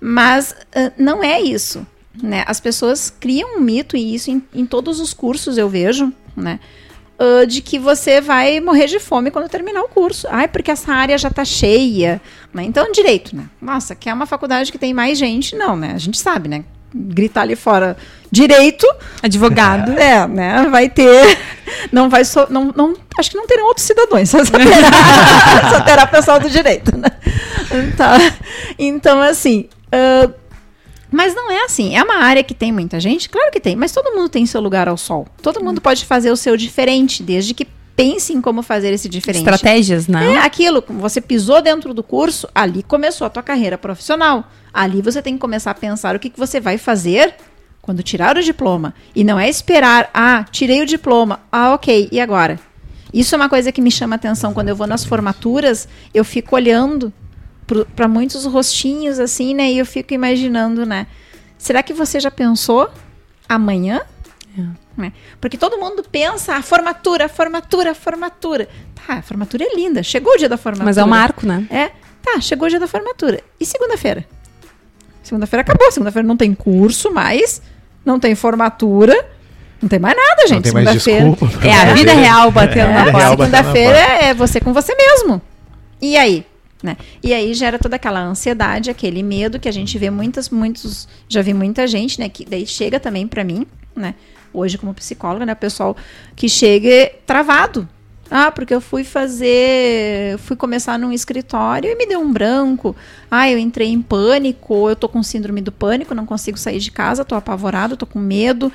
Mas 0.00 0.54
ah, 0.74 0.92
não 0.98 1.22
é 1.22 1.40
isso. 1.40 1.86
Né? 2.22 2.44
As 2.46 2.60
pessoas 2.60 3.10
criam 3.10 3.56
um 3.56 3.60
mito, 3.60 3.96
e 3.96 4.14
isso 4.14 4.30
em, 4.30 4.42
em 4.54 4.66
todos 4.66 5.00
os 5.00 5.12
cursos 5.12 5.58
eu 5.58 5.68
vejo, 5.68 6.12
né? 6.36 6.60
ah, 7.18 7.44
de 7.46 7.60
que 7.60 7.78
você 7.78 8.20
vai 8.20 8.60
morrer 8.60 8.86
de 8.86 8.98
fome 8.98 9.30
quando 9.30 9.48
terminar 9.48 9.82
o 9.82 9.88
curso. 9.88 10.26
Ai, 10.30 10.48
porque 10.48 10.70
essa 10.70 10.92
área 10.92 11.16
já 11.16 11.30
tá 11.30 11.44
cheia. 11.44 12.20
Né? 12.52 12.64
Então, 12.64 12.90
direito, 12.90 13.34
né? 13.36 13.44
Nossa, 13.60 13.94
que 13.94 14.08
é 14.08 14.14
uma 14.14 14.26
faculdade 14.26 14.72
que 14.72 14.78
tem 14.78 14.92
mais 14.92 15.18
gente. 15.18 15.56
Não, 15.56 15.76
né? 15.76 15.92
A 15.94 15.98
gente 15.98 16.18
sabe, 16.18 16.48
né? 16.48 16.64
Gritar 16.92 17.42
ali 17.42 17.56
fora 17.56 17.96
direito, 18.30 18.86
Advogado. 19.22 19.92
é, 19.98 20.26
né? 20.26 20.66
Vai 20.70 20.88
ter. 20.88 21.38
Não 21.90 22.08
vai. 22.08 22.24
So, 22.24 22.46
não, 22.50 22.72
não, 22.74 22.94
acho 23.18 23.30
que 23.30 23.36
não 23.36 23.46
terão 23.46 23.66
outros 23.66 23.86
cidadãos. 23.86 24.30
Só 24.30 24.44
terá, 24.44 25.70
só 25.70 25.80
terá 25.80 26.06
pessoal 26.06 26.40
do 26.40 26.48
direito, 26.50 26.96
né? 26.96 27.08
Tá. 27.96 28.16
Então, 28.78 29.20
assim. 29.20 29.68
ah, 29.92 30.30
mas 31.14 31.34
não 31.34 31.50
é 31.50 31.64
assim. 31.64 31.96
É 31.96 32.02
uma 32.02 32.16
área 32.16 32.42
que 32.42 32.52
tem 32.52 32.72
muita 32.72 32.98
gente? 32.98 33.28
Claro 33.28 33.52
que 33.52 33.60
tem. 33.60 33.76
Mas 33.76 33.92
todo 33.92 34.14
mundo 34.14 34.28
tem 34.28 34.44
seu 34.44 34.60
lugar 34.60 34.88
ao 34.88 34.96
sol. 34.96 35.28
Todo 35.40 35.62
mundo 35.62 35.80
pode 35.80 36.04
fazer 36.04 36.30
o 36.30 36.36
seu 36.36 36.56
diferente, 36.56 37.22
desde 37.22 37.54
que 37.54 37.66
pense 37.94 38.32
em 38.32 38.40
como 38.40 38.62
fazer 38.62 38.92
esse 38.92 39.08
diferente. 39.08 39.42
Estratégias, 39.42 40.08
né? 40.08 40.34
É 40.34 40.38
aquilo, 40.38 40.82
você 40.88 41.20
pisou 41.20 41.62
dentro 41.62 41.94
do 41.94 42.02
curso, 42.02 42.48
ali 42.52 42.82
começou 42.82 43.24
a 43.26 43.30
tua 43.30 43.42
carreira 43.42 43.78
profissional. 43.78 44.50
Ali 44.72 45.00
você 45.00 45.22
tem 45.22 45.34
que 45.34 45.40
começar 45.40 45.70
a 45.70 45.74
pensar 45.74 46.16
o 46.16 46.18
que, 46.18 46.28
que 46.28 46.38
você 46.38 46.58
vai 46.58 46.78
fazer 46.78 47.34
quando 47.80 48.02
tirar 48.02 48.36
o 48.36 48.42
diploma. 48.42 48.92
E 49.14 49.22
não 49.22 49.38
é 49.38 49.48
esperar, 49.48 50.10
ah, 50.12 50.44
tirei 50.50 50.82
o 50.82 50.86
diploma, 50.86 51.40
ah, 51.52 51.74
ok, 51.74 52.08
e 52.10 52.20
agora? 52.20 52.58
Isso 53.12 53.32
é 53.34 53.36
uma 53.36 53.48
coisa 53.48 53.70
que 53.70 53.80
me 53.80 53.92
chama 53.92 54.16
atenção 54.16 54.52
quando 54.52 54.70
eu 54.70 54.74
vou 54.74 54.88
nas 54.88 55.04
formaturas, 55.04 55.86
eu 56.12 56.24
fico 56.24 56.56
olhando 56.56 57.12
para 57.96 58.08
muitos 58.08 58.44
rostinhos 58.44 59.18
assim, 59.18 59.54
né? 59.54 59.70
E 59.72 59.78
eu 59.78 59.86
fico 59.86 60.12
imaginando, 60.14 60.84
né? 60.84 61.06
Será 61.58 61.82
que 61.82 61.92
você 61.94 62.20
já 62.20 62.30
pensou 62.30 62.90
amanhã? 63.48 64.02
Né? 64.96 65.12
Porque 65.40 65.58
todo 65.58 65.76
mundo 65.76 66.04
pensa, 66.08 66.54
a 66.54 66.62
formatura, 66.62 67.24
a 67.24 67.28
formatura, 67.28 67.90
a 67.90 67.94
formatura. 67.94 68.68
Tá, 68.94 69.14
a 69.14 69.22
formatura 69.22 69.64
é 69.64 69.74
linda. 69.74 70.02
Chegou 70.04 70.34
o 70.34 70.36
dia 70.36 70.48
da 70.48 70.56
formatura. 70.56 70.84
Mas 70.84 70.98
é 70.98 71.02
um 71.04 71.08
marco, 71.08 71.44
né? 71.44 71.66
É, 71.68 71.90
tá, 72.22 72.40
chegou 72.40 72.66
o 72.66 72.70
dia 72.70 72.78
da 72.78 72.86
formatura. 72.86 73.40
E 73.58 73.66
segunda-feira? 73.66 74.24
Segunda-feira 75.22 75.62
acabou. 75.62 75.90
Segunda-feira 75.90 76.26
não 76.28 76.36
tem 76.36 76.54
curso 76.54 77.10
mais, 77.12 77.60
não 78.04 78.20
tem 78.20 78.36
formatura, 78.36 79.26
não 79.82 79.88
tem 79.88 79.98
mais 79.98 80.16
nada, 80.16 80.46
gente. 80.46 80.66
Não 80.66 80.72
tem 80.72 80.84
mais 80.84 81.02
Segunda-feira- 81.02 81.66
É 81.68 81.74
a 81.90 81.94
vida 81.94 82.12
real 82.12 82.50
batendo 82.52 82.90
É, 82.90 82.94
na 82.94 83.10
porta. 83.10 83.30
Segunda-feira 83.30 83.98
é 83.98 84.32
você 84.34 84.60
com 84.60 84.72
você 84.72 84.94
mesmo. 84.94 85.42
E 86.00 86.16
aí? 86.16 86.46
Né? 86.84 86.98
E 87.22 87.32
aí 87.32 87.54
gera 87.54 87.78
toda 87.78 87.96
aquela 87.96 88.20
ansiedade, 88.20 88.90
aquele 88.90 89.22
medo 89.22 89.58
que 89.58 89.70
a 89.70 89.72
gente 89.72 89.96
vê 89.96 90.10
muitas, 90.10 90.50
muitos, 90.50 91.08
já 91.26 91.40
vi 91.40 91.54
muita 91.54 91.86
gente, 91.86 92.20
né? 92.20 92.28
Que 92.28 92.44
daí 92.44 92.66
chega 92.66 93.00
também 93.00 93.26
pra 93.26 93.42
mim, 93.42 93.66
né? 93.96 94.14
Hoje 94.52 94.76
como 94.76 94.92
psicóloga, 94.92 95.46
né? 95.46 95.54
Pessoal 95.54 95.96
que 96.36 96.46
chega 96.46 97.10
travado. 97.24 97.88
Ah, 98.30 98.50
porque 98.50 98.74
eu 98.74 98.82
fui 98.82 99.02
fazer, 99.02 100.36
fui 100.40 100.56
começar 100.56 100.98
num 100.98 101.10
escritório 101.10 101.90
e 101.90 101.96
me 101.96 102.04
deu 102.04 102.20
um 102.20 102.30
branco. 102.30 102.94
Ah, 103.30 103.50
eu 103.50 103.56
entrei 103.56 103.88
em 103.88 104.02
pânico, 104.02 104.86
eu 104.86 104.94
tô 104.94 105.08
com 105.08 105.22
síndrome 105.22 105.62
do 105.62 105.72
pânico, 105.72 106.14
não 106.14 106.26
consigo 106.26 106.58
sair 106.58 106.80
de 106.80 106.90
casa, 106.90 107.24
tô 107.24 107.34
apavorado, 107.34 107.96
tô 107.96 108.04
com 108.04 108.18
medo. 108.18 108.70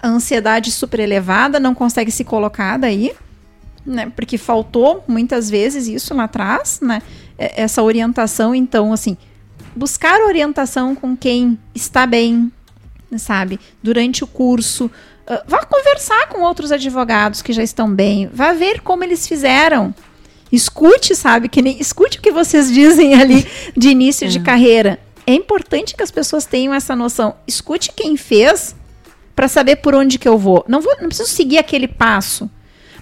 Ansiedade 0.00 0.70
super 0.70 1.00
elevada, 1.00 1.58
não 1.58 1.74
consegue 1.74 2.12
se 2.12 2.22
colocar 2.22 2.76
daí 2.76 3.10
né? 3.84 4.10
Porque 4.14 4.38
faltou 4.38 5.04
muitas 5.06 5.50
vezes 5.50 5.88
isso 5.88 6.14
lá 6.14 6.24
atrás, 6.24 6.80
né? 6.80 7.02
É- 7.38 7.62
Essa 7.62 7.82
orientação, 7.82 8.54
então, 8.54 8.92
assim, 8.92 9.16
buscar 9.74 10.20
orientação 10.22 10.94
com 10.94 11.16
quem 11.16 11.58
está 11.74 12.06
bem, 12.06 12.50
sabe? 13.16 13.58
Durante 13.82 14.24
o 14.24 14.26
curso, 14.26 14.90
Ah, 15.24 15.40
vá 15.46 15.64
conversar 15.64 16.28
com 16.30 16.40
outros 16.42 16.72
advogados 16.72 17.42
que 17.42 17.52
já 17.52 17.62
estão 17.62 17.88
bem, 17.94 18.28
vá 18.34 18.52
ver 18.52 18.80
como 18.80 19.04
eles 19.04 19.24
fizeram. 19.26 19.94
Escute, 20.50 21.14
sabe? 21.14 21.48
Que 21.48 21.62
nem 21.62 21.80
escute 21.80 22.18
o 22.18 22.20
que 22.20 22.32
vocês 22.32 22.70
dizem 22.74 23.14
ali 23.14 23.46
de 23.76 23.88
início 23.88 24.28
de 24.28 24.40
carreira. 24.40 24.98
É 25.24 25.32
importante 25.32 25.94
que 25.94 26.02
as 26.02 26.10
pessoas 26.10 26.44
tenham 26.44 26.74
essa 26.74 26.96
noção. 26.96 27.36
Escute 27.46 27.92
quem 27.92 28.16
fez 28.16 28.74
para 29.36 29.46
saber 29.46 29.76
por 29.76 29.94
onde 29.94 30.18
que 30.18 30.28
eu 30.28 30.36
vou. 30.36 30.64
Não 30.68 30.80
vou, 30.80 30.92
não 31.00 31.06
preciso 31.06 31.30
seguir 31.30 31.58
aquele 31.58 31.86
passo. 31.86 32.50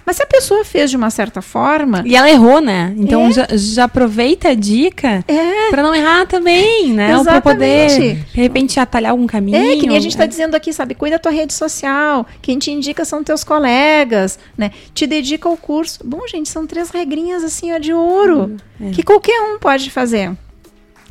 Mas 0.05 0.15
se 0.17 0.23
a 0.23 0.25
pessoa 0.25 0.65
fez 0.65 0.89
de 0.89 0.97
uma 0.97 1.09
certa 1.09 1.41
forma, 1.41 2.03
E 2.05 2.15
ela 2.15 2.29
errou, 2.29 2.59
né? 2.59 2.93
Então 2.97 3.27
É. 3.27 3.31
já, 3.31 3.47
já 3.51 3.83
aproveita 3.83 4.49
a 4.49 4.53
dica 4.53 5.23
é, 5.27 5.69
pra 5.69 5.83
não 5.83 5.93
errar 5.93 6.25
também, 6.25 6.91
né? 6.91 7.15
Ou 7.17 7.23
pra 7.23 7.39
poder, 7.39 7.85
Exatamente. 7.85 8.25
de 8.33 8.41
repente, 8.41 8.79
atalhar 8.79 9.11
algum 9.11 9.27
caminho. 9.27 9.57
É, 9.57 9.75
que 9.77 9.85
nem 9.87 9.95
a 9.95 9.99
gente 9.99 10.11
está 10.13 10.23
É. 10.23 10.27
dizendo 10.27 10.55
aqui, 10.55 10.73
sabe? 10.73 10.95
Cuida 10.95 11.15
da 11.15 11.19
tua 11.19 11.31
rede 11.31 11.53
social. 11.53 12.25
Quem 12.41 12.57
te 12.57 12.71
indica 12.71 13.05
são 13.05 13.23
teus 13.23 13.43
colegas, 13.43 14.39
né? 14.57 14.71
Te 14.93 15.05
dedica 15.05 15.47
ao 15.47 15.55
curso. 15.55 15.99
Bom, 16.03 16.27
gente, 16.27 16.49
são 16.49 16.65
três 16.65 16.89
regrinhas 16.89 17.43
assim, 17.43 17.71
ó, 17.73 17.77
de 17.77 17.93
ouro. 17.93 18.57
Que 18.93 19.03
qualquer 19.03 19.39
um 19.41 19.59
pode 19.59 19.89
fazer. 19.91 20.31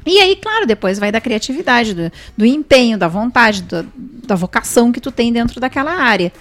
E 0.04 0.18
aí, 0.18 0.34
claro, 0.34 0.66
depois 0.66 0.98
vai 0.98 1.12
da 1.12 1.20
criatividade, 1.20 1.94
do, 1.94 2.10
do 2.36 2.44
empenho, 2.46 2.96
da 2.98 3.06
vontade, 3.06 3.62
do- 3.62 3.86
da 4.26 4.34
vocação 4.34 4.90
que 4.90 5.00
tu 5.00 5.12
tem 5.12 5.32
dentro 5.32 5.60
daquela 5.60 5.92
área. 5.92 6.32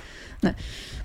né? 0.41 0.55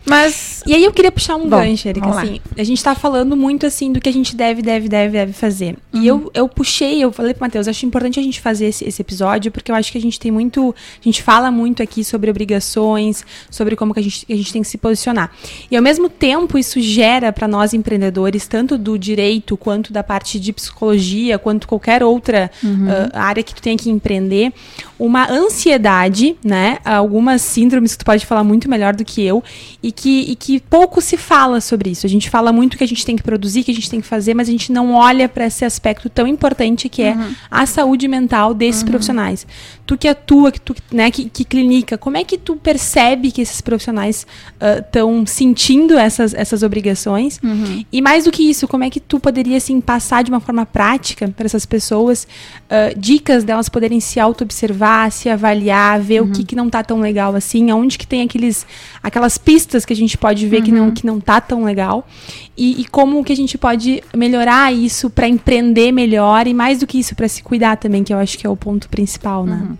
Mas. 0.06 0.62
E 0.66 0.74
aí 0.74 0.84
eu 0.84 0.92
queria 0.92 1.12
puxar 1.12 1.36
um 1.36 1.48
Bom, 1.48 1.58
gancho, 1.58 1.88
Erika, 1.88 2.08
assim, 2.08 2.40
a 2.56 2.64
gente 2.64 2.82
tá 2.82 2.94
falando 2.94 3.36
muito, 3.36 3.66
assim, 3.66 3.92
do 3.92 4.00
que 4.00 4.08
a 4.08 4.12
gente 4.12 4.34
deve, 4.34 4.62
deve, 4.62 4.88
deve, 4.88 5.12
deve 5.12 5.32
fazer. 5.32 5.76
Uhum. 5.92 6.02
E 6.02 6.06
eu, 6.06 6.30
eu 6.34 6.48
puxei, 6.48 7.02
eu 7.02 7.12
falei 7.12 7.34
pro 7.34 7.42
Matheus, 7.42 7.68
acho 7.68 7.84
importante 7.86 8.18
a 8.18 8.22
gente 8.22 8.40
fazer 8.40 8.66
esse, 8.66 8.84
esse 8.86 9.00
episódio, 9.02 9.50
porque 9.52 9.70
eu 9.70 9.74
acho 9.74 9.90
que 9.92 9.98
a 9.98 10.00
gente 10.00 10.18
tem 10.18 10.30
muito, 10.30 10.74
a 11.00 11.04
gente 11.04 11.22
fala 11.22 11.50
muito 11.50 11.82
aqui 11.82 12.04
sobre 12.04 12.30
obrigações, 12.30 13.24
sobre 13.50 13.76
como 13.76 13.92
que 13.92 14.00
a 14.00 14.02
gente, 14.02 14.26
a 14.28 14.36
gente 14.36 14.52
tem 14.52 14.62
que 14.62 14.68
se 14.68 14.78
posicionar. 14.78 15.30
E 15.70 15.76
ao 15.76 15.82
mesmo 15.82 16.08
tempo, 16.08 16.58
isso 16.58 16.80
gera 16.80 17.32
para 17.32 17.48
nós 17.48 17.74
empreendedores, 17.74 18.46
tanto 18.46 18.76
do 18.78 18.98
direito, 18.98 19.56
quanto 19.56 19.92
da 19.92 20.02
parte 20.02 20.38
de 20.40 20.52
psicologia, 20.52 21.38
quanto 21.38 21.66
qualquer 21.68 22.02
outra 22.02 22.50
Uhum. 22.62 22.88
ah, 23.12 23.22
área 23.22 23.42
que 23.42 23.54
tu 23.54 23.62
tenha 23.62 23.76
que 23.76 23.90
empreender, 23.90 24.52
uma 24.98 25.28
ansiedade, 25.30 26.37
né? 26.44 26.78
Algumas 26.85 27.42
síndromes 27.42 27.92
que 27.92 27.98
tu 27.98 28.04
pode 28.04 28.24
falar 28.24 28.44
muito 28.44 28.70
melhor 28.70 28.94
do 28.94 29.04
que 29.04 29.22
eu 29.22 29.42
e 29.83 29.90
que, 29.90 30.20
e 30.28 30.37
que 30.37 30.61
pouco 30.61 31.00
se 31.00 31.16
fala 31.16 31.61
sobre 31.61 31.90
isso. 31.90 32.07
A 32.07 32.09
gente 32.09 32.30
fala 32.30 32.52
muito 32.52 32.78
que 32.78 32.85
a 32.85 32.88
gente 32.88 33.04
tem 33.04 33.16
que 33.16 33.22
produzir, 33.22 33.64
que 33.64 33.70
a 33.70 33.74
gente 33.74 33.90
tem 33.90 34.00
que 34.00 34.07
fazer, 34.07 34.35
mas 34.35 34.48
a 34.48 34.52
gente 34.52 34.70
não 34.70 34.92
olha 34.92 35.28
para 35.28 35.46
esse 35.46 35.64
aspecto 35.64 36.09
tão 36.09 36.26
importante 36.26 36.88
que 36.88 37.02
é 37.02 37.12
uhum. 37.12 37.35
a 37.50 37.66
saúde 37.66 38.07
mental 38.07 38.54
desses 38.54 38.83
uhum. 38.83 38.88
profissionais. 38.88 39.46
Tu 39.87 39.99
que 39.99 40.09
atua, 40.09 40.51
que 40.51 40.61
tu, 40.61 40.75
né, 40.90 41.11
que, 41.11 41.29
que 41.29 41.44
clínica, 41.44 41.99
como 41.99 42.16
é 42.16 42.25
que 42.25 42.38
tu 42.38 42.57
percebe 42.57 43.31
que 43.31 43.42
esses 43.42 43.61
profissionais 43.61 44.27
estão 44.59 45.23
uh, 45.23 45.27
sentindo 45.27 45.99
essas, 45.99 46.33
essas 46.33 46.62
obrigações? 46.62 47.38
Uhum. 47.42 47.85
E 47.92 48.01
mais 48.01 48.25
do 48.25 48.31
que 48.31 48.49
isso, 48.49 48.66
como 48.66 48.85
é 48.85 48.90
que 48.90 48.99
tu 49.01 49.20
poderia 49.20 49.59
assim 49.59 49.81
passar 49.81 50.25
de 50.25 50.31
uma 50.31 50.40
forma 50.40 50.64
prática 50.64 51.29
para 51.29 51.44
essas 51.44 51.66
pessoas 51.66 52.27
uh, 52.64 52.99
dicas 52.99 53.44
delas 53.44 53.68
poderem 53.68 54.01
se 54.01 54.18
auto-observar, 54.18 55.12
se 55.12 55.29
avaliar, 55.29 56.01
ver 56.01 56.23
uhum. 56.23 56.29
o 56.29 56.33
que, 56.33 56.40
uhum. 56.40 56.47
que 56.47 56.57
não 56.57 56.70
tá 56.70 56.83
tão 56.83 57.01
legal 57.01 57.35
assim, 57.35 57.70
aonde 57.70 57.99
que 57.99 58.07
tem 58.07 58.23
aqueles, 58.23 58.66
aquelas 59.03 59.37
pistas 59.37 59.85
que 59.85 59.92
a 59.92 59.97
gente 59.97 60.16
pode 60.16 60.47
ver 60.47 60.59
uhum. 60.59 60.62
que, 60.62 60.73
não, 60.73 60.85
uhum. 60.85 60.94
que 60.94 61.07
não 61.07 61.20
tá 61.20 61.40
tão 61.40 61.64
legal 61.64 62.07
e, 62.56 62.82
e 62.82 62.84
como 62.84 63.24
que 63.24 63.32
a 63.32 63.36
gente 63.36 63.58
pode 63.58 64.02
melhorar 64.14 64.72
isso 64.72 65.10
para 65.10 65.26
empreender 65.26 65.90
melhor 65.90 66.46
e 66.46 66.54
mais 66.54 66.78
do 66.78 66.86
que 66.86 66.98
isso 66.98 67.14
para 67.14 67.28
se 67.28 67.42
cuidar 67.42 67.76
também, 67.76 68.04
que 68.04 68.14
eu 68.14 68.18
acho 68.18 68.38
que 68.38 68.46
é 68.46 68.50
o 68.50 68.56
ponto 68.56 68.88
principal, 68.88 69.44
né? 69.44 69.66
Uhum. 69.68 69.76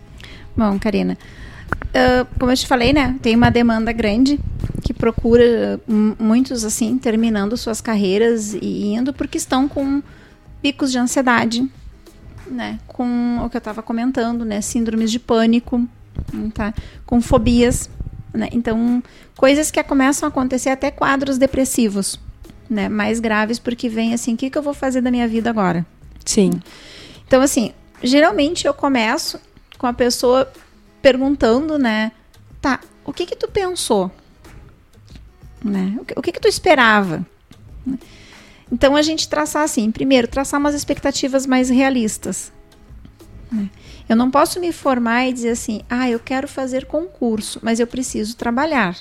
Bom, 0.57 0.79
Karina, 0.79 1.17
uh, 1.73 2.27
como 2.39 2.51
eu 2.51 2.57
te 2.57 2.67
falei, 2.67 2.93
né, 2.93 3.17
tem 3.23 3.37
uma 3.37 3.51
demanda 3.51 3.93
grande 3.93 4.39
que 4.83 4.93
procura 4.93 5.81
muitos 6.19 6.65
assim 6.65 6.99
terminando 6.99 7.57
suas 7.57 7.81
carreiras 7.81 8.55
e 8.55 8.95
indo 8.95 9.13
porque 9.13 9.39
estão 9.39 9.69
com 9.69 10.03
picos 10.61 10.91
de 10.93 10.99
ansiedade, 10.99 11.69
né, 12.49 12.79
com 12.87 13.41
o 13.45 13.51
que 13.51 13.57
eu 13.57 13.59
estava 13.59 13.83
comentando, 13.83 14.45
né, 14.45 14.61
síndromes 14.61 15.11
de 15.11 15.19
pânico, 15.19 15.87
tá, 16.53 16.75
com 17.07 17.21
fobias, 17.21 17.89
né, 18.33 18.49
então 18.53 19.03
coisas 19.37 19.71
que 19.71 19.83
começam 19.83 20.27
a 20.27 20.31
acontecer 20.31 20.71
até 20.71 20.91
quadros 20.91 21.39
depressivos, 21.39 22.19
né, 22.69 22.89
mais 22.89 23.21
graves 23.21 23.59
porque 23.59 23.89
vem 23.89 24.15
assim, 24.15 24.35
o 24.35 24.37
que, 24.37 24.51
que 24.51 24.59
eu 24.59 24.63
vou 24.63 24.75
fazer 24.75 25.01
da 25.01 25.11
minha 25.11 25.29
vida 25.29 25.51
agora? 25.51 25.85
Sim. 26.25 26.51
Então 27.27 27.43
assim, 27.43 27.73
geralmente 28.03 28.67
eu 28.67 28.75
começo 28.75 29.41
com 29.79 29.87
a 29.87 29.93
pessoa 29.93 30.51
perguntando, 31.03 31.79
né, 31.79 32.13
tá, 32.61 32.81
o 33.05 33.13
que 33.13 33.27
que 33.27 33.37
tu 33.37 33.49
pensou? 33.49 34.11
Né? 35.63 35.97
O 36.01 36.05
que, 36.05 36.15
o 36.17 36.23
que 36.23 36.33
que 36.33 36.41
tu 36.41 36.49
esperava? 36.49 37.27
Então 38.71 38.97
a 38.97 39.03
gente 39.03 39.29
traçar 39.29 39.63
assim, 39.63 39.91
primeiro, 39.91 40.29
traçar 40.29 40.59
umas 40.59 40.75
expectativas 40.75 41.47
mais 41.47 41.69
realistas. 41.69 42.53
Né? 43.51 43.71
Eu 44.09 44.17
não 44.17 44.31
posso 44.31 44.61
me 44.61 44.73
formar 44.73 45.27
e 45.27 45.33
dizer 45.33 45.51
assim, 45.51 45.83
ah, 45.89 46.09
eu 46.09 46.19
quero 46.19 46.47
fazer 46.47 46.87
concurso, 46.87 47.59
mas 47.63 47.81
eu 47.81 47.87
preciso 47.87 48.37
trabalhar. 48.37 48.97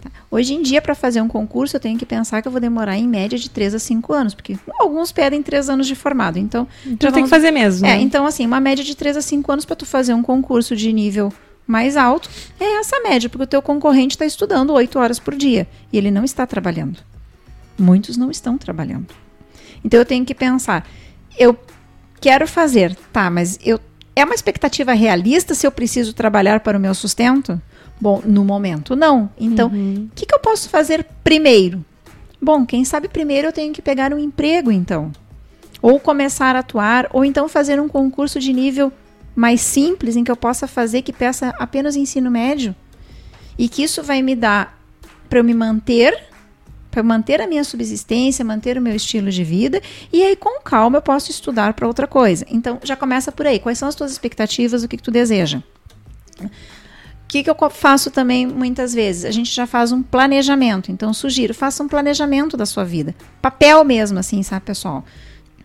Tá? 0.00 0.10
Hoje 0.30 0.54
em 0.54 0.62
dia, 0.62 0.80
para 0.80 0.94
fazer 0.94 1.20
um 1.20 1.28
concurso, 1.28 1.76
eu 1.76 1.80
tenho 1.80 1.98
que 1.98 2.06
pensar 2.06 2.40
que 2.40 2.48
eu 2.48 2.52
vou 2.52 2.60
demorar 2.60 2.96
em 2.96 3.06
média 3.06 3.38
de 3.38 3.50
3 3.50 3.74
a 3.74 3.78
5 3.78 4.12
anos, 4.12 4.34
porque 4.34 4.56
alguns 4.78 5.12
pedem 5.12 5.42
3 5.42 5.70
anos 5.70 5.86
de 5.86 5.94
formado. 5.94 6.38
Então, 6.38 6.66
então 6.86 7.10
tem 7.10 7.24
que 7.24 7.30
fazer 7.30 7.50
mesmo. 7.50 7.86
É, 7.86 7.96
né? 7.96 8.00
então 8.00 8.26
assim, 8.26 8.46
uma 8.46 8.60
média 8.60 8.84
de 8.84 8.94
3 8.94 9.16
a 9.16 9.22
5 9.22 9.52
anos 9.52 9.64
para 9.64 9.76
tu 9.76 9.86
fazer 9.86 10.14
um 10.14 10.22
concurso 10.22 10.76
de 10.76 10.92
nível 10.92 11.32
mais 11.66 11.96
alto 11.96 12.30
é 12.58 12.78
essa 12.80 12.98
média, 13.00 13.28
porque 13.28 13.44
o 13.44 13.46
teu 13.46 13.60
concorrente 13.60 14.14
está 14.14 14.24
estudando 14.24 14.72
8 14.72 14.98
horas 14.98 15.18
por 15.18 15.34
dia 15.34 15.68
e 15.92 15.98
ele 15.98 16.10
não 16.10 16.24
está 16.24 16.46
trabalhando. 16.46 16.98
Muitos 17.78 18.16
não 18.16 18.30
estão 18.30 18.56
trabalhando. 18.56 19.08
Então 19.84 20.00
eu 20.00 20.06
tenho 20.06 20.24
que 20.24 20.34
pensar, 20.34 20.88
eu 21.38 21.56
quero 22.20 22.46
fazer, 22.48 22.96
tá, 23.12 23.30
mas 23.30 23.58
eu 23.62 23.78
é 24.16 24.24
uma 24.24 24.34
expectativa 24.34 24.92
realista 24.94 25.54
se 25.54 25.64
eu 25.64 25.70
preciso 25.70 26.12
trabalhar 26.12 26.58
para 26.58 26.76
o 26.76 26.80
meu 26.80 26.92
sustento? 26.92 27.62
Bom, 28.00 28.22
no 28.24 28.44
momento 28.44 28.94
não. 28.94 29.30
Então, 29.38 29.68
o 29.68 29.72
uhum. 29.72 30.08
que, 30.14 30.26
que 30.26 30.34
eu 30.34 30.38
posso 30.38 30.68
fazer 30.68 31.04
primeiro? 31.24 31.84
Bom, 32.40 32.64
quem 32.64 32.84
sabe 32.84 33.08
primeiro 33.08 33.48
eu 33.48 33.52
tenho 33.52 33.72
que 33.72 33.82
pegar 33.82 34.12
um 34.12 34.18
emprego, 34.18 34.70
então. 34.70 35.10
Ou 35.82 35.98
começar 35.98 36.54
a 36.54 36.60
atuar, 36.60 37.08
ou 37.12 37.24
então 37.24 37.48
fazer 37.48 37.80
um 37.80 37.88
concurso 37.88 38.38
de 38.38 38.52
nível 38.52 38.92
mais 39.34 39.60
simples, 39.60 40.16
em 40.16 40.24
que 40.24 40.30
eu 40.30 40.36
possa 40.36 40.66
fazer 40.66 41.02
que 41.02 41.12
peça 41.12 41.52
apenas 41.58 41.96
ensino 41.96 42.30
médio. 42.30 42.74
E 43.58 43.68
que 43.68 43.82
isso 43.82 44.02
vai 44.02 44.22
me 44.22 44.36
dar 44.36 44.78
para 45.28 45.40
eu 45.40 45.44
me 45.44 45.54
manter 45.54 46.28
para 46.90 47.02
manter 47.02 47.40
a 47.40 47.46
minha 47.46 47.62
subsistência, 47.64 48.44
manter 48.44 48.78
o 48.78 48.80
meu 48.80 48.94
estilo 48.96 49.30
de 49.30 49.44
vida, 49.44 49.80
e 50.12 50.22
aí 50.22 50.34
com 50.34 50.60
calma 50.60 50.98
eu 50.98 51.02
posso 51.02 51.30
estudar 51.30 51.74
para 51.74 51.86
outra 51.86 52.06
coisa. 52.06 52.44
Então 52.50 52.80
já 52.82 52.96
começa 52.96 53.30
por 53.30 53.46
aí. 53.46 53.58
Quais 53.58 53.78
são 53.78 53.88
as 53.88 53.94
tuas 53.94 54.10
expectativas, 54.10 54.82
o 54.82 54.88
que, 54.88 54.96
que 54.96 55.02
tu 55.02 55.10
deseja? 55.10 55.62
O 57.28 57.30
que, 57.30 57.42
que 57.42 57.50
eu 57.50 57.56
faço 57.68 58.10
também 58.10 58.46
muitas 58.46 58.94
vezes? 58.94 59.26
A 59.26 59.30
gente 59.30 59.54
já 59.54 59.66
faz 59.66 59.92
um 59.92 60.02
planejamento. 60.02 60.90
Então, 60.90 61.12
sugiro, 61.12 61.52
faça 61.52 61.82
um 61.82 61.86
planejamento 61.86 62.56
da 62.56 62.64
sua 62.64 62.86
vida. 62.86 63.14
Papel 63.42 63.84
mesmo, 63.84 64.18
assim, 64.18 64.42
sabe, 64.42 64.64
pessoal? 64.64 65.04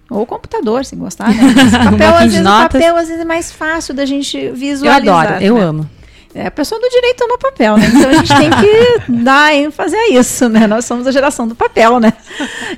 Ou 0.10 0.26
computador, 0.26 0.84
se 0.84 0.94
gostar, 0.94 1.30
né? 1.30 1.42
papel, 1.90 2.16
às 2.16 2.34
vezes, 2.34 2.44
papel, 2.44 2.98
às 2.98 3.08
vezes, 3.08 3.22
é 3.22 3.26
mais 3.26 3.50
fácil 3.50 3.94
da 3.94 4.06
gente 4.06 4.50
visualizar. 4.50 5.06
Eu 5.06 5.14
adoro, 5.14 5.42
eu 5.42 5.56
né? 5.56 5.62
amo. 5.62 5.90
É, 6.36 6.48
a 6.48 6.52
pessoa 6.52 6.82
do 6.82 6.90
direito 6.90 7.18
toma 7.20 7.38
papel, 7.38 7.78
né? 7.78 7.86
Então 7.96 8.10
a 8.10 8.14
gente 8.14 8.36
tem 8.36 8.50
que 8.50 9.12
dar 9.24 9.56
ênfase 9.56 9.96
a 9.96 10.10
isso, 10.10 10.50
né? 10.50 10.68
Nós 10.68 10.84
somos 10.84 11.08
a 11.08 11.12
geração 11.12 11.48
do 11.48 11.56
papel, 11.56 11.98
né? 11.98 12.12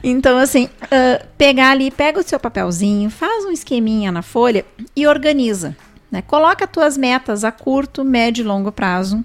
Então, 0.04 0.38
assim, 0.38 0.66
uh, 0.66 1.26
pegar 1.40 1.72
ali, 1.72 1.90
pega 1.90 2.20
o 2.20 2.24
seu 2.24 2.40
papelzinho, 2.40 3.10
faz 3.10 3.46
um 3.46 3.52
esqueminha 3.52 4.12
na 4.12 4.22
folha 4.22 4.64
e 4.96 5.08
organiza. 5.08 5.76
Né? 6.12 6.22
Coloca 6.22 6.66
as 6.66 6.72
tuas 6.72 6.98
metas 6.98 7.44
a 7.44 7.52
curto, 7.52 8.04
médio 8.04 8.44
e 8.44 8.48
longo 8.48 8.72
prazo. 8.72 9.24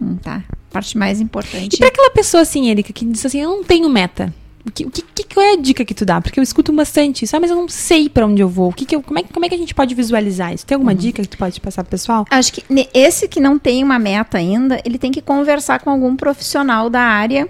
Hum, 0.00 0.16
tá? 0.16 0.42
Parte 0.70 0.96
mais 0.96 1.20
importante. 1.20 1.74
E 1.74 1.78
para 1.78 1.88
aquela 1.88 2.10
pessoa 2.10 2.42
assim, 2.42 2.70
Erika, 2.70 2.92
que 2.92 3.04
diz 3.04 3.24
assim, 3.24 3.40
eu 3.40 3.50
não 3.50 3.64
tenho 3.64 3.88
meta. 3.88 4.32
O 4.66 4.70
que, 4.70 4.84
que, 4.90 5.24
que, 5.24 5.40
é 5.40 5.54
a 5.54 5.56
dica 5.56 5.84
que 5.84 5.94
tu 5.94 6.04
dá? 6.04 6.20
Porque 6.20 6.38
eu 6.38 6.42
escuto 6.42 6.72
bastante 6.72 7.24
isso. 7.24 7.34
Ah, 7.34 7.40
mas 7.40 7.50
eu 7.50 7.56
não 7.56 7.68
sei 7.68 8.08
para 8.08 8.26
onde 8.26 8.42
eu 8.42 8.48
vou. 8.48 8.68
O 8.68 8.72
que, 8.72 8.84
que 8.84 8.94
eu, 8.94 9.02
como, 9.02 9.18
é, 9.18 9.22
como 9.22 9.44
é 9.44 9.48
que 9.48 9.54
a 9.54 9.58
gente 9.58 9.74
pode 9.74 9.94
visualizar 9.94 10.52
isso? 10.52 10.66
Tem 10.66 10.74
alguma 10.74 10.92
uhum. 10.92 10.98
dica 10.98 11.22
que 11.22 11.28
tu 11.28 11.38
pode 11.38 11.58
passar 11.60 11.82
pro 11.82 11.90
pessoal? 11.90 12.26
Acho 12.30 12.52
que 12.52 12.62
esse 12.92 13.26
que 13.26 13.40
não 13.40 13.58
tem 13.58 13.82
uma 13.82 13.98
meta 13.98 14.36
ainda, 14.36 14.80
ele 14.84 14.98
tem 14.98 15.10
que 15.10 15.22
conversar 15.22 15.80
com 15.80 15.90
algum 15.90 16.14
profissional 16.14 16.90
da 16.90 17.00
área 17.00 17.48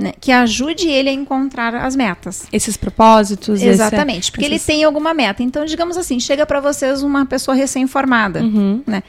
né, 0.00 0.12
que 0.20 0.32
ajude 0.32 0.88
ele 0.88 1.10
a 1.10 1.12
encontrar 1.12 1.74
as 1.74 1.94
metas. 1.94 2.46
Esses 2.52 2.76
propósitos. 2.76 3.62
Exatamente, 3.62 4.20
esse, 4.20 4.32
porque 4.32 4.46
esses... 4.46 4.68
ele 4.68 4.78
tem 4.78 4.84
alguma 4.84 5.12
meta. 5.12 5.42
Então, 5.42 5.64
digamos 5.64 5.96
assim, 5.96 6.18
chega 6.18 6.46
para 6.46 6.60
vocês 6.60 7.02
uma 7.02 7.26
pessoa 7.26 7.54
recém-formada, 7.54 8.40
uhum. 8.42 8.82
né? 8.86 9.02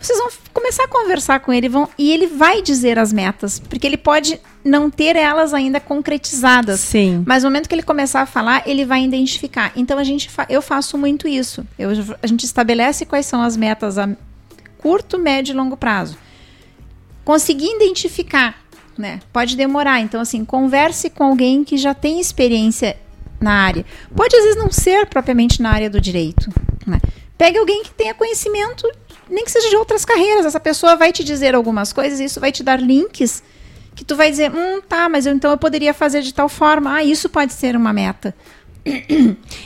Vocês 0.00 0.16
vão 0.16 0.28
começar 0.54 0.84
a 0.84 0.88
conversar 0.88 1.40
com 1.40 1.52
ele 1.52 1.68
vão, 1.68 1.88
e 1.98 2.12
ele 2.12 2.28
vai 2.28 2.62
dizer 2.62 3.00
as 3.00 3.12
metas, 3.12 3.58
porque 3.58 3.84
ele 3.84 3.96
pode 3.96 4.40
não 4.64 4.88
ter 4.88 5.16
elas 5.16 5.52
ainda 5.52 5.80
concretizadas. 5.80 6.78
Sim. 6.78 7.24
Mas 7.26 7.42
no 7.42 7.50
momento 7.50 7.68
que 7.68 7.74
ele 7.74 7.82
começar 7.82 8.20
a 8.20 8.26
falar, 8.26 8.62
ele 8.64 8.84
vai 8.84 9.02
identificar. 9.02 9.72
Então 9.74 9.98
a 9.98 10.04
gente 10.04 10.30
fa 10.30 10.46
eu 10.48 10.62
faço 10.62 10.96
muito 10.96 11.26
isso. 11.26 11.66
Eu, 11.76 11.90
a 12.22 12.26
gente 12.28 12.44
estabelece 12.44 13.04
quais 13.04 13.26
são 13.26 13.42
as 13.42 13.56
metas 13.56 13.98
a 13.98 14.08
curto, 14.78 15.18
médio 15.18 15.52
e 15.52 15.56
longo 15.56 15.76
prazo. 15.76 16.16
Conseguir 17.24 17.74
identificar, 17.74 18.56
né? 18.98 19.20
Pode 19.32 19.56
demorar. 19.56 20.00
Então 20.00 20.20
assim, 20.20 20.44
converse 20.44 21.08
com 21.08 21.24
alguém 21.24 21.64
que 21.64 21.78
já 21.78 21.94
tem 21.94 22.20
experiência 22.20 22.96
na 23.40 23.52
área. 23.52 23.86
Pode 24.14 24.34
às 24.36 24.42
vezes 24.42 24.58
não 24.58 24.70
ser 24.70 25.06
propriamente 25.06 25.62
na 25.62 25.70
área 25.70 25.88
do 25.88 26.00
direito, 26.00 26.50
né? 26.86 27.00
Pegue 27.38 27.56
alguém 27.56 27.84
que 27.84 27.90
tenha 27.92 28.12
conhecimento 28.12 28.86
nem 29.30 29.44
que 29.44 29.50
seja 29.50 29.68
de 29.68 29.76
outras 29.76 30.04
carreiras. 30.04 30.46
Essa 30.46 30.58
pessoa 30.58 30.96
vai 30.96 31.12
te 31.12 31.22
dizer 31.22 31.54
algumas 31.54 31.92
coisas, 31.92 32.18
isso 32.18 32.40
vai 32.40 32.50
te 32.50 32.62
dar 32.62 32.80
links 32.80 33.42
que 33.94 34.04
tu 34.04 34.14
vai 34.14 34.30
dizer, 34.30 34.52
hum, 34.54 34.80
tá, 34.80 35.08
mas 35.08 35.26
eu, 35.26 35.34
então 35.34 35.50
eu 35.50 35.58
poderia 35.58 35.92
fazer 35.92 36.22
de 36.22 36.32
tal 36.32 36.48
forma. 36.48 36.94
Ah, 36.94 37.04
isso 37.04 37.28
pode 37.28 37.52
ser 37.52 37.74
uma 37.74 37.92
meta. 37.92 38.32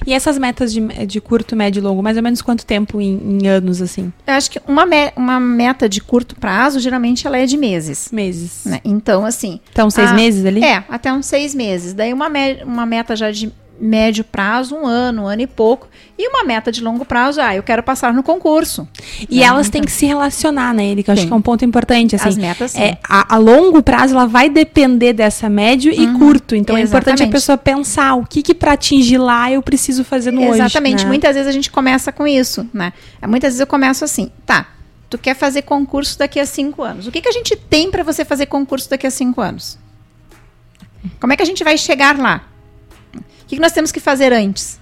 E 0.06 0.12
essas 0.12 0.38
metas 0.38 0.72
de, 0.72 0.80
de 1.06 1.20
curto, 1.20 1.54
médio 1.54 1.80
e 1.80 1.82
longo, 1.82 2.02
mais 2.02 2.16
ou 2.16 2.22
menos 2.22 2.42
quanto 2.42 2.66
tempo 2.66 3.00
em, 3.00 3.40
em 3.42 3.46
anos, 3.46 3.80
assim? 3.80 4.12
Eu 4.26 4.34
acho 4.34 4.50
que 4.50 4.60
uma, 4.66 4.84
me, 4.84 5.12
uma 5.16 5.38
meta 5.38 5.88
de 5.88 6.00
curto 6.00 6.34
prazo, 6.34 6.80
geralmente 6.80 7.26
ela 7.26 7.38
é 7.38 7.46
de 7.46 7.56
meses. 7.56 8.10
Meses. 8.12 8.64
Né? 8.64 8.80
Então, 8.84 9.24
assim. 9.24 9.60
Então, 9.70 9.90
seis 9.90 10.10
a, 10.10 10.14
meses 10.14 10.44
ali? 10.44 10.62
É, 10.62 10.84
até 10.88 11.12
uns 11.12 11.26
seis 11.26 11.54
meses. 11.54 11.94
Daí 11.94 12.12
uma, 12.12 12.28
me, 12.28 12.62
uma 12.64 12.84
meta 12.84 13.14
já 13.14 13.30
de 13.30 13.52
médio 13.80 14.24
prazo, 14.24 14.74
um 14.76 14.86
ano, 14.86 15.22
um 15.22 15.26
ano 15.26 15.42
e 15.42 15.46
pouco, 15.46 15.88
e 16.18 16.28
uma 16.28 16.44
meta 16.44 16.70
de 16.70 16.82
longo 16.82 17.04
prazo, 17.04 17.40
ah, 17.40 17.54
eu 17.54 17.62
quero 17.62 17.82
passar 17.82 18.14
no 18.14 18.22
concurso. 18.22 18.86
E 19.28 19.40
né? 19.40 19.44
elas 19.44 19.66
então, 19.66 19.80
têm 19.80 19.82
que 19.82 19.92
se 19.92 20.06
relacionar, 20.06 20.72
né, 20.72 20.86
Erika? 20.86 21.12
Acho 21.12 21.26
que 21.26 21.32
é 21.32 21.36
um 21.36 21.42
ponto 21.42 21.64
importante. 21.64 22.14
Assim, 22.14 22.28
As 22.28 22.36
metas, 22.36 22.70
sim. 22.72 22.80
É, 22.80 22.98
a, 23.02 23.34
a, 23.34 23.38
longo 23.38 23.82
prazo, 23.82 24.14
ela 24.14 24.26
vai 24.26 24.48
depender 24.48 25.12
dessa 25.12 25.48
médio 25.48 25.92
uhum, 25.92 26.14
e 26.14 26.18
curto. 26.18 26.54
Então, 26.54 26.76
exatamente. 26.78 26.80
é 26.80 26.86
importante 26.86 27.22
a 27.28 27.32
pessoa 27.32 27.58
pensar 27.58 28.14
o 28.14 28.24
que, 28.24 28.42
que 28.42 28.54
para 28.54 28.72
atingir 28.72 29.18
lá 29.18 29.50
eu 29.50 29.62
preciso 29.62 30.04
fazer 30.04 30.30
no 30.30 30.42
exatamente. 30.42 30.54
hoje. 30.54 30.66
Exatamente. 30.66 31.02
Né? 31.04 31.08
Muitas 31.08 31.34
vezes 31.34 31.48
a 31.48 31.52
gente 31.52 31.70
começa 31.70 32.12
com 32.12 32.26
isso, 32.26 32.68
né? 32.72 32.92
Muitas 33.26 33.48
vezes 33.48 33.60
eu 33.60 33.66
começo 33.66 34.04
assim, 34.04 34.30
tá, 34.46 34.68
tu 35.10 35.18
quer 35.18 35.34
fazer 35.34 35.62
concurso 35.62 36.18
daqui 36.18 36.38
a 36.38 36.46
cinco 36.46 36.82
anos. 36.82 37.06
O 37.06 37.10
que, 37.10 37.20
que 37.20 37.28
a 37.28 37.32
gente 37.32 37.56
tem 37.56 37.90
para 37.90 38.02
você 38.02 38.24
fazer 38.24 38.46
concurso 38.46 38.88
daqui 38.88 39.06
a 39.06 39.10
cinco 39.10 39.40
anos? 39.40 39.78
Como 41.18 41.32
é 41.32 41.36
que 41.36 41.42
a 41.42 41.46
gente 41.46 41.64
vai 41.64 41.76
chegar 41.76 42.16
lá? 42.16 42.51
Que, 43.52 43.56
que 43.56 43.62
nós 43.62 43.72
temos 43.72 43.92
que 43.92 44.00
fazer 44.00 44.32
antes? 44.32 44.80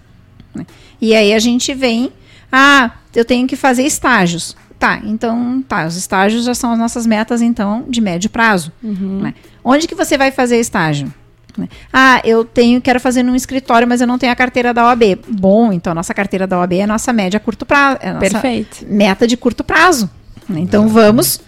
E 1.01 1.15
aí 1.15 1.35
a 1.35 1.39
gente 1.41 1.75
vem, 1.75 2.13
Ah, 2.53 2.93
eu 3.15 3.25
tenho 3.25 3.47
que 3.49 3.57
fazer 3.57 3.83
estágios. 3.85 4.57
Tá, 4.79 5.01
então, 5.05 5.63
tá, 5.69 5.87
os 5.87 5.97
estágios 5.97 6.45
já 6.45 6.55
são 6.55 6.73
as 6.73 6.79
nossas 6.79 7.07
metas, 7.07 7.43
então, 7.43 7.85
de 7.89 8.01
médio 8.01 8.31
prazo. 8.31 8.73
Né? 8.83 9.35
Onde 9.63 9.87
que 9.87 9.95
você 9.95 10.17
vai 10.17 10.31
fazer 10.31 10.59
estágio? 10.59 11.13
Ah, 11.93 12.21
eu 12.25 12.45
tenho, 12.45 12.81
quero 12.81 12.99
fazer 12.99 13.23
num 13.23 13.35
escritório, 13.35 13.87
mas 13.87 14.01
eu 14.01 14.07
não 14.07 14.19
tenho 14.19 14.33
a 14.33 14.37
carteira 14.37 14.73
da 14.73 14.87
OAB. 14.87 15.03
Bom, 15.29 15.73
então 15.73 15.93
nossa 15.95 16.15
carteira 16.15 16.47
da 16.47 16.59
OAB 16.59 16.73
é 16.75 16.83
a 16.83 16.87
nossa 16.87 17.13
média 17.13 17.37
a 17.37 17.41
curto 17.41 17.67
prazo. 17.67 17.99
É 18.01 18.09
a 18.09 18.15
nossa 18.15 18.31
Perfeito. 18.31 18.87
meta 18.89 19.27
de 19.27 19.37
curto 19.37 19.63
prazo. 19.65 20.09
né? 20.49 20.61
Então 20.61 20.89
vamos 20.89 21.41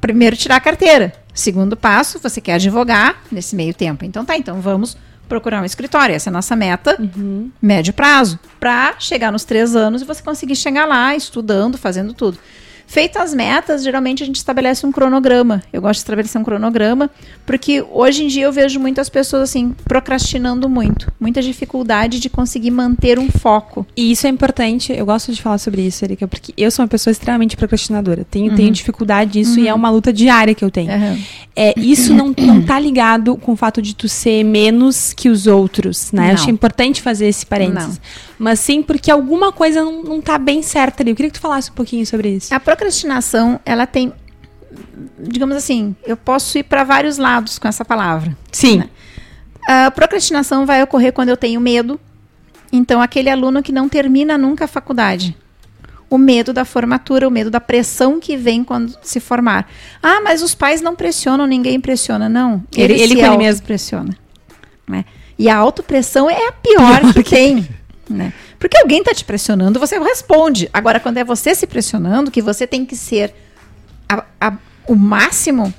primeiro 0.00 0.36
tirar 0.36 0.56
a 0.56 0.60
carteira. 0.60 1.12
Segundo 1.32 1.76
passo, 1.76 2.18
você 2.22 2.40
quer 2.40 2.54
advogar 2.54 3.22
nesse 3.32 3.56
meio 3.56 3.72
tempo. 3.72 4.04
Então 4.04 4.24
tá, 4.24 4.36
então 4.36 4.60
vamos 4.60 4.96
procurar 5.28 5.62
um 5.62 5.64
escritório. 5.64 6.14
Essa 6.14 6.28
é 6.28 6.30
a 6.30 6.34
nossa 6.34 6.54
meta, 6.56 6.98
médio 7.60 7.92
prazo, 7.92 8.38
para 8.58 8.94
chegar 8.98 9.32
nos 9.32 9.44
três 9.44 9.74
anos 9.74 10.02
e 10.02 10.04
você 10.04 10.22
conseguir 10.22 10.56
chegar 10.56 10.86
lá 10.86 11.14
estudando, 11.14 11.78
fazendo 11.78 12.12
tudo. 12.12 12.38
Feitas 12.86 13.22
as 13.22 13.34
metas, 13.34 13.82
geralmente 13.82 14.22
a 14.22 14.26
gente 14.26 14.36
estabelece 14.36 14.86
um 14.86 14.92
cronograma. 14.92 15.62
Eu 15.72 15.80
gosto 15.80 15.94
de 15.94 16.02
estabelecer 16.02 16.40
um 16.40 16.44
cronograma, 16.44 17.10
porque 17.46 17.84
hoje 17.90 18.24
em 18.24 18.28
dia 18.28 18.44
eu 18.44 18.52
vejo 18.52 18.78
muitas 18.78 19.08
pessoas 19.08 19.42
assim 19.42 19.74
procrastinando 19.84 20.68
muito, 20.68 21.10
muita 21.18 21.40
dificuldade 21.42 22.20
de 22.20 22.28
conseguir 22.28 22.70
manter 22.70 23.18
um 23.18 23.30
foco. 23.30 23.86
E 23.96 24.12
isso 24.12 24.26
é 24.26 24.30
importante, 24.30 24.92
eu 24.92 25.06
gosto 25.06 25.32
de 25.32 25.40
falar 25.40 25.58
sobre 25.58 25.82
isso, 25.82 26.04
Erika, 26.04 26.28
porque 26.28 26.52
eu 26.56 26.70
sou 26.70 26.84
uma 26.84 26.88
pessoa 26.88 27.12
extremamente 27.12 27.56
procrastinadora. 27.56 28.24
Tenho, 28.30 28.54
tenho 28.54 28.70
dificuldade 28.70 29.38
nisso 29.38 29.58
e 29.58 29.66
é 29.66 29.74
uma 29.74 29.90
luta 29.90 30.12
diária 30.12 30.54
que 30.54 30.64
eu 30.64 30.70
tenho. 30.70 30.90
Aham. 30.90 31.18
É, 31.56 31.72
isso 31.78 32.12
não, 32.12 32.34
não 32.36 32.62
tá 32.62 32.78
ligado 32.78 33.36
com 33.36 33.52
o 33.52 33.56
fato 33.56 33.80
de 33.80 33.94
tu 33.94 34.08
ser 34.08 34.42
menos 34.44 35.12
que 35.12 35.28
os 35.28 35.46
outros, 35.46 36.10
né? 36.12 36.22
Não. 36.22 36.28
Eu 36.28 36.34
Acho 36.34 36.50
importante 36.50 37.00
fazer 37.00 37.26
esse 37.26 37.46
parênteses. 37.46 38.00
Mas 38.38 38.58
sim 38.60 38.82
porque 38.82 39.10
alguma 39.10 39.52
coisa 39.52 39.84
não, 39.84 40.02
não 40.02 40.20
tá 40.20 40.36
bem 40.38 40.62
certa 40.62 41.02
ali. 41.02 41.10
Eu 41.12 41.16
queria 41.16 41.30
que 41.30 41.38
tu 41.38 41.42
falasse 41.42 41.70
um 41.70 41.74
pouquinho 41.74 42.04
sobre 42.06 42.30
isso. 42.30 42.52
A 42.54 42.58
procrastinação, 42.60 43.60
ela 43.64 43.86
tem, 43.86 44.12
digamos 45.18 45.56
assim, 45.56 45.94
eu 46.04 46.16
posso 46.16 46.58
ir 46.58 46.64
para 46.64 46.82
vários 46.84 47.16
lados 47.18 47.58
com 47.58 47.68
essa 47.68 47.84
palavra. 47.84 48.36
Sim. 48.50 48.82
A 49.68 49.90
procrastinação 49.90 50.66
vai 50.66 50.82
ocorrer 50.82 51.12
quando 51.12 51.28
eu 51.28 51.36
tenho 51.36 51.60
medo. 51.60 51.98
Então, 52.72 53.00
aquele 53.00 53.30
aluno 53.30 53.62
que 53.62 53.70
não 53.72 53.88
termina 53.88 54.36
nunca 54.36 54.64
a 54.64 54.68
faculdade. 54.68 55.36
O 56.10 56.18
medo 56.18 56.52
da 56.52 56.64
formatura, 56.64 57.26
o 57.26 57.30
medo 57.30 57.50
da 57.50 57.60
pressão 57.60 58.20
que 58.20 58.36
vem 58.36 58.62
quando 58.64 58.96
se 59.02 59.20
formar. 59.20 59.68
Ah, 60.02 60.20
mas 60.22 60.42
os 60.42 60.54
pais 60.54 60.80
não 60.80 60.94
pressionam, 60.94 61.46
ninguém 61.46 61.80
pressiona. 61.80 62.28
Não, 62.28 62.62
Ele- 62.76 63.00
ele 63.00 63.14
com 63.16 63.24
ele 63.26 63.36
mesmo. 63.38 63.64
pressiona. 63.64 64.16
Né? 64.86 65.04
E 65.38 65.48
a 65.48 65.56
autopressão 65.56 66.28
é 66.28 66.48
a 66.48 66.52
pior 66.52 67.12
que 67.14 67.22
tem. 67.22 67.66
Né? 68.08 68.32
Porque 68.58 68.76
alguém 68.76 68.98
está 68.98 69.14
te 69.14 69.24
pressionando, 69.24 69.80
você 69.80 69.98
responde. 69.98 70.68
Agora, 70.72 71.00
quando 71.00 71.16
é 71.18 71.24
você 71.24 71.54
se 71.54 71.66
pressionando, 71.66 72.30
que 72.30 72.42
você 72.42 72.66
tem 72.66 72.84
que 72.84 72.94
ser 72.96 73.34
a- 74.08 74.24
a- 74.40 74.58
o 74.86 74.94
máximo, 74.94 75.72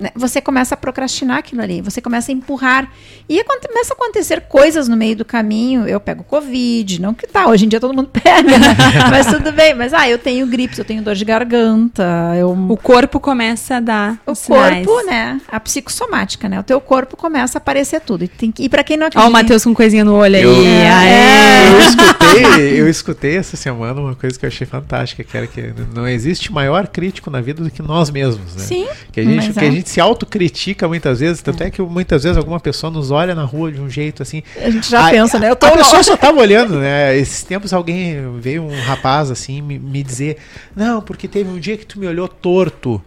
né, 0.00 0.10
você 0.16 0.40
começa 0.40 0.74
a 0.74 0.76
procrastinar 0.78 1.38
aquilo 1.38 1.62
ali, 1.62 1.80
você 1.80 2.00
começa 2.00 2.30
a 2.30 2.34
empurrar. 2.34 2.90
E 3.28 3.42
começa 3.44 3.92
a 3.92 3.96
acontecer 3.96 4.40
coisas 4.42 4.88
no 4.88 4.96
meio 4.96 5.14
do 5.16 5.24
caminho. 5.24 5.86
Eu 5.86 6.00
pego 6.00 6.24
Covid, 6.24 7.00
não 7.00 7.14
que 7.14 7.26
tá, 7.26 7.46
hoje 7.46 7.64
em 7.64 7.68
dia 7.68 7.78
todo 7.80 7.94
mundo 7.94 8.08
pega, 8.12 8.58
né? 8.58 8.76
mas 9.10 9.26
tudo 9.26 9.52
bem. 9.52 9.74
Mas, 9.74 9.92
ah, 9.94 10.08
eu 10.08 10.18
tenho 10.18 10.46
gripe, 10.46 10.78
eu 10.78 10.84
tenho 10.84 11.02
dor 11.02 11.14
de 11.14 11.24
garganta, 11.24 12.02
eu... 12.38 12.50
O 12.68 12.76
corpo 12.76 13.20
começa 13.20 13.76
a 13.76 13.80
dar 13.80 14.18
O 14.26 14.32
os 14.32 14.38
sinais. 14.38 14.84
corpo, 14.86 15.06
né? 15.06 15.40
A 15.48 15.60
psicossomática, 15.60 16.48
né? 16.48 16.58
O 16.58 16.62
teu 16.62 16.80
corpo 16.80 17.16
começa 17.16 17.58
a 17.58 17.60
aparecer 17.60 18.00
tudo. 18.00 18.24
E, 18.24 18.28
tem 18.28 18.50
que- 18.50 18.62
e 18.64 18.68
para 18.68 18.82
quem 18.82 18.96
não 18.96 19.04
Ó, 19.04 19.08
acredita... 19.08 19.28
o 19.28 19.32
Matheus 19.32 19.64
com 19.64 19.74
coisinha 19.74 20.04
no 20.04 20.14
olho 20.14 20.36
aí. 20.36 20.42
Eu- 20.42 20.50
Aê! 20.52 21.70
Eu 21.70 21.78
escutei, 21.80 22.80
eu 22.80 22.88
escutei 22.88 23.36
essa 23.36 23.56
semana 23.56 24.00
uma 24.00 24.14
coisa 24.14 24.38
que 24.38 24.44
eu 24.44 24.48
achei 24.48 24.66
fantástica, 24.66 25.22
que 25.24 25.36
era 25.36 25.46
que 25.46 25.72
não 25.94 26.06
existe 26.06 26.52
maior 26.52 26.86
crítico 26.88 27.30
na 27.30 27.40
vida 27.40 27.62
do 27.62 27.70
que 27.70 27.82
nós 27.82 28.10
mesmos, 28.10 28.54
né? 28.56 28.62
Sim, 28.62 28.86
Que 29.12 29.20
a 29.20 29.24
gente, 29.24 29.36
mas 29.46 29.56
que 29.56 29.64
é. 29.64 29.68
a 29.68 29.70
gente 29.70 29.88
se 29.90 30.00
autocritica 30.00 30.86
muitas 30.86 31.18
vezes, 31.18 31.42
tanto 31.42 31.62
é 31.64 31.70
que 31.70 31.82
muitas 31.82 32.22
vezes 32.22 32.38
alguma 32.38 32.60
pessoa 32.60 32.90
nos 32.90 33.10
olha 33.10 33.34
na 33.34 33.44
rua 33.44 33.72
de 33.72 33.80
um 33.80 33.90
jeito 33.90 34.22
assim. 34.22 34.42
A 34.56 34.70
gente 34.70 34.88
já 34.88 35.08
a, 35.08 35.10
pensa, 35.10 35.38
né? 35.38 35.50
Eu 35.50 35.56
tô 35.56 35.66
a 35.66 35.72
pessoa 35.72 36.00
só 36.04 36.16
tava 36.16 36.38
olhando, 36.38 36.78
né? 36.78 37.16
Esses 37.16 37.42
tempos 37.42 37.72
alguém 37.72 38.38
veio 38.38 38.62
um 38.62 38.80
rapaz 38.82 39.30
assim 39.30 39.60
me, 39.60 39.78
me 39.78 40.02
dizer: 40.02 40.36
Não, 40.74 41.02
porque 41.02 41.26
teve 41.26 41.50
um 41.50 41.58
dia 41.58 41.76
que 41.76 41.84
tu 41.84 41.98
me 41.98 42.06
olhou 42.06 42.28
torto. 42.28 43.02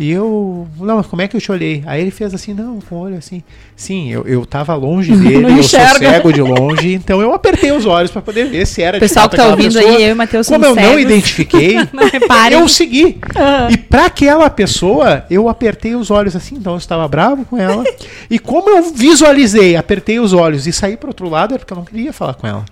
E 0.00 0.12
eu. 0.12 0.68
Não, 0.78 0.96
mas 0.98 1.06
como 1.06 1.22
é 1.22 1.26
que 1.26 1.36
eu 1.36 1.40
te 1.40 1.50
olhei? 1.50 1.82
Aí 1.84 2.00
ele 2.00 2.12
fez 2.12 2.32
assim, 2.32 2.54
não, 2.54 2.78
com 2.80 2.94
o 2.94 2.98
olho 3.00 3.16
assim. 3.16 3.42
Sim, 3.74 4.08
eu, 4.12 4.24
eu 4.28 4.46
tava 4.46 4.72
longe 4.76 5.10
dele, 5.16 5.40
Não 5.40 5.56
eu 5.56 5.62
sou 5.64 5.80
cego 5.80 6.32
de 6.32 6.40
longe, 6.40 6.94
então 6.94 7.20
eu 7.20 7.34
apertei 7.34 7.72
os 7.72 7.84
olhos 7.84 8.10
pra 8.10 8.22
poder 8.22 8.46
ver 8.46 8.64
se 8.64 8.80
era 8.80 8.96
O 8.98 9.00
pessoal 9.00 9.24
fato 9.24 9.32
que 9.32 9.36
tá 9.38 9.48
ouvindo 9.48 9.72
pessoa. 9.74 9.96
aí, 9.96 10.02
eu 10.04 10.10
e 10.10 10.14
Matheus 10.14 10.46
Como 10.46 10.64
eu 10.64 10.74
não 10.76 10.82
cegos. 10.82 11.00
identifiquei, 11.02 11.74
Não 11.92 12.08
reparem. 12.08 12.58
eu 12.60 12.68
segui. 12.68 13.18
E 13.70 13.76
pra 13.76 14.06
aquela 14.06 14.48
pessoa, 14.48 15.24
eu 15.28 15.48
apertei 15.48 15.96
os 15.96 16.10
olhos 16.12 16.36
assim, 16.36 16.54
então 16.54 16.74
eu 16.74 16.78
estava 16.78 17.06
bravo 17.08 17.44
com 17.44 17.58
ela. 17.58 17.82
e 18.30 18.38
como 18.38 18.70
eu 18.70 18.92
visualizei, 18.92 19.74
apertei 19.74 20.20
os 20.20 20.32
olhos 20.32 20.66
e 20.68 20.72
saí 20.72 20.96
pro 20.96 21.08
outro 21.08 21.28
lado, 21.28 21.54
é 21.56 21.58
porque 21.58 21.72
eu 21.72 21.76
não 21.76 21.84
queria 21.84 22.12
falar 22.12 22.34
com 22.34 22.46
ela. 22.46 22.64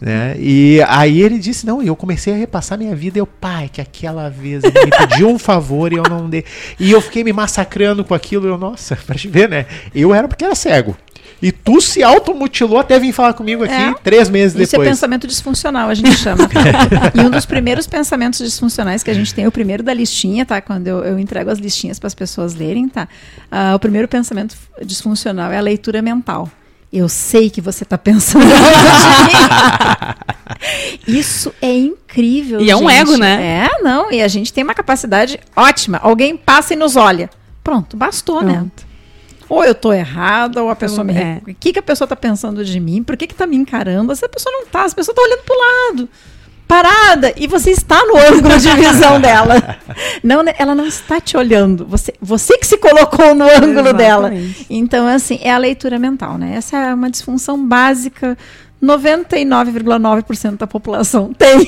Né? 0.00 0.36
E 0.38 0.80
aí 0.88 1.22
ele 1.22 1.38
disse, 1.38 1.64
não, 1.64 1.82
e 1.82 1.86
eu 1.86 1.96
comecei 1.96 2.32
a 2.32 2.36
repassar 2.36 2.76
minha 2.76 2.94
vida, 2.94 3.18
eu, 3.18 3.26
pai, 3.26 3.70
que 3.72 3.80
aquela 3.80 4.28
vez 4.28 4.62
ele 4.64 4.84
me 4.84 4.90
pediu 4.90 5.28
um 5.28 5.38
favor 5.38 5.92
e 5.92 5.96
eu 5.96 6.02
não 6.02 6.28
dei. 6.28 6.44
E 6.78 6.90
eu 6.90 7.00
fiquei 7.00 7.22
me 7.22 7.32
massacrando 7.32 8.04
com 8.04 8.12
aquilo, 8.12 8.46
eu, 8.46 8.58
nossa, 8.58 8.96
pra 8.96 9.14
te 9.14 9.28
ver, 9.28 9.48
né? 9.48 9.66
Eu 9.94 10.12
era 10.12 10.26
porque 10.28 10.44
era 10.44 10.54
cego. 10.54 10.96
E 11.40 11.52
tu 11.52 11.80
se 11.80 12.02
automutilou 12.02 12.78
até 12.78 12.98
vir 12.98 13.12
falar 13.12 13.34
comigo 13.34 13.64
aqui 13.64 13.74
É. 13.74 13.94
três 14.02 14.30
meses 14.30 14.54
Isso 14.58 14.74
é 14.74 14.78
depois. 14.78 14.88
pensamento 14.88 15.26
disfuncional, 15.26 15.88
a 15.88 15.94
gente 15.94 16.12
chama. 16.16 16.48
e 17.14 17.20
um 17.20 17.30
dos 17.30 17.44
primeiros 17.44 17.86
pensamentos 17.86 18.38
disfuncionais 18.38 19.02
que 19.02 19.10
a 19.10 19.14
gente 19.14 19.34
tem, 19.34 19.46
o 19.46 19.52
primeiro 19.52 19.82
da 19.82 19.92
listinha, 19.92 20.46
tá? 20.46 20.60
Quando 20.60 20.86
eu, 20.86 21.04
eu 21.04 21.18
entrego 21.18 21.50
as 21.50 21.58
listinhas 21.58 21.98
para 21.98 22.06
as 22.06 22.14
pessoas 22.14 22.54
lerem, 22.54 22.88
tá? 22.88 23.08
Ah, 23.50 23.74
o 23.74 23.78
primeiro 23.78 24.08
pensamento 24.08 24.56
disfuncional 24.84 25.52
é 25.52 25.58
a 25.58 25.60
leitura 25.60 26.00
mental. 26.00 26.50
Eu 26.96 27.08
sei 27.08 27.50
que 27.50 27.60
você 27.60 27.82
está 27.82 27.98
pensando. 27.98 28.44
Isso 31.08 31.52
é 31.60 31.72
incrível. 31.76 32.60
E 32.60 32.70
é 32.70 32.76
um 32.76 32.88
ego, 32.88 33.16
né? 33.16 33.66
É, 33.66 33.82
não. 33.82 34.12
E 34.12 34.22
a 34.22 34.28
gente 34.28 34.52
tem 34.52 34.62
uma 34.62 34.74
capacidade 34.74 35.40
ótima. 35.56 35.98
Alguém 35.98 36.36
passa 36.36 36.74
e 36.74 36.76
nos 36.76 36.94
olha. 36.94 37.28
Pronto, 37.64 37.96
bastou, 37.96 38.42
né? 38.42 38.54
Pronto. 38.54 38.84
Ou 39.48 39.64
eu 39.64 39.74
tô 39.74 39.92
errada, 39.92 40.62
ou 40.62 40.70
a 40.70 40.76
pessoa 40.76 41.02
me. 41.02 41.16
é. 41.16 41.40
O 41.46 41.54
que, 41.54 41.72
que 41.72 41.78
a 41.78 41.82
pessoa 41.82 42.06
tá 42.06 42.14
pensando 42.16 42.64
de 42.64 42.78
mim? 42.78 43.02
Por 43.02 43.16
que, 43.16 43.26
que 43.26 43.34
tá 43.34 43.46
me 43.46 43.56
encarando? 43.56 44.12
Essa 44.12 44.28
pessoa 44.28 44.52
não 44.52 44.66
tá, 44.66 44.84
essa 44.84 44.94
pessoa 44.94 45.14
tá 45.14 45.20
olhando 45.20 45.42
pro 45.42 45.56
lado. 45.56 46.08
Parada! 46.66 47.32
E 47.36 47.46
você 47.46 47.70
está 47.70 48.04
no 48.06 48.16
ângulo 48.16 48.58
de 48.58 48.70
visão 48.74 49.20
dela. 49.20 49.78
Não, 50.22 50.42
né, 50.42 50.54
ela 50.58 50.74
não 50.74 50.86
está 50.86 51.20
te 51.20 51.36
olhando. 51.36 51.84
Você, 51.86 52.14
você 52.20 52.56
que 52.56 52.66
se 52.66 52.78
colocou 52.78 53.34
no 53.34 53.44
ângulo 53.44 53.92
dela. 53.92 54.32
Então, 54.68 55.06
assim, 55.06 55.38
é 55.42 55.52
a 55.52 55.58
leitura 55.58 55.98
mental, 55.98 56.38
né? 56.38 56.54
Essa 56.56 56.78
é 56.78 56.94
uma 56.94 57.10
disfunção 57.10 57.64
básica. 57.66 58.36
99,9% 58.82 60.56
da 60.56 60.66
população 60.66 61.32
tem. 61.36 61.66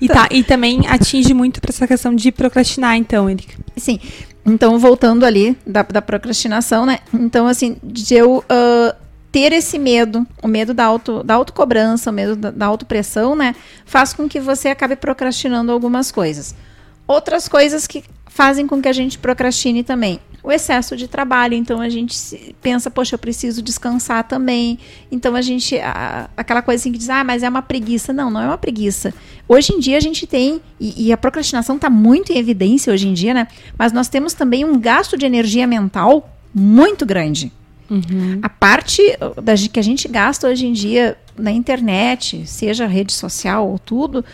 E, 0.00 0.08
tá, 0.08 0.28
e 0.30 0.42
também 0.42 0.86
atinge 0.88 1.32
muito 1.32 1.60
pra 1.60 1.70
essa 1.70 1.86
questão 1.86 2.14
de 2.14 2.32
procrastinar, 2.32 2.96
então, 2.96 3.28
Erika. 3.28 3.54
Sim. 3.76 4.00
Então, 4.44 4.78
voltando 4.78 5.24
ali 5.24 5.56
da, 5.66 5.82
da 5.82 6.02
procrastinação, 6.02 6.86
né? 6.86 7.00
Então, 7.12 7.46
assim, 7.46 7.76
de 7.82 8.14
eu 8.14 8.44
ah, 8.48 8.94
ter 9.36 9.52
esse 9.52 9.78
medo, 9.78 10.26
o 10.42 10.48
medo 10.48 10.72
da, 10.72 10.86
auto, 10.86 11.22
da 11.22 11.34
autocobrança, 11.34 12.08
o 12.08 12.12
medo 12.12 12.34
da, 12.34 12.50
da 12.50 12.64
autopressão, 12.64 13.36
né? 13.36 13.54
Faz 13.84 14.14
com 14.14 14.26
que 14.26 14.40
você 14.40 14.68
acabe 14.68 14.96
procrastinando 14.96 15.70
algumas 15.70 16.10
coisas. 16.10 16.54
Outras 17.06 17.46
coisas 17.46 17.86
que 17.86 18.02
fazem 18.24 18.66
com 18.66 18.80
que 18.80 18.88
a 18.88 18.94
gente 18.94 19.18
procrastine 19.18 19.84
também. 19.84 20.20
O 20.42 20.50
excesso 20.50 20.96
de 20.96 21.06
trabalho, 21.06 21.52
então 21.52 21.82
a 21.82 21.88
gente 21.90 22.56
pensa, 22.62 22.90
poxa, 22.90 23.14
eu 23.14 23.18
preciso 23.18 23.60
descansar 23.60 24.24
também. 24.26 24.78
Então 25.12 25.36
a 25.36 25.42
gente, 25.42 25.78
a- 25.80 26.30
aquela 26.34 26.62
coisa 26.62 26.80
assim 26.80 26.90
que 26.90 26.96
diz, 26.96 27.10
ah, 27.10 27.22
mas 27.22 27.42
é 27.42 27.48
uma 27.50 27.60
preguiça. 27.60 28.14
Não, 28.14 28.30
não 28.30 28.40
é 28.40 28.46
uma 28.46 28.56
preguiça. 28.56 29.12
Hoje 29.46 29.74
em 29.74 29.78
dia 29.78 29.98
a 29.98 30.00
gente 30.00 30.26
tem, 30.26 30.62
e, 30.80 31.08
e 31.08 31.12
a 31.12 31.16
procrastinação 31.18 31.76
está 31.76 31.90
muito 31.90 32.32
em 32.32 32.38
evidência 32.38 32.90
hoje 32.90 33.06
em 33.06 33.12
dia, 33.12 33.34
né? 33.34 33.48
Mas 33.78 33.92
nós 33.92 34.08
temos 34.08 34.32
também 34.32 34.64
um 34.64 34.78
gasto 34.80 35.14
de 35.18 35.26
energia 35.26 35.66
mental 35.66 36.26
muito 36.54 37.04
grande. 37.04 37.52
A 38.42 38.48
parte 38.48 39.02
da, 39.42 39.54
que 39.54 39.78
a 39.78 39.82
gente 39.82 40.08
gasta 40.08 40.48
hoje 40.48 40.66
em 40.66 40.72
dia 40.72 41.16
na 41.36 41.50
internet, 41.50 42.46
seja 42.46 42.86
rede 42.86 43.12
social 43.12 43.68
ou 43.68 43.78
tudo, 43.78 44.24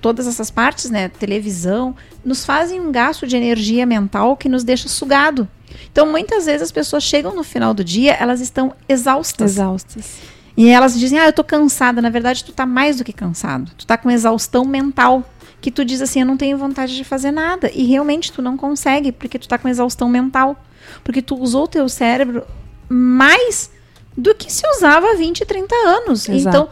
todas 0.00 0.26
essas 0.26 0.50
partes, 0.50 0.90
né, 0.90 1.08
televisão, 1.08 1.94
nos 2.24 2.44
fazem 2.44 2.80
um 2.80 2.92
gasto 2.92 3.26
de 3.26 3.36
energia 3.36 3.86
mental 3.86 4.36
que 4.36 4.48
nos 4.48 4.64
deixa 4.64 4.88
sugado. 4.88 5.48
Então, 5.90 6.10
muitas 6.10 6.46
vezes 6.46 6.62
as 6.62 6.72
pessoas 6.72 7.02
chegam 7.02 7.34
no 7.34 7.42
final 7.42 7.72
do 7.72 7.82
dia, 7.82 8.12
elas 8.14 8.40
estão 8.40 8.74
exaustas. 8.88 9.52
Exaustas. 9.52 10.20
E 10.56 10.68
elas 10.68 10.98
dizem, 10.98 11.18
ah, 11.18 11.26
eu 11.26 11.32
tô 11.32 11.42
cansada. 11.42 12.02
Na 12.02 12.10
verdade, 12.10 12.44
tu 12.44 12.52
tá 12.52 12.66
mais 12.66 12.98
do 12.98 13.04
que 13.04 13.12
cansado. 13.12 13.70
Tu 13.76 13.86
tá 13.86 13.96
com 13.96 14.10
exaustão 14.10 14.64
mental. 14.64 15.24
Que 15.60 15.70
tu 15.70 15.84
diz 15.84 16.02
assim, 16.02 16.20
eu 16.20 16.26
não 16.26 16.36
tenho 16.36 16.58
vontade 16.58 16.94
de 16.94 17.04
fazer 17.04 17.30
nada. 17.30 17.70
E 17.72 17.84
realmente 17.84 18.32
tu 18.32 18.42
não 18.42 18.56
consegue, 18.56 19.12
porque 19.12 19.38
tu 19.38 19.48
tá 19.48 19.56
com 19.56 19.68
exaustão 19.68 20.08
mental. 20.08 20.62
Porque 21.02 21.22
tu 21.22 21.36
usou 21.36 21.64
o 21.64 21.68
teu 21.68 21.88
cérebro 21.88 22.44
mais 22.92 23.70
do 24.16 24.34
que 24.34 24.52
se 24.52 24.66
usava 24.76 25.10
há 25.10 25.14
20, 25.14 25.44
30 25.44 25.74
anos. 25.74 26.28
Exato. 26.28 26.56
Então, 26.56 26.68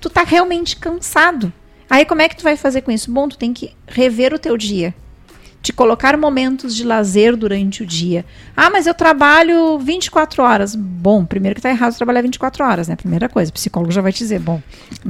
tu 0.00 0.08
tá 0.08 0.22
realmente 0.22 0.76
cansado. 0.76 1.52
Aí 1.90 2.04
como 2.04 2.22
é 2.22 2.28
que 2.28 2.36
tu 2.36 2.44
vai 2.44 2.56
fazer 2.56 2.82
com 2.82 2.90
isso? 2.90 3.10
Bom, 3.10 3.28
tu 3.28 3.36
tem 3.36 3.52
que 3.52 3.72
rever 3.86 4.32
o 4.32 4.38
teu 4.38 4.56
dia. 4.56 4.94
Te 5.62 5.72
colocar 5.72 6.16
momentos 6.16 6.76
de 6.76 6.84
lazer 6.84 7.36
durante 7.36 7.82
o 7.82 7.86
dia. 7.86 8.24
Ah, 8.56 8.70
mas 8.70 8.86
eu 8.86 8.94
trabalho 8.94 9.78
24 9.78 10.42
horas. 10.42 10.76
Bom, 10.76 11.24
primeiro 11.24 11.56
que 11.56 11.60
tá 11.62 11.70
errado 11.70 11.96
trabalhar 11.96 12.22
24 12.22 12.64
horas, 12.64 12.88
né? 12.88 12.94
Primeira 12.94 13.28
coisa, 13.28 13.50
o 13.50 13.54
psicólogo 13.54 13.90
já 13.90 14.00
vai 14.00 14.12
te 14.12 14.18
dizer, 14.18 14.38
bom. 14.38 14.62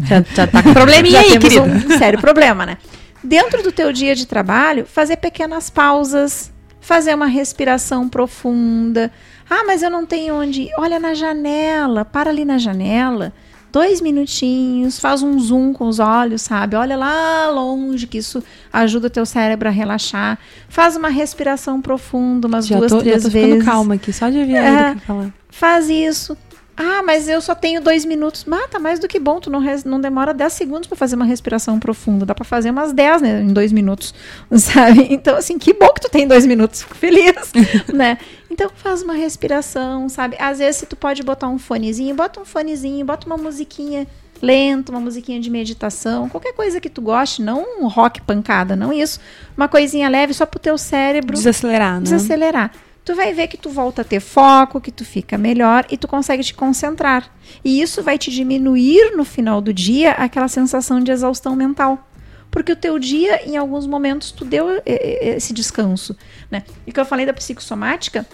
Já, 0.04 0.22
já 0.34 0.46
tá 0.46 0.62
com 0.62 0.72
probleminha 0.72 1.20
aí, 1.20 1.38
querido. 1.38 1.62
um 1.62 1.98
sério 1.98 2.18
problema, 2.18 2.64
né? 2.64 2.78
Dentro 3.22 3.62
do 3.62 3.70
teu 3.70 3.92
dia 3.92 4.14
de 4.14 4.26
trabalho, 4.26 4.86
fazer 4.86 5.16
pequenas 5.16 5.68
pausas, 5.68 6.50
fazer 6.80 7.14
uma 7.14 7.26
respiração 7.26 8.09
profunda. 8.09 9.12
Ah, 9.49 9.64
mas 9.66 9.82
eu 9.82 9.90
não 9.90 10.05
tenho 10.05 10.34
onde. 10.34 10.62
ir. 10.62 10.70
Olha 10.78 10.99
na 10.99 11.14
janela, 11.14 12.05
para 12.05 12.30
ali 12.30 12.44
na 12.44 12.59
janela, 12.59 13.32
dois 13.72 14.01
minutinhos, 14.01 14.99
faz 14.99 15.22
um 15.22 15.38
zoom 15.38 15.72
com 15.72 15.86
os 15.86 15.99
olhos, 15.99 16.42
sabe? 16.42 16.74
Olha 16.76 16.97
lá 16.97 17.49
longe, 17.51 18.07
que 18.07 18.18
isso 18.18 18.42
ajuda 18.72 19.07
o 19.07 19.11
teu 19.11 19.24
cérebro 19.26 19.68
a 19.68 19.70
relaxar. 19.72 20.38
Faz 20.68 20.97
uma 20.97 21.09
respiração 21.09 21.80
profunda, 21.80 22.49
umas 22.49 22.66
Já 22.66 22.78
duas, 22.78 22.90
tô, 22.90 22.99
já 22.99 23.03
três 23.05 23.22
tô 23.22 23.30
ficando 23.30 23.49
vezes. 23.53 23.64
calma 23.64 23.94
aqui, 23.94 24.12
só 24.12 24.28
de 24.30 24.38
ouvir 24.38 24.57
É. 24.57 24.94
falar. 25.07 25.32
Faz 25.49 25.88
isso. 25.88 26.36
Ah, 26.77 27.03
mas 27.03 27.27
eu 27.27 27.41
só 27.41 27.55
tenho 27.55 27.81
dois 27.81 28.05
minutos. 28.05 28.45
Ah, 28.51 28.68
tá 28.68 28.79
mais 28.79 28.99
do 28.99 29.09
que 29.09 29.18
bom. 29.18 29.41
Tu 29.41 29.49
não, 29.49 29.62
não 29.85 30.01
demora 30.01 30.35
10 30.35 30.53
segundos 30.53 30.87
para 30.87 30.97
fazer 30.97 31.16
uma 31.16 31.24
respiração 31.24 31.79
profunda. 31.79 32.27
Dá 32.27 32.35
para 32.35 32.45
fazer 32.45 32.70
umas 32.70 32.93
10, 32.93 33.22
né? 33.22 33.41
Em 33.41 33.53
dois 33.53 33.72
minutos, 33.72 34.14
sabe? 34.53 35.07
Então, 35.11 35.37
assim, 35.37 35.59
que 35.59 35.72
bom 35.72 35.89
que 35.89 36.03
tu 36.03 36.11
tem 36.11 36.29
dois 36.29 36.45
minutos. 36.45 36.83
Fico 36.83 36.95
feliz, 36.95 37.35
né? 37.93 38.18
Então, 38.51 38.70
faz 38.74 39.03
uma 39.03 39.14
respiração, 39.14 40.09
sabe? 40.09 40.37
Às 40.39 40.59
vezes, 40.59 40.77
se 40.77 40.87
tu 40.87 40.97
pode 40.97 41.22
botar 41.22 41.49
um 41.49 41.59
fonezinho, 41.59 42.14
bota 42.14 42.41
um 42.41 42.45
fonezinho, 42.45 43.05
bota 43.07 43.27
uma 43.27 43.37
musiquinha 43.37 44.07
lenta, 44.43 44.93
uma 44.93 45.01
musiquinha 45.01 45.41
de 45.41 45.49
meditação, 45.51 46.29
qualquer 46.29 46.53
coisa 46.53 46.79
que 46.79 46.91
tu 46.91 47.01
goste, 47.01 47.41
não 47.41 47.64
um 47.81 47.89
rock 47.89 48.20
pancada, 48.20 48.77
não 48.77 48.93
isso. 48.93 49.18
Uma 49.57 49.66
coisinha 49.66 50.09
leve 50.09 50.35
só 50.35 50.45
pro 50.45 50.61
teu 50.61 50.77
cérebro 50.77 51.35
Desacelerar, 51.35 51.95
né? 51.95 52.01
desacelerar. 52.03 52.70
Tu 53.07 53.14
vai 53.14 53.32
ver 53.32 53.46
que 53.46 53.57
tu 53.57 53.70
volta 53.70 54.02
a 54.02 54.04
ter 54.04 54.18
foco, 54.18 54.80
que 54.80 54.90
tu 54.90 55.04
fica 55.04 55.38
melhor 55.38 55.86
e 55.88 55.96
tu 55.96 56.09
consegue 56.09 56.42
te 56.42 56.52
concentrar. 56.52 57.30
E 57.64 57.80
isso 57.80 58.02
vai 58.02 58.18
te 58.18 58.32
diminuir 58.32 59.16
no 59.16 59.24
final 59.24 59.61
do 59.61 59.72
dia 59.72 60.11
aquela 60.11 60.48
sensação 60.48 60.98
de 61.00 61.12
exaustão 61.12 61.54
mental. 61.54 62.04
Porque 62.50 62.72
o 62.72 62.76
teu 62.76 62.98
dia, 62.98 63.48
em 63.48 63.57
alguns 63.57 63.86
momentos, 63.86 64.32
tu 64.32 64.44
deu 64.44 64.68
eh, 64.70 64.82
eh, 64.86 65.36
esse 65.36 65.52
descanso. 65.52 66.16
Né? 66.50 66.64
E 66.84 66.90
que 66.92 66.98
eu 66.98 67.04
falei 67.04 67.24
da 67.24 67.32
psicossomática, 67.32 68.26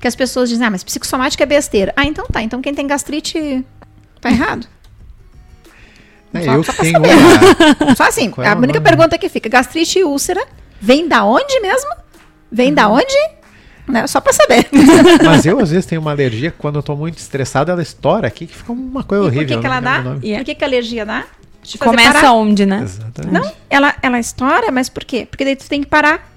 que 0.00 0.08
as 0.08 0.16
pessoas 0.16 0.48
dizem, 0.48 0.66
ah, 0.66 0.70
mas 0.70 0.82
psicossomática 0.82 1.42
é 1.42 1.46
besteira. 1.46 1.92
Ah, 1.94 2.06
então 2.06 2.24
tá. 2.26 2.42
Então 2.42 2.62
quem 2.62 2.72
tem 2.74 2.86
gastrite 2.86 3.62
tá 4.22 4.30
errado. 4.30 4.66
É, 6.32 6.44
Só- 6.44 6.54
eu 6.54 6.64
só 6.64 6.72
tenho 6.72 6.98
uma. 6.98 7.06
Só 7.94 8.04
assim, 8.04 8.32
é 8.38 8.48
a 8.48 8.56
única 8.56 8.72
nome? 8.78 8.80
pergunta 8.80 9.18
que 9.18 9.28
fica, 9.28 9.50
gastrite 9.50 9.98
e 9.98 10.04
úlcera, 10.04 10.42
vem 10.80 11.06
da 11.06 11.24
onde 11.24 11.60
mesmo? 11.60 11.90
Vem 12.50 12.68
Uhum. 12.70 12.74
da 12.74 12.88
onde? 12.88 13.41
Né? 13.86 14.06
Só 14.06 14.20
pra 14.20 14.32
saber. 14.32 14.68
Mas 15.24 15.44
eu, 15.44 15.58
às 15.58 15.70
vezes, 15.70 15.86
tenho 15.86 16.00
uma 16.00 16.10
alergia 16.12 16.50
que 16.50 16.58
quando 16.58 16.76
eu 16.76 16.82
tô 16.82 16.94
muito 16.96 17.18
estressado, 17.18 17.70
ela 17.70 17.82
estoura 17.82 18.26
aqui, 18.28 18.46
que 18.46 18.54
fica 18.56 18.72
uma 18.72 19.02
coisa 19.02 19.24
E 19.24 19.26
horrível. 19.26 19.46
por 19.48 19.54
que, 19.54 19.60
que 19.60 19.66
ela 19.66 19.80
não 19.80 20.04
dá? 20.14 20.18
E 20.22 20.32
é- 20.32 20.36
Por 20.38 20.44
que, 20.44 20.54
que 20.54 20.64
a 20.64 20.66
alergia 20.66 21.04
dá? 21.04 21.24
Começa 21.78 22.12
parar. 22.14 22.32
onde, 22.32 22.66
né? 22.66 22.80
Exatamente. 22.82 23.32
Não, 23.32 23.52
ela, 23.70 23.94
ela 24.02 24.18
estoura, 24.18 24.70
mas 24.72 24.88
por 24.88 25.04
quê? 25.04 25.26
Porque 25.30 25.44
daí 25.44 25.54
tu 25.56 25.68
tem 25.68 25.80
que 25.80 25.86
parar. 25.86 26.28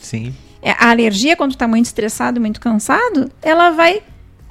Sim. 0.00 0.34
É, 0.62 0.72
a 0.72 0.90
alergia, 0.90 1.36
quando 1.36 1.52
tu 1.52 1.58
tá 1.58 1.68
muito 1.68 1.86
estressado, 1.86 2.40
muito 2.40 2.60
cansado, 2.60 3.30
ela 3.42 3.70
vai. 3.70 4.02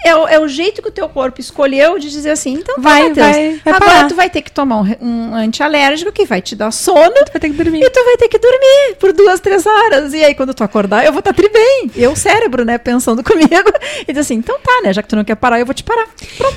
É 0.04 0.16
o, 0.16 0.28
é 0.28 0.40
o 0.40 0.48
jeito 0.48 0.82
que 0.82 0.88
o 0.90 0.92
teu 0.92 1.08
corpo 1.10 1.40
escolheu 1.40 1.98
de 1.98 2.10
dizer 2.10 2.32
assim, 2.32 2.54
então 2.54 2.76
tá, 2.76 2.82
Vai, 2.82 3.10
Matheus, 3.10 3.28
vai, 3.28 3.62
vai 3.64 3.74
agora 3.74 3.92
parar. 3.92 4.08
tu 4.08 4.16
vai 4.16 4.30
ter 4.30 4.42
que 4.42 4.52
tomar 4.52 4.82
um, 4.82 4.96
um 5.02 5.36
antialérgico 5.36 6.12
que 6.12 6.26
vai 6.26 6.42
te 6.42 6.56
dar 6.56 6.72
sono 6.72 7.00
Vai 7.32 7.40
ter 7.40 7.50
que 7.50 7.56
dormir. 7.56 7.82
e 7.84 7.90
tu 7.90 8.04
vai 8.04 8.18
ter 8.18 8.28
que 8.28 8.38
dormir 8.40 8.96
por 9.00 9.14
duas, 9.14 9.40
três 9.40 9.66
horas. 9.66 10.14
E 10.14 10.24
aí, 10.24 10.36
quando 10.36 10.54
tu 10.54 10.64
acordar, 10.64 11.06
eu 11.06 11.12
vou 11.12 11.20
estar 11.20 11.34
tri 11.34 11.50
bem. 11.50 11.90
Eu, 11.96 12.12
o 12.12 12.16
cérebro, 12.16 12.64
né, 12.66 12.78
pensando 12.78 13.24
comigo. 13.26 13.50
E 14.08 14.12
diz 14.14 14.20
assim, 14.26 14.36
então 14.36 14.58
tá, 14.60 14.82
né, 14.84 14.94
já 14.94 15.02
que 15.02 15.08
tu 15.08 15.16
não 15.16 15.24
quer 15.24 15.36
parar, 15.36 15.60
eu 15.60 15.66
vou 15.66 15.74
te 15.74 15.84
parar. 15.84 16.08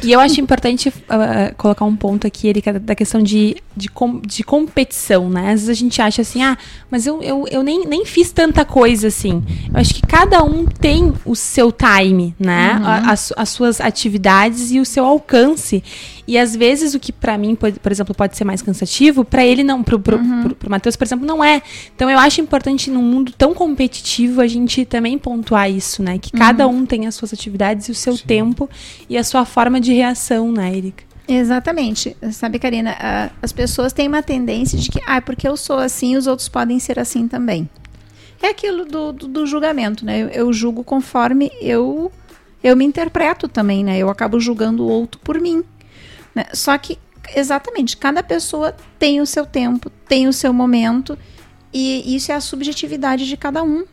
E 0.02 0.12
eu 0.12 0.20
acho 0.20 0.40
importante 0.40 0.92
ah, 1.08 1.52
colocar 1.56 1.84
um 1.84 1.94
ponto 1.96 2.26
aqui, 2.26 2.48
Erika, 2.48 2.72
da 2.78 2.94
questão 2.94 3.22
de, 3.22 3.56
de, 3.76 3.88
com- 3.88 4.20
de 4.20 4.42
competição, 4.42 5.30
né? 5.30 5.46
Às 5.52 5.60
vezes 5.60 5.68
a 5.70 5.74
gente 5.74 6.02
acha 6.02 6.22
assim, 6.22 6.42
ah, 6.42 6.56
mas 6.90 7.06
eu, 7.06 7.22
eu, 7.22 7.46
eu 7.50 7.62
nem, 7.62 7.86
nem 7.86 8.04
fiz 8.04 8.32
tanta 8.32 8.64
coisa 8.64 9.08
assim. 9.08 9.42
Eu 9.72 9.80
acho 9.80 9.94
que 9.94 10.02
cada 10.02 10.42
um 10.42 10.64
tem 10.66 11.12
o 11.24 11.34
seu 11.36 11.70
time, 11.72 12.34
né? 12.38 12.80
A- 12.84 13.12
As, 13.12 13.32
as 13.36 13.50
suas 13.50 13.80
atividades 13.80 14.70
e 14.72 14.80
o 14.80 14.84
seu 14.84 15.04
alcance. 15.04 15.84
E 16.26 16.36
às 16.38 16.56
vezes 16.56 16.94
o 16.94 16.98
que 16.98 17.12
pra 17.12 17.36
mim, 17.38 17.54
pode- 17.54 17.78
por 17.78 17.92
exemplo, 17.92 18.14
pode 18.14 18.36
ser 18.36 18.44
mais 18.44 18.62
cansativo, 18.62 19.24
pra 19.24 19.44
ele 19.44 19.62
não, 19.62 19.82
pro, 19.82 20.00
pro, 20.00 20.18
pro, 20.42 20.54
pro 20.56 20.70
Matheus, 20.70 20.96
por 20.96 21.04
exemplo, 21.04 21.26
não 21.26 21.44
é. 21.44 21.62
Então 21.94 22.10
eu 22.10 22.18
acho 22.18 22.40
importante 22.40 22.90
num 22.90 23.02
mundo 23.02 23.32
tão 23.36 23.54
competitivo 23.54 24.40
a 24.40 24.46
gente 24.46 24.84
também 24.84 25.18
pontuar 25.18 25.70
isso, 25.70 26.02
né? 26.02 26.18
Que 26.18 26.32
cada 26.32 26.66
um 26.66 26.84
tem 26.86 27.06
as 27.06 27.14
suas 27.14 27.32
atividades 27.32 27.88
e 27.88 27.90
o 27.92 27.94
seu 27.94 28.16
tempo 28.18 28.68
e 29.08 29.16
a 29.16 29.22
sua 29.22 29.44
forma 29.44 29.80
de 29.80 29.92
reação, 29.92 30.50
né, 30.50 30.74
Erika? 30.76 31.04
Exatamente. 31.28 32.16
Sabe, 32.32 32.58
Karina, 32.58 32.96
as 33.42 33.52
pessoas 33.52 33.92
têm 33.92 34.08
uma 34.08 34.22
tendência 34.22 34.78
de 34.78 34.88
que, 34.90 35.00
ah, 35.06 35.20
porque 35.20 35.46
eu 35.46 35.56
sou 35.56 35.78
assim, 35.78 36.16
os 36.16 36.26
outros 36.26 36.48
podem 36.48 36.78
ser 36.78 36.98
assim 36.98 37.26
também. 37.28 37.68
É 38.42 38.48
aquilo 38.48 38.84
do, 38.84 39.12
do, 39.12 39.26
do 39.28 39.46
julgamento, 39.46 40.04
né? 40.04 40.20
Eu, 40.22 40.28
eu 40.28 40.52
julgo 40.52 40.84
conforme 40.84 41.50
eu, 41.60 42.12
eu 42.62 42.76
me 42.76 42.84
interpreto 42.84 43.48
também, 43.48 43.84
né? 43.84 43.98
Eu 43.98 44.08
acabo 44.10 44.38
julgando 44.40 44.84
o 44.84 44.88
outro 44.88 45.20
por 45.22 45.40
mim. 45.40 45.62
né? 46.34 46.44
Só 46.52 46.76
que, 46.78 46.98
exatamente, 47.34 47.96
cada 47.96 48.22
pessoa 48.22 48.74
tem 48.98 49.20
o 49.20 49.26
seu 49.26 49.46
tempo, 49.46 49.90
tem 50.08 50.28
o 50.28 50.32
seu 50.32 50.52
momento, 50.52 51.16
e 51.72 52.14
isso 52.14 52.30
é 52.32 52.34
a 52.34 52.40
subjetividade 52.40 53.26
de 53.26 53.36
cada 53.36 53.62
um. 53.62 53.84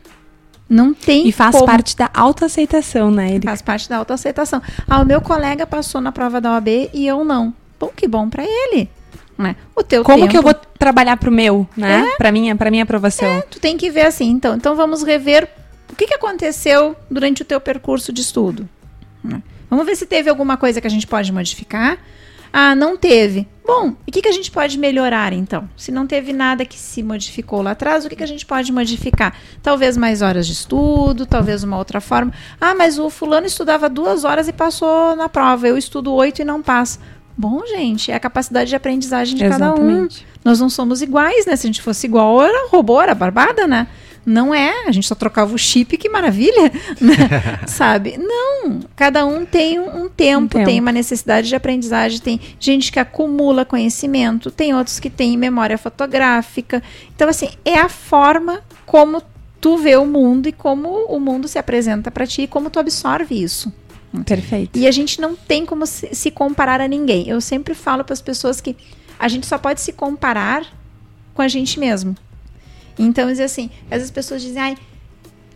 Não 0.68 0.94
tem 0.94 1.28
E 1.28 1.32
faz 1.32 1.54
como. 1.54 1.66
parte 1.66 1.94
da 1.96 2.10
autoaceitação, 2.14 3.10
né, 3.10 3.30
Erika? 3.32 3.48
Faz 3.48 3.60
parte 3.62 3.88
da 3.88 3.98
autoaceitação. 3.98 4.62
Ah, 4.88 5.00
o 5.00 5.04
meu 5.04 5.20
colega 5.20 5.66
passou 5.66 6.00
na 6.00 6.10
prova 6.10 6.40
da 6.40 6.52
OAB 6.52 6.90
e 6.92 7.06
eu 7.06 7.22
não. 7.24 7.52
Bom, 7.78 7.90
que 7.94 8.08
bom 8.08 8.30
pra 8.30 8.44
ele. 8.44 8.88
Né? 9.36 9.56
O 9.76 9.82
teu 9.82 10.02
Como 10.04 10.18
tempo, 10.20 10.30
que 10.30 10.38
eu 10.38 10.42
vou 10.42 10.54
trabalhar 10.78 11.16
pro 11.18 11.30
meu, 11.30 11.68
né? 11.76 12.08
Pra 12.16 12.30
minha, 12.32 12.54
pra 12.56 12.70
minha 12.70 12.84
aprovação. 12.84 13.42
Tu 13.50 13.58
tem 13.60 13.76
que 13.76 13.90
ver 13.90 14.06
assim, 14.06 14.30
então. 14.30 14.54
Então 14.56 14.74
vamos 14.74 15.02
rever 15.02 15.48
o 15.94 15.96
que, 15.96 16.06
que 16.08 16.14
aconteceu 16.14 16.96
durante 17.10 17.42
o 17.42 17.44
teu 17.44 17.60
percurso 17.60 18.12
de 18.12 18.20
estudo. 18.20 18.68
né? 19.22 19.40
Vamos 19.70 19.86
ver 19.86 19.96
se 19.96 20.06
teve 20.06 20.28
alguma 20.28 20.56
coisa 20.56 20.80
que 20.80 20.86
a 20.86 20.90
gente 20.90 21.06
pode 21.06 21.32
modificar. 21.32 21.98
Ah, 22.52 22.74
não 22.74 22.96
teve. 22.96 23.48
Bom, 23.66 23.94
e 24.06 24.10
o 24.10 24.12
que, 24.12 24.22
que 24.22 24.28
a 24.28 24.32
gente 24.32 24.50
pode 24.50 24.78
melhorar 24.78 25.32
então? 25.32 25.68
Se 25.76 25.90
não 25.90 26.06
teve 26.06 26.32
nada 26.32 26.64
que 26.64 26.78
se 26.78 27.02
modificou 27.02 27.62
lá 27.62 27.72
atrás, 27.72 28.04
o 28.04 28.08
que, 28.08 28.14
que 28.16 28.22
a 28.22 28.28
gente 28.28 28.44
pode 28.44 28.70
modificar? 28.72 29.36
Talvez 29.62 29.96
mais 29.96 30.20
horas 30.22 30.46
de 30.46 30.52
estudo, 30.52 31.26
talvez 31.26 31.64
uma 31.64 31.78
outra 31.78 32.00
forma. 32.00 32.32
Ah, 32.60 32.74
mas 32.74 32.98
o 32.98 33.08
fulano 33.10 33.46
estudava 33.46 33.88
duas 33.88 34.22
horas 34.24 34.46
e 34.46 34.52
passou 34.52 35.16
na 35.16 35.28
prova. 35.28 35.66
Eu 35.66 35.78
estudo 35.78 36.12
oito 36.12 36.42
e 36.42 36.44
não 36.44 36.62
passo. 36.62 36.98
Bom, 37.36 37.64
gente, 37.66 38.12
é 38.12 38.14
a 38.14 38.20
capacidade 38.20 38.70
de 38.70 38.76
aprendizagem 38.76 39.36
de 39.36 39.48
cada 39.48 39.70
um. 39.70 39.74
Exatamente. 39.74 40.26
Nós 40.44 40.60
não 40.60 40.68
somos 40.68 41.02
iguais, 41.02 41.46
né? 41.46 41.56
Se 41.56 41.66
a 41.66 41.68
gente 41.68 41.82
fosse 41.82 42.06
igual, 42.06 42.40
era 42.42 42.68
robô, 42.68 43.00
era 43.00 43.14
barbada, 43.14 43.66
né? 43.66 43.88
Não 44.26 44.54
é, 44.54 44.86
a 44.86 44.92
gente 44.92 45.06
só 45.06 45.14
trocava 45.14 45.54
o 45.54 45.58
chip, 45.58 45.96
que 45.98 46.08
maravilha, 46.08 46.72
né? 47.00 47.60
sabe? 47.68 48.16
Não, 48.16 48.80
cada 48.96 49.26
um 49.26 49.44
tem 49.44 49.78
um, 49.78 50.04
um 50.04 50.08
tempo, 50.08 50.44
Um 50.44 50.48
tempo. 50.48 50.64
tem 50.64 50.80
uma 50.80 50.92
necessidade 50.92 51.48
de 51.48 51.54
aprendizagem, 51.54 52.20
tem 52.20 52.40
gente 52.58 52.90
que 52.90 52.98
acumula 52.98 53.64
conhecimento, 53.64 54.50
tem 54.50 54.74
outros 54.74 54.98
que 54.98 55.10
têm 55.10 55.36
memória 55.36 55.76
fotográfica. 55.76 56.82
Então, 57.14 57.28
assim, 57.28 57.50
é 57.64 57.78
a 57.78 57.88
forma 57.88 58.62
como 58.86 59.22
tu 59.60 59.76
vê 59.76 59.96
o 59.96 60.06
mundo 60.06 60.48
e 60.48 60.52
como 60.52 60.88
o 61.06 61.18
mundo 61.18 61.48
se 61.48 61.58
apresenta 61.58 62.10
para 62.10 62.26
ti 62.26 62.42
e 62.42 62.46
como 62.46 62.70
tu 62.70 62.78
absorve 62.78 63.34
isso. 63.34 63.72
Perfeito. 64.24 64.78
E 64.78 64.86
a 64.86 64.90
gente 64.90 65.20
não 65.20 65.34
tem 65.34 65.66
como 65.66 65.86
se, 65.86 66.14
se 66.14 66.30
comparar 66.30 66.80
a 66.80 66.86
ninguém. 66.86 67.28
Eu 67.28 67.40
sempre 67.40 67.74
falo 67.74 68.04
para 68.04 68.12
as 68.12 68.20
pessoas 68.20 68.60
que 68.60 68.76
a 69.18 69.26
gente 69.26 69.46
só 69.46 69.58
pode 69.58 69.80
se 69.80 69.92
comparar 69.92 70.66
com 71.34 71.42
a 71.42 71.48
gente 71.48 71.80
mesmo. 71.80 72.14
Então, 72.98 73.28
assim, 73.28 73.70
às 73.84 73.90
vezes 73.90 74.04
as 74.04 74.10
pessoas 74.10 74.42
dizem, 74.42 74.62
ai, 74.62 74.76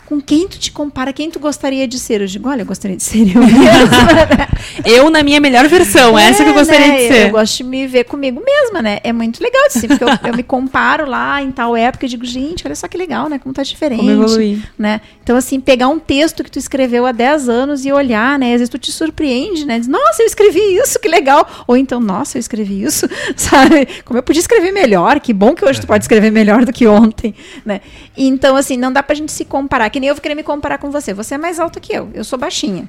com 0.09 0.23
quem 0.23 0.49
tu 0.49 0.59
te 0.59 0.73
compara, 0.73 1.13
quem 1.13 1.31
tu 1.31 1.39
gostaria 1.39 1.87
de 1.87 1.99
ser? 1.99 2.23
Eu 2.23 2.27
digo, 2.27 2.49
olha, 2.49 2.63
eu 2.63 2.67
gostaria 2.67 2.97
de 2.97 3.03
ser 3.03 3.19
eu 3.37 3.43
mesma. 3.45 4.15
né? 4.15 4.49
Eu 4.83 5.11
na 5.11 5.23
minha 5.23 5.39
melhor 5.39 5.69
versão, 5.69 6.19
essa 6.19 6.43
que 6.43 6.49
eu 6.49 6.55
É, 6.55 6.59
gostaria 6.59 6.87
né? 6.89 6.97
de 6.97 7.09
ser. 7.09 7.27
Eu 7.27 7.33
gosto 7.33 7.59
de 7.59 7.65
me 7.65 7.87
ver 7.87 8.05
comigo 8.05 8.43
mesma, 8.43 8.81
né? 8.81 9.01
É 9.05 9.13
muito 9.13 9.43
legal 9.43 9.67
assim, 9.67 9.87
porque 9.87 10.03
eu, 10.03 10.09
eu 10.31 10.35
me 10.35 10.43
comparo 10.43 11.05
lá 11.07 11.43
em 11.43 11.51
tal 11.51 11.77
época 11.77 12.07
e 12.07 12.09
digo, 12.09 12.25
gente, 12.25 12.67
olha 12.67 12.75
só 12.75 12.89
que 12.89 12.97
legal, 12.97 13.29
né? 13.29 13.39
Como 13.39 13.53
tá 13.55 13.63
diferente. 13.63 13.99
Como 14.01 14.11
evoluir. 14.11 14.61
Né? 14.79 15.03
Então, 15.23 15.37
assim, 15.37 15.61
pegar 15.61 15.89
um 15.89 15.99
texto 15.99 16.43
que 16.43 16.51
tu 16.51 16.59
escreveu 16.59 17.05
há 17.05 17.13
10 17.13 17.47
anos 17.51 17.85
e 17.85 17.93
olhar, 17.93 18.39
né? 18.39 18.47
Às 18.55 18.61
vezes 18.61 18.69
tu 18.71 18.79
te 18.79 18.91
surpreende, 18.91 19.67
né? 19.67 19.79
Diz, 19.79 19.89
nossa, 19.89 20.23
eu 20.23 20.27
escrevi 20.27 20.59
isso, 20.59 20.99
que 20.99 21.07
legal. 21.09 21.47
Ou 21.67 21.77
então, 21.77 22.01
nossa, 22.01 22.39
eu 22.39 22.41
escrevi 22.41 22.83
isso, 22.83 23.07
sabe? 23.37 23.87
Como 24.07 24.19
eu 24.19 24.23
podia 24.23 24.41
escrever 24.41 24.73
melhor, 24.73 25.21
que 25.21 25.35
bom 25.35 25.55
que 25.55 25.67
hoje 25.67 25.83
tu 25.83 25.87
pode 25.87 26.03
escrever 26.05 26.31
melhor 26.31 26.65
do 26.65 26.73
que 26.73 26.87
ontem, 26.87 27.35
né? 27.63 27.83
Então, 28.17 28.57
assim, 28.57 28.77
não 28.79 28.91
dá 28.91 29.03
pra 29.03 29.15
gente 29.15 29.31
se 29.31 29.45
comparar, 29.45 29.91
que 29.99 30.01
nem 30.01 30.09
eu 30.09 30.15
vou 30.15 30.23
querer 30.23 30.35
me 30.37 30.45
comparar 30.45 30.79
com 30.79 30.91
você. 30.93 31.13
Você 31.13 31.35
é 31.35 31.39
mais 31.39 31.59
alta 31.59 31.81
que 31.81 31.93
eu, 31.93 32.09
eu 32.15 32.23
sou 32.23 32.39
baixinha. 32.39 32.89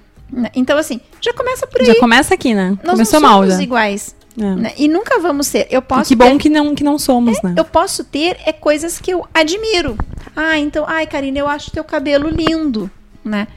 Então, 0.56 0.78
assim, 0.78 1.02
já 1.20 1.34
começa 1.34 1.66
por 1.66 1.82
aí. 1.82 1.88
Já 1.88 1.96
começa 1.96 2.36
aqui, 2.36 2.54
né? 2.54 2.78
Nós 2.84 2.92
Começou 2.92 3.20
não 3.20 3.30
mal 3.30 3.40
somos 3.42 3.56
já. 3.56 3.64
iguais. 3.64 4.16
É. 4.40 4.44
né? 4.56 4.74
E 4.78 4.88
nunca 4.88 5.20
vamos 5.20 5.48
ser. 5.48 5.66
Eu 5.72 5.80
E 5.80 5.82
posso 5.84 6.08
que 6.08 6.16
bom 6.16 6.34
ter- 6.34 6.38
que 6.38 6.50
não, 6.50 6.76
que 6.76 6.84
não 6.84 7.00
somos, 7.00 7.42
né? 7.42 7.56
eu 7.58 7.66
posso 7.66 8.04
ter 8.04 8.38
é 8.46 8.54
coisas 8.54 9.00
que 9.00 9.12
eu 9.12 9.26
admiro. 9.34 9.98
Ah, 10.36 10.58
então, 10.60 10.86
ai, 10.88 11.08
Karina, 11.08 11.40
eu 11.40 11.48
acho 11.48 11.72
teu 11.72 11.84
cabelo 11.84 12.30
lindo, 12.30 12.90
né? 13.26 13.48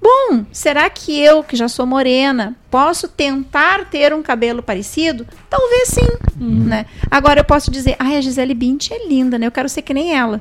Bom, 0.00 0.44
será 0.50 0.88
que 0.90 1.16
eu, 1.20 1.44
que 1.44 1.54
já 1.54 1.68
sou 1.68 1.84
morena, 1.86 2.56
posso 2.70 3.06
tentar 3.06 3.84
ter 3.90 4.12
um 4.12 4.20
cabelo 4.22 4.60
parecido? 4.62 5.26
Talvez 5.48 5.88
sim, 5.90 6.08
né? 6.40 6.86
Agora 7.10 7.40
eu 7.40 7.44
posso 7.44 7.70
dizer, 7.70 7.94
ai, 8.00 8.16
a 8.16 8.20
Gisele 8.22 8.54
Bint 8.54 8.90
é 8.90 9.06
linda, 9.06 9.38
né? 9.38 9.46
Eu 9.46 9.52
quero 9.52 9.68
ser 9.68 9.82
que 9.82 9.94
nem 9.94 10.12
ela. 10.16 10.40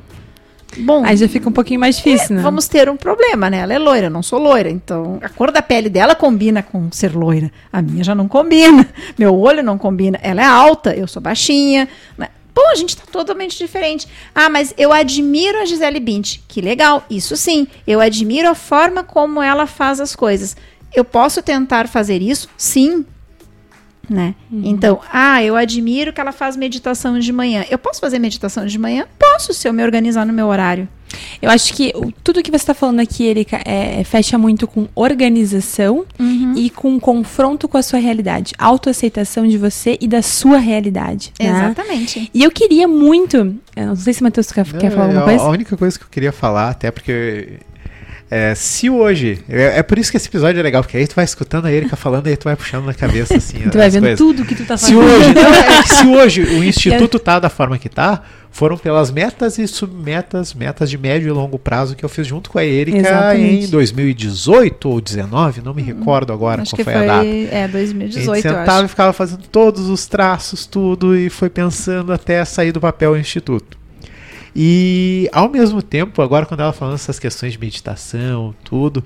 Bom, 0.77 1.03
Aí 1.05 1.17
já 1.17 1.27
fica 1.27 1.49
um 1.49 1.51
pouquinho 1.51 1.79
mais 1.79 1.97
difícil, 1.97 2.35
né? 2.35 2.41
vamos 2.41 2.67
ter 2.67 2.89
um 2.89 2.95
problema, 2.95 3.49
né? 3.49 3.59
Ela 3.59 3.73
é 3.73 3.79
loira, 3.79 4.07
eu 4.07 4.11
não 4.11 4.23
sou 4.23 4.39
loira. 4.39 4.69
Então, 4.69 5.19
a 5.21 5.29
cor 5.29 5.51
da 5.51 5.61
pele 5.61 5.89
dela 5.89 6.15
combina 6.15 6.63
com 6.63 6.91
ser 6.91 7.13
loira. 7.15 7.51
A 7.71 7.81
minha 7.81 8.03
já 8.03 8.15
não 8.15 8.27
combina. 8.27 8.87
Meu 9.17 9.37
olho 9.37 9.61
não 9.61 9.77
combina. 9.77 10.17
Ela 10.21 10.41
é 10.41 10.45
alta, 10.45 10.95
eu 10.95 11.07
sou 11.07 11.21
baixinha. 11.21 11.87
né? 12.17 12.29
Pô, 12.53 12.61
a 12.69 12.75
gente 12.75 12.97
tá 12.97 13.03
totalmente 13.11 13.57
diferente. 13.57 14.07
Ah, 14.35 14.49
mas 14.49 14.73
eu 14.77 14.91
admiro 14.91 15.57
a 15.59 15.65
Gisele 15.65 15.99
Bint. 15.99 16.39
Que 16.47 16.61
legal, 16.61 17.05
isso 17.09 17.35
sim. 17.37 17.67
Eu 17.87 18.01
admiro 18.01 18.49
a 18.49 18.55
forma 18.55 19.03
como 19.03 19.41
ela 19.41 19.65
faz 19.65 19.99
as 19.99 20.15
coisas. 20.15 20.55
Eu 20.93 21.05
posso 21.05 21.41
tentar 21.41 21.87
fazer 21.87 22.21
isso? 22.21 22.49
Sim. 22.57 23.05
Né? 24.09 24.35
Então, 24.51 24.99
ah, 25.13 25.41
eu 25.43 25.55
admiro 25.55 26.11
que 26.11 26.19
ela 26.19 26.31
faz 26.33 26.57
meditação 26.57 27.17
de 27.19 27.31
manhã. 27.31 27.63
Eu 27.69 27.77
posso 27.77 28.01
fazer 28.01 28.19
meditação 28.19 28.65
de 28.65 28.77
manhã? 28.77 29.05
Posso, 29.17 29.53
se 29.53 29.67
eu 29.67 29.71
me 29.73 29.81
organizar 29.83 30.25
no 30.25 30.33
meu 30.33 30.47
horário. 30.47 30.87
Eu 31.41 31.49
acho 31.49 31.73
que 31.73 31.91
o- 31.95 32.11
tudo 32.23 32.41
que 32.41 32.49
você 32.49 32.57
está 32.57 32.73
falando 32.73 32.99
aqui, 33.01 33.25
Erika, 33.25 33.61
é, 33.65 34.03
fecha 34.03 34.37
muito 34.37 34.65
com 34.67 34.87
organização 34.95 36.05
Uhum. 36.19 36.53
e 36.55 36.69
com 36.69 36.99
confronto 36.99 37.67
com 37.67 37.77
a 37.77 37.81
sua 37.83 37.99
realidade. 37.99 38.53
Autoaceitação 38.57 39.47
de 39.47 39.57
você 39.57 39.97
e 40.01 40.07
da 40.07 40.21
sua 40.21 40.57
realidade. 40.57 41.33
né? 41.39 41.47
Exatamente. 41.49 42.29
E 42.33 42.43
eu 42.43 42.51
queria 42.51 42.87
muito. 42.87 43.37
eu 43.75 43.87
não 43.87 43.95
sei 43.95 44.13
se 44.13 44.21
o 44.21 44.23
Matheus 44.23 44.51
quer, 44.51 44.65
quer 44.65 44.91
falar 44.91 45.03
alguma 45.05 45.21
É, 45.21 45.25
coisa. 45.25 45.43
A 45.43 45.49
única 45.49 45.77
coisa 45.77 45.97
que 45.97 46.03
eu 46.05 46.09
queria 46.09 46.31
falar, 46.31 46.69
até 46.69 46.91
porque. 46.91 47.59
É, 48.31 48.55
se 48.55 48.89
hoje. 48.89 49.43
É, 49.49 49.79
é 49.79 49.83
por 49.83 49.99
isso 49.99 50.09
que 50.09 50.15
esse 50.15 50.29
episódio 50.29 50.57
é 50.57 50.63
legal, 50.63 50.81
porque 50.81 50.95
aí 50.95 51.05
tu 51.05 51.15
vai 51.15 51.25
escutando 51.25 51.65
a 51.65 51.71
Erika 51.71 51.97
falando 51.97 52.27
e 52.27 52.29
aí 52.29 52.37
tu 52.37 52.45
vai 52.45 52.55
puxando 52.55 52.85
na 52.85 52.93
cabeça 52.93 53.35
assim. 53.35 53.57
tu 53.69 53.77
vai 53.77 53.89
vendo 53.89 54.03
coisas. 54.03 54.17
tudo 54.17 54.45
que 54.45 54.55
tu 54.55 54.65
tá 54.65 54.77
Se 54.77 54.93
fazendo. 54.95 55.03
hoje, 55.03 55.33
não, 55.33 55.53
é 55.53 55.83
se 55.83 56.07
hoje 56.07 56.41
o 56.43 56.63
instituto 56.63 57.19
tá 57.19 57.39
da 57.39 57.49
forma 57.49 57.77
que 57.77 57.89
tá, 57.89 58.23
foram 58.49 58.77
pelas 58.77 59.11
metas 59.11 59.57
e 59.57 59.67
submetas, 59.67 60.53
metas 60.53 60.89
de 60.89 60.97
médio 60.97 61.27
e 61.27 61.31
longo 61.31 61.59
prazo 61.59 61.93
que 61.95 62.05
eu 62.05 62.09
fiz 62.09 62.25
junto 62.25 62.49
com 62.49 62.57
a 62.57 62.63
Erika 62.65 63.35
em 63.35 63.67
2018 63.67 64.89
ou 64.89 65.01
19, 65.01 65.61
não 65.61 65.73
me 65.73 65.81
recordo 65.81 66.31
agora 66.31 66.61
Hum, 66.61 66.63
Acho 66.63 66.71
qual 66.71 66.77
que 66.77 66.83
foi, 66.85 66.93
foi, 66.93 67.03
a 67.03 67.05
data. 67.05 67.25
é, 67.25 67.63
A 67.63 67.67
gente 67.67 67.71
2018, 67.73 68.45
eu 68.47 68.53
sentava 68.53 68.85
e 68.85 68.87
ficava 68.87 69.13
fazendo 69.13 69.43
todos 69.51 69.89
os 69.89 70.05
traços, 70.07 70.65
tudo, 70.65 71.17
e 71.17 71.29
foi 71.29 71.49
pensando 71.49 72.13
até 72.13 72.43
sair 72.45 72.71
do 72.71 72.79
papel 72.79 73.11
o 73.11 73.17
instituto. 73.17 73.77
E 74.55 75.29
ao 75.31 75.49
mesmo 75.49 75.81
tempo, 75.81 76.21
agora 76.21 76.45
quando 76.45 76.59
ela 76.59 76.73
falando 76.73 76.95
essas 76.95 77.17
questões 77.17 77.53
de 77.53 77.59
meditação, 77.59 78.53
tudo, 78.63 79.03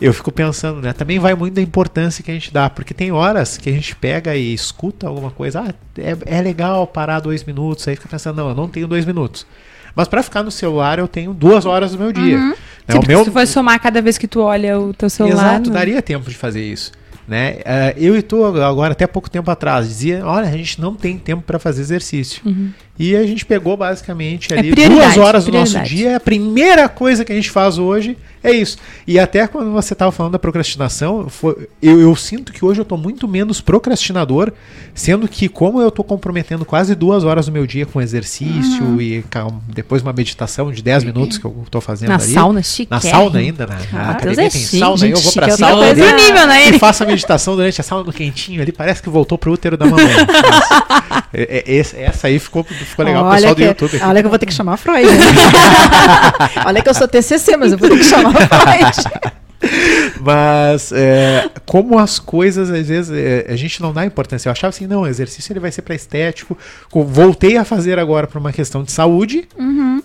eu 0.00 0.12
fico 0.12 0.32
pensando, 0.32 0.80
né? 0.80 0.92
Também 0.92 1.18
vai 1.18 1.34
muito 1.34 1.54
da 1.54 1.62
importância 1.62 2.24
que 2.24 2.30
a 2.30 2.34
gente 2.34 2.52
dá, 2.52 2.68
porque 2.68 2.92
tem 2.92 3.12
horas 3.12 3.56
que 3.56 3.70
a 3.70 3.72
gente 3.72 3.94
pega 3.94 4.34
e 4.34 4.52
escuta 4.52 5.06
alguma 5.06 5.30
coisa, 5.30 5.60
ah, 5.60 5.74
é, 5.96 6.38
é 6.38 6.42
legal 6.42 6.86
parar 6.86 7.20
dois 7.20 7.44
minutos, 7.44 7.86
aí 7.86 7.94
fica 7.94 8.08
pensando, 8.08 8.36
não, 8.36 8.48
eu 8.48 8.54
não 8.54 8.68
tenho 8.68 8.88
dois 8.88 9.04
minutos. 9.04 9.46
Mas 9.94 10.08
para 10.08 10.22
ficar 10.22 10.42
no 10.42 10.50
celular 10.50 10.98
eu 10.98 11.08
tenho 11.08 11.32
duas 11.32 11.64
horas 11.64 11.92
do 11.92 11.98
meu 11.98 12.12
dia. 12.12 12.38
Né, 12.38 12.54
Tipo, 12.88 13.04
o 13.04 13.08
meu, 13.08 13.24
Se 13.24 13.30
for 13.30 13.46
somar 13.46 13.78
cada 13.80 14.00
vez 14.00 14.16
que 14.16 14.26
tu 14.26 14.40
olha 14.40 14.78
o 14.78 14.94
teu 14.94 15.10
celular. 15.10 15.54
Exato, 15.54 15.70
né? 15.70 15.76
daria 15.76 16.00
tempo 16.00 16.28
de 16.28 16.36
fazer 16.36 16.62
isso. 16.62 16.92
Né? 17.26 17.58
Eh, 17.62 17.94
eu 17.98 18.16
e 18.16 18.22
tu, 18.22 18.42
agora, 18.42 18.92
até 18.92 19.06
pouco 19.06 19.28
tempo 19.28 19.50
atrás, 19.50 19.86
dizia: 19.86 20.24
olha, 20.24 20.48
a 20.48 20.50
gente 20.50 20.80
não 20.80 20.94
tem 20.94 21.18
tempo 21.18 21.42
para 21.42 21.58
fazer 21.58 21.82
exercício. 21.82 22.42
E 22.98 23.14
a 23.14 23.24
gente 23.26 23.46
pegou 23.46 23.76
basicamente. 23.76 24.52
É 24.52 24.58
ali 24.58 24.70
prioridade, 24.72 25.14
duas 25.14 25.26
horas 25.26 25.44
do 25.44 25.52
nosso 25.52 25.78
dia. 25.82 26.16
A 26.16 26.20
primeira 26.20 26.88
coisa 26.88 27.24
que 27.24 27.32
a 27.32 27.34
gente 27.34 27.50
faz 27.50 27.78
hoje 27.78 28.16
é 28.42 28.50
isso. 28.52 28.76
E 29.06 29.18
até 29.18 29.46
quando 29.46 29.70
você 29.72 29.92
estava 29.92 30.10
falando 30.12 30.32
da 30.32 30.38
procrastinação, 30.38 31.28
foi- 31.28 31.68
eu, 31.82 32.00
eu 32.00 32.14
sinto 32.16 32.52
que 32.52 32.64
hoje 32.64 32.80
eu 32.80 32.82
estou 32.82 32.98
muito 32.98 33.26
menos 33.28 33.60
procrastinador, 33.60 34.52
sendo 34.94 35.28
que, 35.28 35.48
como 35.48 35.80
eu 35.80 35.88
estou 35.88 36.04
comprometendo 36.04 36.64
quase 36.64 36.94
duas 36.94 37.24
horas 37.24 37.46
do 37.46 37.52
meu 37.52 37.66
dia 37.66 37.84
com 37.86 38.00
exercício 38.00 38.82
Uhum. 38.84 39.00
e 39.00 39.22
calma, 39.30 39.60
depois 39.68 40.02
uma 40.02 40.12
meditação 40.12 40.70
de 40.72 40.82
10 40.82 41.04
minutos 41.04 41.38
que 41.38 41.44
eu 41.44 41.54
estou 41.64 41.80
fazendo 41.80 42.08
Na 42.10 42.14
ali. 42.16 42.32
sauna, 42.32 42.62
chique. 42.62 42.90
Na 42.90 43.00
sauna 43.00 43.38
ainda, 43.38 43.66
né? 43.66 43.78
Ah, 43.92 43.96
Na 43.96 44.12
Deus 44.14 44.38
é 44.38 44.42
tem 44.48 44.50
chique, 44.50 44.78
sauna, 44.78 44.96
gente 44.96 45.16
eu 45.16 45.20
vou 45.22 45.32
pra 45.32 45.48
chique, 45.50 45.54
é 45.62 45.66
sauna 45.66 45.86
coisa 45.86 46.04
ali 46.14 46.22
nível, 46.22 46.46
né, 46.46 46.68
e 46.68 46.78
faço 46.78 47.02
a 47.02 47.06
meditação 47.06 47.54
durante 47.56 47.80
a 47.80 47.84
sauna 47.84 48.04
no 48.04 48.12
quentinho 48.12 48.60
ali, 48.62 48.72
parece 48.72 49.02
que 49.02 49.08
voltou 49.08 49.36
pro 49.38 49.52
útero 49.52 49.76
da 49.76 49.86
mamãe. 49.86 50.04
Nossa. 50.26 51.24
É- 51.32 51.64
é- 51.66 52.02
essa 52.04 52.26
aí 52.28 52.38
ficou, 52.38 52.64
ficou 52.88 53.04
legal 53.04 53.24
pro 53.24 53.34
pessoal 53.34 53.54
do 53.54 53.58
que, 53.58 53.64
YouTube. 53.64 54.00
olha 54.02 54.20
que 54.20 54.26
eu 54.26 54.30
vou 54.30 54.38
ter 54.38 54.46
que 54.46 54.54
chamar 54.54 54.74
a 54.74 54.76
Freud. 54.76 55.06
né? 55.06 55.14
olha 56.66 56.82
que 56.82 56.88
eu 56.88 56.94
sou 56.94 57.06
TCC, 57.08 57.56
mas 57.56 57.72
eu 57.72 57.78
vou 57.78 57.88
ter 57.88 57.98
que 57.98 58.04
chamar 58.04 58.30
a 58.36 58.46
Freud. 58.46 59.32
Mas 60.20 60.92
é, 60.92 61.50
como 61.66 61.98
as 61.98 62.18
coisas, 62.20 62.70
às 62.70 62.86
vezes, 62.86 63.10
é, 63.10 63.46
a 63.52 63.56
gente 63.56 63.82
não 63.82 63.92
dá 63.92 64.04
importância. 64.04 64.48
Eu 64.48 64.52
achava 64.52 64.68
assim, 64.70 64.86
não, 64.86 65.02
o 65.02 65.06
exercício 65.06 65.52
ele 65.52 65.58
vai 65.60 65.72
ser 65.72 65.82
para 65.82 65.94
estético. 65.94 66.56
Co- 66.90 67.02
Voltei 67.04 67.56
a 67.56 67.64
fazer 67.64 67.98
agora 67.98 68.26
para 68.26 68.38
uma 68.38 68.52
questão 68.52 68.82
de 68.84 68.92
saúde. 68.92 69.48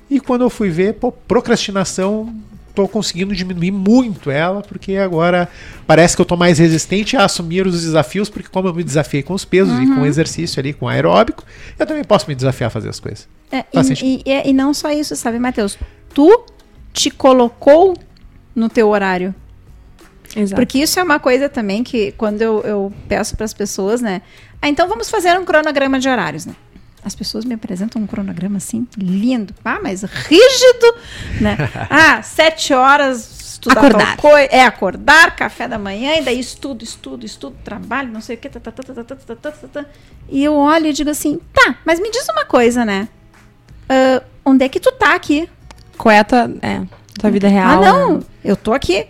E 0.10 0.20
quando 0.20 0.42
eu 0.42 0.50
fui 0.50 0.70
ver, 0.70 0.94
pô, 0.96 1.12
procrastinação, 1.12 2.34
tô 2.76 2.88
conseguindo 2.88 3.36
diminuir 3.36 3.72
muito 3.72 4.32
ela, 4.32 4.62
porque 4.62 4.96
agora 4.96 5.48
parece 5.86 6.16
que 6.16 6.22
eu 6.22 6.26
tô 6.26 6.36
mais 6.36 6.58
resistente 6.60 7.16
a 7.16 7.26
assumir 7.26 7.68
os 7.68 7.82
desafios, 7.82 8.30
porque 8.30 8.50
como 8.50 8.68
eu 8.68 8.74
me 8.74 8.84
desafiei 8.84 9.22
com 9.24 9.34
os 9.34 9.46
pesos 9.46 9.78
e 9.80 9.86
com 9.88 10.02
o 10.02 10.06
exercício 10.06 10.60
ali, 10.60 10.74
com 10.74 10.86
o 10.86 10.90
aeróbico, 10.90 11.44
eu 11.78 11.86
também 11.86 12.04
posso 12.04 12.28
me 12.28 12.36
desafiar 12.36 12.68
a 12.68 12.72
fazer 12.72 12.90
as 12.90 13.00
coisas. 13.00 13.28
É, 13.52 13.64
e, 13.74 14.06
e- 14.06 14.24
e- 14.26 14.50
e 14.50 14.54
não 14.54 14.74
só 14.74 14.90
isso, 14.92 15.16
sabe, 15.16 15.38
Matheus? 15.40 15.78
Tu 16.14 16.46
te 16.92 17.10
colocou 17.12 17.96
no 18.56 18.70
teu 18.70 18.90
horário. 18.90 19.34
Exato. 20.36 20.60
Porque 20.60 20.80
isso 20.80 21.00
é 21.00 21.04
uma 21.04 21.20
coisa 21.20 21.48
também 21.48 21.84
que 21.84 22.12
quando 22.14 22.42
eu, 22.42 22.62
eu 22.62 22.94
peço 23.08 23.36
para 23.36 23.46
as 23.46 23.54
pessoas, 23.54 24.02
né? 24.02 24.22
Ah, 24.62 24.68
então 24.70 24.88
vamos 24.88 25.10
fazer 25.10 25.38
um 25.40 25.46
cronograma 25.46 26.00
de 26.00 26.10
horários, 26.10 26.46
né? 26.48 26.56
As 27.04 27.16
pessoas 27.16 27.46
me 27.46 27.54
apresentam 27.54 28.02
um 28.02 28.08
cronograma 28.08 28.58
assim, 28.58 28.88
lindo. 28.98 29.54
Ah, 29.64 29.80
mas 29.82 30.04
rígido, 30.04 30.96
né? 31.42 31.58
Ah, 31.90 32.22
sete 32.22 32.74
horas 32.74 33.44
estudar 33.54 33.80
Acordar. 33.80 34.18
tal 34.18 34.18
coisa. 34.18 34.48
É, 34.52 34.66
acordar, 34.66 35.36
café 35.36 35.68
da 35.68 35.78
manhã, 35.78 36.16
e 36.16 36.22
daí 36.22 36.40
estudo, 36.40 36.84
estudo, 36.84 37.26
estudo, 37.26 37.56
trabalho, 37.64 38.12
não 38.12 38.22
sei 38.22 38.36
o 38.36 38.40
que. 38.40 38.50
Tá, 38.50 38.60
tá, 38.60 38.72
tá, 38.72 38.84
tá, 38.84 38.94
tá, 38.94 39.04
tá, 39.04 39.16
tá, 39.16 39.36
tá, 39.36 39.52
tá, 39.52 39.68
tá. 39.68 39.86
E 40.30 40.44
eu 40.44 40.54
olho 40.54 40.88
e 40.88 40.94
digo 40.94 41.10
assim, 41.10 41.40
tá, 41.54 41.76
mas 41.86 42.00
me 42.00 42.10
diz 42.12 42.28
uma 42.30 42.46
coisa, 42.46 42.84
né? 42.84 43.08
Ah, 43.88 44.22
onde 44.46 44.66
é 44.66 44.70
que 44.70 44.80
tu 44.80 44.92
tá 44.92 45.16
aqui? 45.16 45.50
Qual 45.98 46.12
é 46.12 46.20
a 46.20 46.24
tua, 46.24 46.52
é, 46.62 46.82
tua 47.20 47.32
vida 47.32 47.48
real? 47.48 47.84
Ah, 47.84 47.86
não, 47.86 48.18
né? 48.18 48.24
eu 48.44 48.56
tô 48.56 48.74
aqui. 48.74 49.08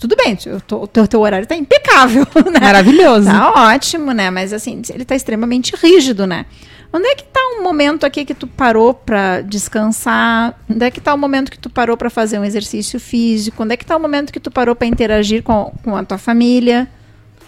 Tudo 0.00 0.16
bem, 0.16 0.36
tô- 0.66 0.82
o 0.82 0.86
teu, 0.86 1.06
teu 1.06 1.20
horário 1.20 1.46
tá 1.46 1.54
impecável, 1.56 2.26
né? 2.52 2.60
Maravilhoso. 2.60 3.26
Tá 3.26 3.52
ótimo, 3.74 4.12
né? 4.12 4.30
Mas 4.30 4.52
assim, 4.52 4.80
ele 4.92 5.04
tá 5.04 5.14
extremamente 5.14 5.74
rígido, 5.76 6.26
né? 6.26 6.46
Onde 6.92 7.06
é 7.08 7.14
que 7.16 7.24
tá 7.24 7.40
um 7.58 7.62
momento 7.62 8.04
aqui 8.06 8.24
que 8.24 8.34
tu 8.34 8.46
parou 8.46 8.94
pra 8.94 9.40
descansar? 9.40 10.56
Onde 10.70 10.84
é 10.84 10.90
que 10.90 11.00
tá 11.00 11.12
o 11.12 11.18
momento 11.18 11.50
que 11.50 11.58
tu 11.58 11.68
parou 11.68 11.96
pra 11.96 12.08
fazer 12.08 12.38
um 12.38 12.44
exercício 12.44 13.00
físico? 13.00 13.62
Onde 13.64 13.74
é 13.74 13.76
que 13.76 13.84
tá 13.84 13.96
o 13.96 14.00
momento 14.00 14.32
que 14.32 14.38
tu 14.38 14.50
parou 14.50 14.76
pra 14.76 14.86
interagir 14.86 15.42
com, 15.42 15.72
com 15.82 15.96
a 15.96 16.04
tua 16.04 16.18
família? 16.18 16.88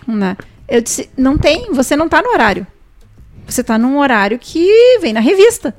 Né? 0.06 0.36
Eu 0.68 0.80
disse, 0.80 1.08
não 1.16 1.38
tem, 1.38 1.72
você 1.72 1.94
não 1.94 2.08
tá 2.08 2.20
no 2.20 2.30
horário. 2.30 2.66
Você 3.46 3.62
tá 3.62 3.78
num 3.78 3.98
horário 3.98 4.36
que 4.36 4.98
vem 5.00 5.12
na 5.12 5.20
revista. 5.20 5.72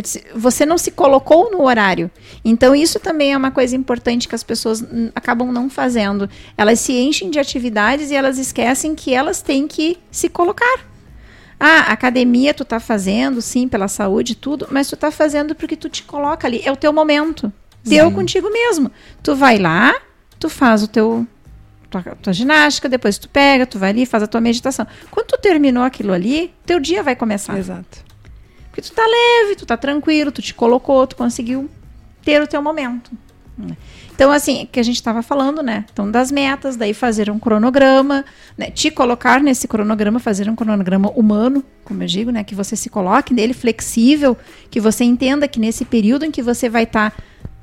Disse, 0.00 0.24
você 0.34 0.66
não 0.66 0.76
se 0.76 0.90
colocou 0.90 1.50
no 1.50 1.62
horário. 1.62 2.10
Então, 2.44 2.74
isso 2.74 2.98
também 3.00 3.32
é 3.32 3.36
uma 3.36 3.50
coisa 3.50 3.76
importante 3.76 4.28
que 4.28 4.34
as 4.34 4.42
pessoas 4.42 4.84
acabam 5.14 5.52
não 5.52 5.70
fazendo. 5.70 6.28
Elas 6.56 6.80
se 6.80 6.92
enchem 6.92 7.30
de 7.30 7.38
atividades 7.38 8.10
e 8.10 8.14
elas 8.14 8.38
esquecem 8.38 8.94
que 8.94 9.14
elas 9.14 9.42
têm 9.42 9.66
que 9.66 9.98
se 10.10 10.28
colocar. 10.28 10.80
Ah, 11.58 11.92
academia 11.92 12.52
tu 12.52 12.64
tá 12.64 12.80
fazendo, 12.80 13.40
sim, 13.40 13.68
pela 13.68 13.88
saúde 13.88 14.34
tudo, 14.34 14.66
mas 14.70 14.88
tu 14.88 14.96
tá 14.96 15.10
fazendo 15.10 15.54
porque 15.54 15.76
tu 15.76 15.88
te 15.88 16.02
coloca 16.02 16.46
ali. 16.46 16.60
É 16.64 16.72
o 16.72 16.76
teu 16.76 16.92
momento. 16.92 17.52
Teu 17.88 18.10
contigo 18.10 18.50
mesmo. 18.50 18.90
Tu 19.22 19.36
vai 19.36 19.58
lá, 19.58 19.94
tu 20.38 20.48
faz 20.48 20.82
o 20.82 20.88
teu 20.88 21.26
tua, 21.90 22.02
tua 22.02 22.32
ginástica, 22.32 22.88
depois 22.88 23.18
tu 23.18 23.28
pega, 23.28 23.66
tu 23.66 23.78
vai 23.78 23.90
ali, 23.90 24.06
faz 24.06 24.22
a 24.22 24.26
tua 24.26 24.40
meditação. 24.40 24.86
Quando 25.10 25.26
tu 25.26 25.38
terminou 25.38 25.84
aquilo 25.84 26.12
ali, 26.12 26.52
teu 26.66 26.80
dia 26.80 27.02
vai 27.02 27.14
começar. 27.14 27.56
Exato. 27.58 28.04
Porque 28.74 28.82
tu 28.82 28.92
tá 28.92 29.04
leve, 29.06 29.54
tu 29.54 29.64
tá 29.64 29.76
tranquilo, 29.76 30.32
tu 30.32 30.42
te 30.42 30.52
colocou, 30.52 31.06
tu 31.06 31.14
conseguiu 31.14 31.70
ter 32.24 32.42
o 32.42 32.46
teu 32.46 32.60
momento. 32.60 33.12
Então, 34.12 34.32
assim, 34.32 34.68
que 34.70 34.80
a 34.80 34.82
gente 34.82 34.96
estava 34.96 35.22
falando, 35.22 35.62
né? 35.62 35.84
Então, 35.92 36.10
das 36.10 36.32
metas, 36.32 36.74
daí 36.74 36.92
fazer 36.92 37.30
um 37.30 37.38
cronograma, 37.38 38.24
né? 38.58 38.72
Te 38.72 38.90
colocar 38.90 39.40
nesse 39.40 39.68
cronograma, 39.68 40.18
fazer 40.18 40.50
um 40.50 40.56
cronograma 40.56 41.08
humano, 41.10 41.62
como 41.84 42.02
eu 42.02 42.06
digo, 42.08 42.32
né? 42.32 42.42
Que 42.42 42.52
você 42.52 42.74
se 42.74 42.90
coloque 42.90 43.32
nele 43.32 43.54
flexível, 43.54 44.36
que 44.68 44.80
você 44.80 45.04
entenda 45.04 45.46
que 45.46 45.60
nesse 45.60 45.84
período 45.84 46.24
em 46.24 46.32
que 46.32 46.42
você 46.42 46.68
vai 46.68 46.82
estar 46.82 47.14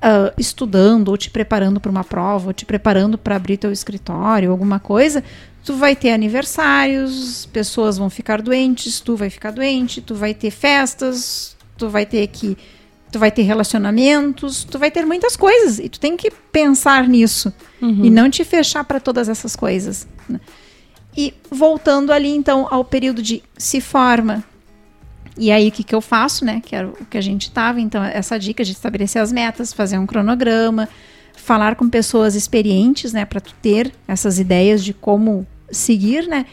uh, 0.01 0.33
estudando 0.37 1.09
ou 1.09 1.17
te 1.17 1.29
preparando 1.29 1.79
para 1.79 1.91
uma 1.91 2.03
prova, 2.03 2.47
ou 2.47 2.53
te 2.53 2.65
preparando 2.65 3.17
para 3.17 3.35
abrir 3.35 3.57
teu 3.57 3.71
escritório, 3.71 4.51
alguma 4.51 4.79
coisa, 4.79 5.23
tu 5.63 5.75
vai 5.75 5.95
ter 5.95 6.11
aniversários, 6.11 7.45
pessoas 7.47 7.97
vão 7.97 8.09
ficar 8.09 8.41
doentes, 8.41 8.99
tu 8.99 9.15
vai 9.15 9.29
ficar 9.29 9.51
doente, 9.51 10.01
tu 10.01 10.15
vai 10.15 10.33
ter 10.33 10.51
festas, 10.51 11.55
tu 11.77 11.89
vai 11.89 12.05
ter 12.05 12.27
que 12.27 12.57
tu 13.11 13.19
vai 13.19 13.29
ter 13.29 13.41
relacionamentos, 13.41 14.63
tu 14.63 14.79
vai 14.79 14.89
ter 14.89 15.05
muitas 15.05 15.35
coisas 15.35 15.79
e 15.79 15.89
tu 15.89 15.99
tem 15.99 16.15
que 16.15 16.31
pensar 16.49 17.09
nisso 17.09 17.53
uhum. 17.81 18.05
e 18.05 18.09
não 18.09 18.29
te 18.29 18.45
fechar 18.45 18.85
para 18.85 19.01
todas 19.01 19.27
essas 19.27 19.53
coisas. 19.53 20.07
Né? 20.29 20.39
E 21.15 21.33
voltando 21.49 22.13
ali 22.13 22.29
então 22.29 22.67
ao 22.71 22.85
período 22.85 23.21
de 23.21 23.43
se 23.57 23.81
forma, 23.81 24.41
e 25.41 25.51
aí, 25.51 25.69
o 25.69 25.71
que, 25.71 25.83
que 25.83 25.95
eu 25.95 26.01
faço, 26.01 26.45
né? 26.45 26.61
Que 26.63 26.75
era 26.75 26.87
o 26.87 27.05
que 27.05 27.17
a 27.17 27.21
gente 27.21 27.47
estava. 27.47 27.81
Então, 27.81 28.03
essa 28.03 28.37
dica 28.37 28.63
de 28.63 28.73
estabelecer 28.73 29.19
as 29.19 29.31
metas, 29.31 29.73
fazer 29.73 29.97
um 29.97 30.05
cronograma, 30.05 30.87
falar 31.35 31.75
com 31.75 31.89
pessoas 31.89 32.35
experientes, 32.35 33.11
né? 33.11 33.25
Para 33.25 33.41
tu 33.41 33.51
ter 33.59 33.91
essas 34.07 34.37
ideias 34.37 34.83
de 34.83 34.93
como 34.93 35.47
seguir, 35.71 36.27
né? 36.27 36.45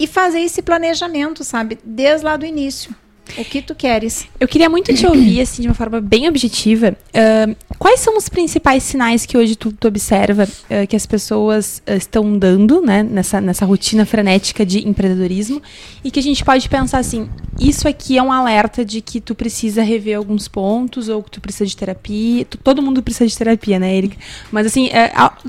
E 0.00 0.08
fazer 0.08 0.40
esse 0.40 0.62
planejamento, 0.62 1.44
sabe? 1.44 1.78
Desde 1.84 2.24
lá 2.24 2.36
do 2.36 2.44
início. 2.44 2.92
O 3.38 3.44
que 3.44 3.62
tu 3.62 3.74
queres? 3.74 4.26
Eu 4.38 4.46
queria 4.46 4.68
muito 4.68 4.94
te 4.94 5.06
ouvir, 5.06 5.40
assim, 5.40 5.62
de 5.62 5.68
uma 5.68 5.74
forma 5.74 6.00
bem 6.00 6.28
objetiva. 6.28 6.96
Uh, 7.08 7.56
quais 7.78 8.00
são 8.00 8.16
os 8.16 8.28
principais 8.28 8.82
sinais 8.82 9.26
que 9.26 9.36
hoje 9.36 9.56
tu, 9.56 9.72
tu 9.72 9.88
observa 9.88 10.44
uh, 10.44 10.86
que 10.86 10.94
as 10.94 11.04
pessoas 11.04 11.82
uh, 11.88 11.96
estão 11.96 12.38
dando, 12.38 12.80
né, 12.80 13.02
nessa, 13.02 13.40
nessa 13.40 13.64
rotina 13.64 14.06
frenética 14.06 14.64
de 14.64 14.86
empreendedorismo 14.86 15.60
e 16.04 16.10
que 16.10 16.20
a 16.20 16.22
gente 16.22 16.44
pode 16.44 16.68
pensar 16.68 16.98
assim, 16.98 17.28
isso 17.58 17.88
aqui 17.88 18.16
é 18.16 18.22
um 18.22 18.30
alerta 18.30 18.84
de 18.84 19.00
que 19.00 19.20
tu 19.20 19.34
precisa 19.34 19.82
rever 19.82 20.16
alguns 20.16 20.46
pontos 20.46 21.08
ou 21.08 21.22
que 21.22 21.30
tu 21.30 21.40
precisa 21.40 21.66
de 21.66 21.76
terapia. 21.76 22.44
Todo 22.62 22.82
mundo 22.82 23.02
precisa 23.02 23.26
de 23.26 23.36
terapia, 23.36 23.78
né, 23.78 23.96
Erika? 23.96 24.16
Mas, 24.52 24.66
assim, 24.66 24.90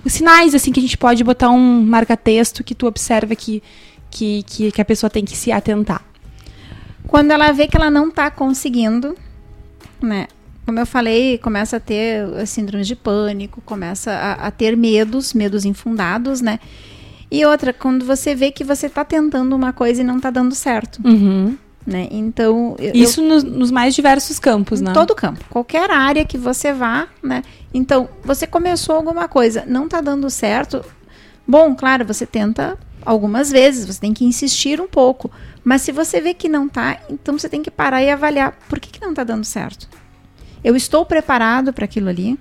sinais, 0.07 0.55
assim, 0.55 0.71
que 0.71 0.79
a 0.79 0.83
gente 0.83 0.97
pode 0.97 1.23
botar 1.23 1.49
um 1.49 1.83
marca-texto 1.83 2.63
que 2.63 2.73
tu 2.73 2.87
observa 2.87 3.35
que, 3.35 3.61
que, 4.09 4.43
que, 4.43 4.71
que 4.71 4.81
a 4.81 4.85
pessoa 4.85 5.09
tem 5.09 5.23
que 5.25 5.35
se 5.35 5.51
atentar. 5.51 6.03
Quando 7.07 7.31
ela 7.31 7.51
vê 7.51 7.67
que 7.67 7.77
ela 7.77 7.89
não 7.89 8.09
está 8.09 8.29
conseguindo, 8.31 9.15
né? 10.01 10.27
Como 10.65 10.79
eu 10.79 10.85
falei, 10.85 11.37
começa 11.37 11.77
a 11.77 11.79
ter 11.79 12.25
síndromes 12.47 12.87
de 12.87 12.95
pânico, 12.95 13.61
começa 13.61 14.11
a, 14.11 14.47
a 14.47 14.51
ter 14.51 14.75
medos, 14.75 15.33
medos 15.33 15.63
infundados, 15.63 16.41
né? 16.41 16.59
E 17.29 17.45
outra, 17.45 17.71
quando 17.73 18.05
você 18.05 18.33
vê 18.33 18.51
que 18.51 18.63
você 18.63 18.87
está 18.87 19.03
tentando 19.03 19.55
uma 19.55 19.73
coisa 19.73 20.01
e 20.01 20.03
não 20.03 20.17
está 20.17 20.29
dando 20.29 20.55
certo. 20.55 20.99
Uhum. 21.05 21.57
Né? 21.85 22.07
Então, 22.09 22.75
Isso 22.79 23.21
eu, 23.21 23.27
nos, 23.27 23.43
nos, 23.43 23.71
mais 23.71 23.93
diversos 23.93 24.39
campos, 24.39 24.81
né? 24.81 24.91
Todo 24.91 25.13
campo. 25.13 25.45
Qualquer 25.49 25.91
área 25.91 26.25
que 26.25 26.37
você 26.37 26.73
vá, 26.73 27.07
né? 27.21 27.43
Então, 27.71 28.09
você 28.23 28.47
começou 28.47 28.95
alguma 28.95 29.27
coisa, 29.27 29.63
não 29.67 29.85
está 29.85 30.01
dando 30.01 30.27
certo. 30.29 30.83
Bom, 31.47 31.75
claro, 31.75 32.03
você 32.03 32.25
tenta 32.25 32.75
algumas 33.05 33.51
vezes, 33.51 33.85
você 33.85 33.99
tem 33.99 34.13
que 34.13 34.25
insistir 34.25 34.81
um 34.81 34.87
pouco. 34.87 35.29
Mas 35.65 35.81
se 35.81 35.91
você 35.91 36.21
vê 36.21 36.35
que 36.35 36.47
não 36.47 36.69
tá, 36.69 37.01
então 37.09 37.37
você 37.37 37.49
tem 37.49 37.63
que 37.63 37.71
parar 37.71 38.03
e 38.03 38.11
avaliar 38.11 38.51
por 38.69 38.79
que, 38.79 38.91
que 38.91 39.01
não 39.01 39.09
está 39.09 39.23
dando 39.23 39.43
certo. 39.43 39.89
Eu 40.63 40.75
estou 40.75 41.03
preparado 41.03 41.73
para 41.73 41.85
aquilo 41.85 42.07
ali, 42.07 42.39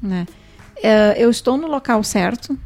né? 0.00 0.26
Uh, 0.76 1.16
eu 1.16 1.30
estou 1.30 1.56
no 1.56 1.66
local 1.66 2.04
certo. 2.04 2.56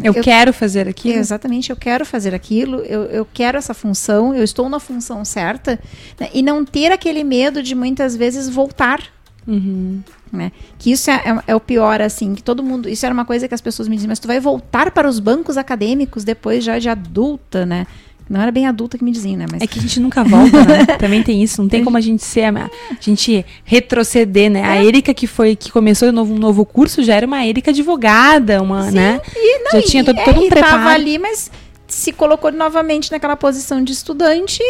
Eu, 0.00 0.12
eu, 0.12 0.22
quero 0.22 0.52
fazer 0.52 0.88
aquilo. 0.88 1.18
Exatamente, 1.18 1.70
eu 1.70 1.76
quero 1.76 2.06
fazer 2.06 2.34
aquilo, 2.34 2.80
eu, 2.80 3.02
eu 3.04 3.26
quero 3.32 3.58
essa 3.58 3.74
função, 3.74 4.32
eu 4.32 4.44
estou 4.44 4.68
na 4.68 4.78
função 4.78 5.24
certa. 5.24 5.78
Né? 6.18 6.30
E 6.32 6.40
não 6.40 6.64
ter 6.64 6.92
aquele 6.92 7.24
medo 7.24 7.62
de 7.62 7.74
muitas 7.74 8.14
vezes 8.14 8.48
voltar. 8.48 9.02
Uhum. 9.46 10.02
Né? 10.32 10.52
Que 10.78 10.92
isso 10.92 11.10
é, 11.10 11.14
é, 11.14 11.42
é, 11.48 11.54
o 11.56 11.60
pior, 11.60 12.00
assim, 12.00 12.34
que 12.34 12.42
todo 12.42 12.62
mundo. 12.62 12.88
Isso 12.88 13.04
era 13.04 13.12
uma 13.12 13.24
coisa 13.24 13.48
que 13.48 13.54
as 13.54 13.60
pessoas 13.60 13.88
me 13.88 13.96
diziam, 13.96 14.08
mas 14.08 14.20
tu 14.20 14.28
vai 14.28 14.38
voltar 14.38 14.90
para 14.92 15.08
os 15.08 15.18
bancos 15.18 15.56
acadêmicos 15.56 16.22
depois 16.22 16.62
já 16.62 16.78
de 16.78 16.88
adulta, 16.88 17.66
né? 17.66 17.86
Não 18.28 18.40
era 18.40 18.50
bem 18.50 18.66
adulta 18.66 18.96
que 18.96 19.04
me 19.04 19.10
diziam, 19.10 19.36
né? 19.36 19.46
Mas... 19.50 19.60
É 19.62 19.66
que 19.66 19.78
a 19.78 19.82
gente 19.82 20.00
nunca 20.00 20.24
volta, 20.24 20.64
né? 20.64 20.86
Também 20.98 21.22
tem 21.22 21.42
isso. 21.42 21.60
Não 21.60 21.68
tem 21.68 21.84
como 21.84 21.96
a 21.96 22.00
gente 22.00 22.24
ser, 22.24 22.44
a 22.44 22.70
gente 23.00 23.44
retroceder, 23.64 24.50
né? 24.50 24.60
É. 24.60 24.64
A 24.64 24.84
Erika 24.84 25.12
que 25.12 25.26
foi, 25.26 25.54
que 25.54 25.70
começou 25.70 26.08
um 26.08 26.12
novo, 26.12 26.34
um 26.34 26.38
novo 26.38 26.64
curso 26.64 27.02
já 27.02 27.14
era 27.14 27.26
uma 27.26 27.44
Erika 27.46 27.70
advogada, 27.70 28.62
uma, 28.62 28.88
Sim, 28.88 28.96
né? 28.96 29.20
E, 29.36 29.58
não, 29.64 29.72
já 29.72 29.82
tinha 29.82 30.04
todo, 30.04 30.16
todo 30.24 30.40
um 30.40 30.48
preparo. 30.48 30.76
Tava 30.76 30.90
ali, 30.90 31.18
mas 31.18 31.50
se 31.86 32.12
colocou 32.12 32.50
novamente 32.50 33.10
naquela 33.12 33.36
posição 33.36 33.82
de 33.82 33.92
estudante 33.92 34.62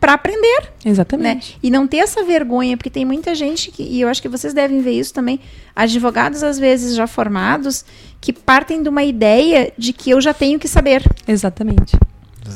para 0.00 0.14
aprender. 0.14 0.72
Exatamente. 0.84 1.52
Né? 1.52 1.58
E 1.62 1.70
não 1.70 1.86
ter 1.86 1.98
essa 1.98 2.24
vergonha, 2.24 2.76
porque 2.76 2.90
tem 2.90 3.04
muita 3.04 3.34
gente, 3.34 3.70
que, 3.70 3.82
e 3.82 4.00
eu 4.00 4.08
acho 4.08 4.22
que 4.22 4.28
vocês 4.28 4.52
devem 4.54 4.80
ver 4.80 4.92
isso 4.92 5.12
também, 5.12 5.38
advogados 5.76 6.42
às 6.42 6.58
vezes 6.58 6.96
já 6.96 7.06
formados, 7.06 7.84
que 8.20 8.32
partem 8.32 8.82
de 8.82 8.88
uma 8.88 9.04
ideia 9.04 9.72
de 9.76 9.92
que 9.92 10.10
eu 10.10 10.20
já 10.20 10.32
tenho 10.32 10.58
que 10.58 10.66
saber. 10.66 11.04
Exatamente. 11.28 11.96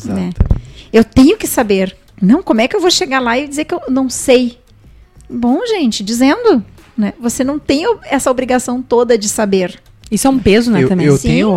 Né? 0.05 0.33
Eu 0.93 1.05
tenho 1.05 1.37
que 1.37 1.47
saber. 1.47 1.97
Não, 2.21 2.43
como 2.43 2.61
é 2.61 2.69
que 2.69 2.75
eu 2.75 2.81
vou 2.81 2.91
chegar 2.91 3.21
lá 3.21 3.39
e 3.39 3.47
dizer 3.47 3.65
que 3.65 3.75
eu 3.75 3.83
não 3.89 4.09
sei? 4.09 4.59
Bom, 5.29 5.61
gente, 5.67 6.03
dizendo, 6.03 6.65
né? 6.97 7.13
Você 7.21 7.45
não 7.45 7.59
tem 7.59 7.85
essa 8.05 8.31
obrigação 8.31 8.81
toda 8.81 9.19
de 9.19 9.29
saber. 9.29 9.81
Isso 10.11 10.27
é 10.27 10.31
um 10.31 10.39
peso, 10.39 10.71
né, 10.71 10.85
eu, 10.85 10.89
também. 10.89 11.07
Eu 11.07 11.17
Sim. 11.17 11.29
tenho 11.29 11.53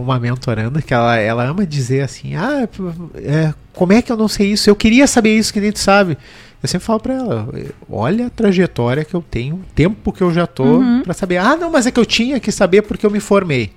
uma 0.00 0.20
mentoranda 0.20 0.82
que 0.82 0.92
ela, 0.92 1.16
ela 1.16 1.44
ama 1.44 1.66
dizer 1.66 2.02
assim, 2.02 2.36
ah, 2.36 2.68
é, 3.14 3.54
como 3.72 3.92
é 3.94 4.02
que 4.02 4.12
eu 4.12 4.16
não 4.16 4.28
sei 4.28 4.52
isso? 4.52 4.68
Eu 4.68 4.76
queria 4.76 5.06
saber 5.06 5.36
isso 5.36 5.52
que 5.52 5.60
nem 5.60 5.72
tu 5.72 5.78
sabe. 5.78 6.18
Eu 6.62 6.68
sempre 6.68 6.86
falo 6.86 7.00
para 7.00 7.14
ela, 7.14 7.48
olha 7.88 8.26
a 8.26 8.30
trajetória 8.30 9.04
que 9.04 9.14
eu 9.14 9.22
tenho, 9.22 9.56
o 9.56 9.64
tempo 9.74 10.12
que 10.12 10.22
eu 10.22 10.32
já 10.32 10.46
tô 10.46 10.64
uhum. 10.64 11.02
para 11.02 11.14
saber. 11.14 11.38
Ah, 11.38 11.56
não, 11.56 11.70
mas 11.70 11.86
é 11.86 11.90
que 11.90 12.00
eu 12.00 12.04
tinha 12.04 12.38
que 12.38 12.52
saber 12.52 12.82
porque 12.82 13.06
eu 13.06 13.10
me 13.10 13.20
formei. 13.20 13.72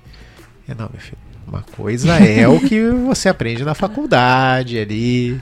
Eu, 0.68 0.74
não, 0.74 0.90
meu 0.92 1.00
filho, 1.00 1.18
uma 1.50 1.64
coisa 1.76 2.16
é 2.16 2.46
o 2.46 2.60
que 2.60 2.88
você 3.06 3.28
aprende 3.28 3.64
na 3.64 3.74
faculdade 3.74 4.78
ali, 4.78 5.40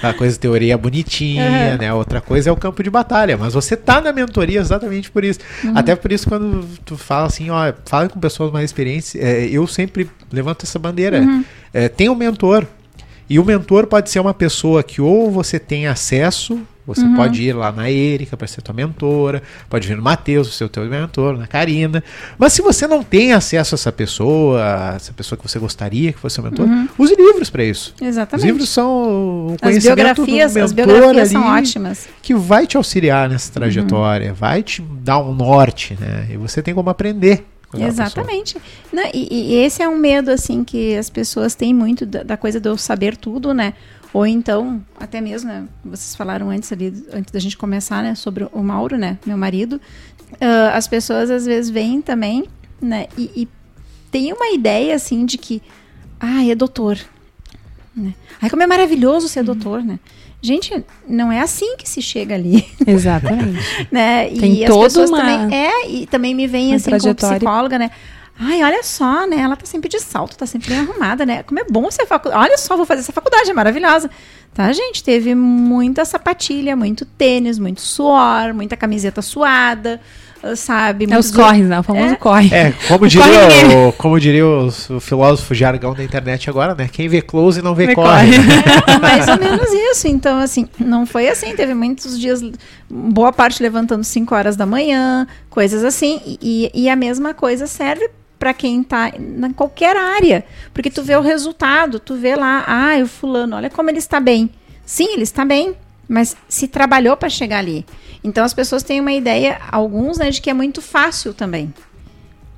a 0.00 0.14
coisa 0.14 0.38
teoria 0.38 0.78
bonitinha, 0.78 1.72
uhum. 1.72 1.78
né? 1.78 1.92
Outra 1.92 2.20
coisa 2.20 2.48
é 2.48 2.52
o 2.52 2.56
campo 2.56 2.82
de 2.82 2.88
batalha. 2.88 3.36
Mas 3.36 3.54
você 3.54 3.76
tá 3.76 4.00
na 4.00 4.12
mentoria 4.12 4.60
exatamente 4.60 5.10
por 5.10 5.24
isso. 5.24 5.40
Uhum. 5.64 5.72
Até 5.76 5.96
por 5.96 6.12
isso, 6.12 6.28
quando 6.28 6.64
tu 6.84 6.96
fala 6.96 7.26
assim, 7.26 7.50
ó, 7.50 7.72
fala 7.84 8.08
com 8.08 8.20
pessoas 8.20 8.52
mais 8.52 8.66
experientes, 8.66 9.16
é, 9.16 9.46
eu 9.46 9.66
sempre 9.66 10.08
levanto 10.32 10.64
essa 10.64 10.78
bandeira. 10.78 11.20
Uhum. 11.20 11.44
É, 11.74 11.88
tem 11.88 12.08
um 12.08 12.14
mentor. 12.14 12.64
E 13.28 13.38
o 13.38 13.44
mentor 13.44 13.86
pode 13.86 14.08
ser 14.08 14.20
uma 14.20 14.32
pessoa 14.32 14.82
que 14.82 15.00
ou 15.00 15.30
você 15.30 15.58
tem 15.58 15.88
acesso 15.88 16.60
você 16.88 17.02
uhum. 17.02 17.16
pode 17.16 17.42
ir 17.42 17.52
lá 17.52 17.70
na 17.70 17.90
Erika 17.90 18.34
para 18.34 18.46
ser 18.46 18.62
tua 18.62 18.74
mentora, 18.74 19.42
pode 19.68 19.86
vir 19.86 19.94
no 19.94 20.02
Matheus, 20.02 20.56
ser 20.56 20.64
o 20.64 20.68
teu 20.70 20.82
mentor, 20.86 21.36
na 21.36 21.46
Karina. 21.46 22.02
Mas 22.38 22.54
se 22.54 22.62
você 22.62 22.86
não 22.86 23.02
tem 23.02 23.34
acesso 23.34 23.74
a 23.74 23.76
essa 23.76 23.92
pessoa, 23.92 24.94
essa 24.96 25.12
pessoa 25.12 25.36
que 25.36 25.46
você 25.46 25.58
gostaria 25.58 26.12
que 26.14 26.18
fosse 26.18 26.36
seu 26.36 26.44
mentor, 26.44 26.66
uhum. 26.66 26.88
use 26.98 27.14
livros 27.14 27.50
para 27.50 27.62
isso. 27.62 27.94
Exatamente. 28.00 28.42
Os 28.42 28.50
livros 28.50 28.68
são 28.70 29.48
o 29.48 29.56
conhecimento 29.60 29.76
as 29.76 29.94
biografias, 29.94 30.52
do 30.52 30.54
mentor 30.54 30.64
as 30.64 30.72
biografias 30.72 31.28
são 31.28 31.46
ótimas. 31.46 32.08
Que 32.22 32.34
vai 32.34 32.66
te 32.66 32.78
auxiliar 32.78 33.28
nessa 33.28 33.52
trajetória, 33.52 34.30
uhum. 34.30 34.34
vai 34.34 34.62
te 34.62 34.80
dar 34.80 35.18
um 35.18 35.34
norte, 35.34 35.94
né? 36.00 36.26
E 36.30 36.38
você 36.38 36.62
tem 36.62 36.74
como 36.74 36.88
aprender. 36.88 37.44
Exatamente. 37.76 38.56
Não, 38.90 39.04
e, 39.12 39.28
e, 39.30 39.54
esse 39.56 39.82
é 39.82 39.88
um 39.88 39.96
medo 39.96 40.30
assim 40.30 40.64
que 40.64 40.96
as 40.96 41.10
pessoas 41.10 41.54
têm 41.54 41.74
muito 41.74 42.06
da, 42.06 42.22
da 42.22 42.36
coisa 42.36 42.58
de 42.58 42.66
eu 42.68 42.78
saber 42.78 43.16
tudo, 43.16 43.52
né? 43.52 43.74
Ou 44.12 44.26
então, 44.26 44.82
até 44.98 45.20
mesmo, 45.20 45.48
né, 45.48 45.66
vocês 45.84 46.14
falaram 46.14 46.50
antes 46.50 46.72
ali, 46.72 46.92
antes 47.12 47.30
da 47.30 47.38
gente 47.38 47.56
começar, 47.56 48.02
né, 48.02 48.14
sobre 48.14 48.48
o 48.52 48.62
Mauro, 48.62 48.96
né, 48.96 49.18
meu 49.26 49.36
marido, 49.36 49.80
uh, 50.32 50.72
as 50.72 50.88
pessoas 50.88 51.30
às 51.30 51.44
vezes 51.44 51.70
vêm 51.70 52.00
também, 52.00 52.44
né, 52.80 53.06
e, 53.16 53.30
e 53.36 53.48
tem 54.10 54.32
uma 54.32 54.50
ideia, 54.50 54.94
assim, 54.94 55.26
de 55.26 55.36
que, 55.36 55.62
ah, 56.18 56.44
é 56.44 56.54
doutor, 56.54 56.98
né. 57.94 58.14
Ai, 58.40 58.48
como 58.48 58.62
é 58.62 58.66
maravilhoso 58.66 59.28
ser 59.28 59.40
uhum. 59.40 59.46
doutor, 59.46 59.84
né. 59.84 59.98
Gente, 60.40 60.84
não 61.06 61.32
é 61.32 61.40
assim 61.40 61.76
que 61.76 61.88
se 61.88 62.00
chega 62.00 62.34
ali. 62.34 62.64
Exatamente. 62.86 63.58
né? 63.90 64.28
Tem 64.28 64.54
e 64.54 64.64
as 64.64 64.76
pessoas 64.76 65.10
uma... 65.10 65.18
também 65.18 65.58
é 65.58 65.90
e 65.90 66.06
também 66.06 66.32
me 66.32 66.46
vem 66.46 66.74
assim 66.74 66.96
como 66.96 67.14
psicóloga, 67.14 67.76
né? 67.76 67.90
Ai, 68.40 68.62
olha 68.62 68.82
só, 68.84 69.26
né? 69.26 69.38
Ela 69.38 69.56
tá 69.56 69.66
sempre 69.66 69.88
de 69.88 69.98
salto, 69.98 70.36
tá 70.36 70.46
sempre 70.46 70.68
bem 70.68 70.78
arrumada, 70.78 71.26
né? 71.26 71.42
Como 71.42 71.58
é 71.58 71.64
bom 71.64 71.90
ser 71.90 72.06
faculdade. 72.06 72.40
Olha 72.40 72.56
só, 72.56 72.76
vou 72.76 72.86
fazer 72.86 73.00
essa 73.00 73.12
faculdade, 73.12 73.50
é 73.50 73.52
maravilhosa. 73.52 74.08
Tá, 74.54 74.72
gente? 74.72 75.02
Teve 75.02 75.34
muita 75.34 76.04
sapatilha, 76.04 76.76
muito 76.76 77.04
tênis, 77.04 77.58
muito 77.58 77.80
suor, 77.80 78.54
muita 78.54 78.76
camiseta 78.76 79.22
suada, 79.22 80.00
sabe? 80.56 81.06
É 81.10 81.18
os 81.18 81.30
corres, 81.30 81.66
né? 81.66 81.80
O 81.80 81.82
famoso 81.82 82.14
é. 82.14 82.16
corre. 82.16 82.54
É, 82.54 82.72
como 82.86 83.06
diria, 83.08 83.88
o, 83.88 83.92
como 83.92 84.20
diria 84.20 84.46
o, 84.46 84.68
o, 84.68 85.00
filósofo 85.00 85.54
jargão 85.54 85.94
da 85.94 86.04
internet 86.04 86.48
agora, 86.48 86.74
né? 86.74 86.88
Quem 86.90 87.08
vê 87.08 87.20
close 87.20 87.60
não 87.60 87.74
vê, 87.74 87.88
vê 87.88 87.94
corre. 87.94 88.36
corre. 88.36 88.48
É, 88.88 88.98
mais 88.98 89.28
ou 89.28 89.38
menos 89.38 89.68
isso. 89.70 90.08
Então, 90.08 90.38
assim, 90.38 90.68
não 90.78 91.04
foi 91.04 91.28
assim. 91.28 91.54
Teve 91.54 91.74
muitos 91.74 92.18
dias, 92.18 92.40
boa 92.88 93.32
parte 93.32 93.62
levantando 93.62 94.04
5 94.04 94.34
horas 94.34 94.56
da 94.56 94.64
manhã, 94.64 95.26
coisas 95.50 95.84
assim. 95.84 96.20
E, 96.40 96.70
e 96.72 96.88
a 96.88 96.96
mesma 96.96 97.34
coisa 97.34 97.66
serve 97.66 98.08
para 98.38 98.54
quem 98.54 98.82
está 98.82 99.08
em 99.10 99.52
qualquer 99.52 99.96
área, 99.96 100.44
porque 100.72 100.90
tu 100.90 101.02
vê 101.02 101.16
o 101.16 101.20
resultado, 101.20 101.98
tu 101.98 102.14
vê 102.16 102.36
lá, 102.36 102.64
ah, 102.66 103.02
o 103.02 103.06
fulano, 103.06 103.56
olha 103.56 103.68
como 103.70 103.90
ele 103.90 103.98
está 103.98 104.20
bem. 104.20 104.50
Sim, 104.86 105.12
ele 105.14 105.22
está 105.24 105.44
bem, 105.44 105.74
mas 106.08 106.36
se 106.48 106.68
trabalhou 106.68 107.16
para 107.16 107.28
chegar 107.28 107.58
ali. 107.58 107.84
Então 108.22 108.44
as 108.44 108.54
pessoas 108.54 108.82
têm 108.82 109.00
uma 109.00 109.12
ideia, 109.12 109.60
alguns, 109.70 110.18
né, 110.18 110.30
de 110.30 110.40
que 110.40 110.48
é 110.50 110.54
muito 110.54 110.80
fácil 110.80 111.34
também. 111.34 111.72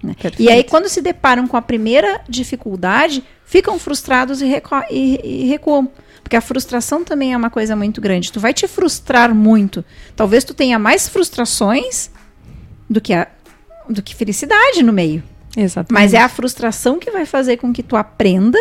né? 0.03 0.15
E 0.39 0.49
aí, 0.51 0.65
quando 0.65 0.89
se 0.89 1.01
deparam 1.03 1.47
com 1.47 1.57
a 1.57 1.63
primeira 1.63 2.21
dificuldade, 2.29 3.23
ficam 3.45 3.79
frustrados 3.79 4.41
e, 4.41 4.47
recu- 4.47 4.85
e- 4.91 5.21
e 5.45 5.45
recuam. 5.49 5.91
Porque 6.23 6.37
a 6.37 6.41
frustração 6.41 7.03
também 7.05 7.33
é 7.33 7.37
uma 7.37 7.51
coisa 7.51 7.75
muito 7.75 8.01
grande. 8.01 8.31
Tu 8.31 8.39
vai 8.39 8.55
te 8.55 8.69
frustrar 8.69 9.35
muito. 9.35 9.85
Talvez 10.15 10.45
tu 10.45 10.55
tenha 10.55 10.79
mais 10.79 11.09
frustrações 11.09 12.11
do 12.89 13.01
que, 13.01 13.13
a, 13.13 13.27
do 13.89 14.01
que 14.03 14.15
felicidade 14.15 14.83
no 14.83 14.93
meio. 14.93 15.23
Exatamente. 15.57 15.93
Mas 15.93 16.15
é 16.15 16.19
a 16.19 16.29
frustração 16.29 16.99
que 16.99 17.11
vai 17.11 17.27
fazer 17.27 17.57
com 17.57 17.73
que 17.73 17.83
tu 17.83 17.97
aprenda 17.97 18.59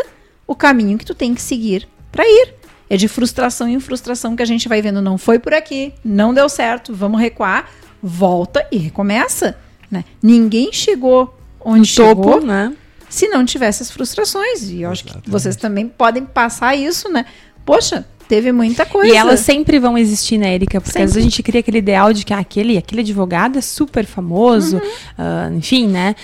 o 0.47 0.55
caminho 0.55 0.97
que 0.97 1.05
tu 1.05 1.13
tem 1.13 1.33
que 1.33 1.41
seguir 1.41 1.87
para 2.11 2.23
ir. 2.25 2.55
É 2.89 2.97
de 2.97 3.07
frustração 3.07 3.67
em 3.67 3.79
frustração 3.79 4.35
que 4.35 4.41
a 4.41 4.45
gente 4.45 4.67
vai 4.67 4.81
vendo, 4.81 4.99
não 5.01 5.17
foi 5.17 5.37
por 5.37 5.53
aqui, 5.53 5.93
não 6.03 6.33
deu 6.33 6.49
certo, 6.49 6.91
vamos 6.93 7.21
recuar, 7.21 7.69
volta 8.01 8.65
e 8.71 8.77
recomeça. 8.77 9.57
Né? 9.91 10.03
Ninguém 10.21 10.73
chegou 10.73 11.37
onde 11.59 11.79
no 11.79 11.85
chegou 11.85 12.15
topo, 12.33 12.45
né? 12.47 12.73
se 13.07 13.27
não 13.27 13.45
tivesse 13.45 13.83
as 13.83 13.91
frustrações. 13.91 14.69
E 14.71 14.81
eu 14.81 14.89
acho 14.91 15.03
que 15.03 15.09
Exatamente. 15.11 15.29
vocês 15.29 15.55
também 15.55 15.87
podem 15.87 16.25
passar 16.25 16.75
isso, 16.75 17.09
né? 17.11 17.25
Poxa, 17.63 18.05
teve 18.27 18.51
muita 18.51 18.85
coisa. 18.87 19.13
E 19.13 19.15
elas 19.15 19.41
sempre 19.41 19.77
vão 19.79 19.95
existir, 19.95 20.39
né, 20.39 20.55
Erika? 20.55 20.81
Porque 20.81 20.97
às 20.97 21.13
vezes 21.13 21.17
a 21.17 21.21
gente 21.21 21.43
cria 21.43 21.59
aquele 21.59 21.77
ideal 21.77 22.11
de 22.11 22.25
que 22.25 22.33
ah, 22.33 22.39
aquele, 22.39 22.77
aquele 22.77 23.01
advogado 23.01 23.57
é 23.59 23.61
super 23.61 24.05
famoso, 24.05 24.77
Uhum. 24.77 24.91
ah, 25.17 25.49
enfim, 25.53 25.87
né? 25.87 26.15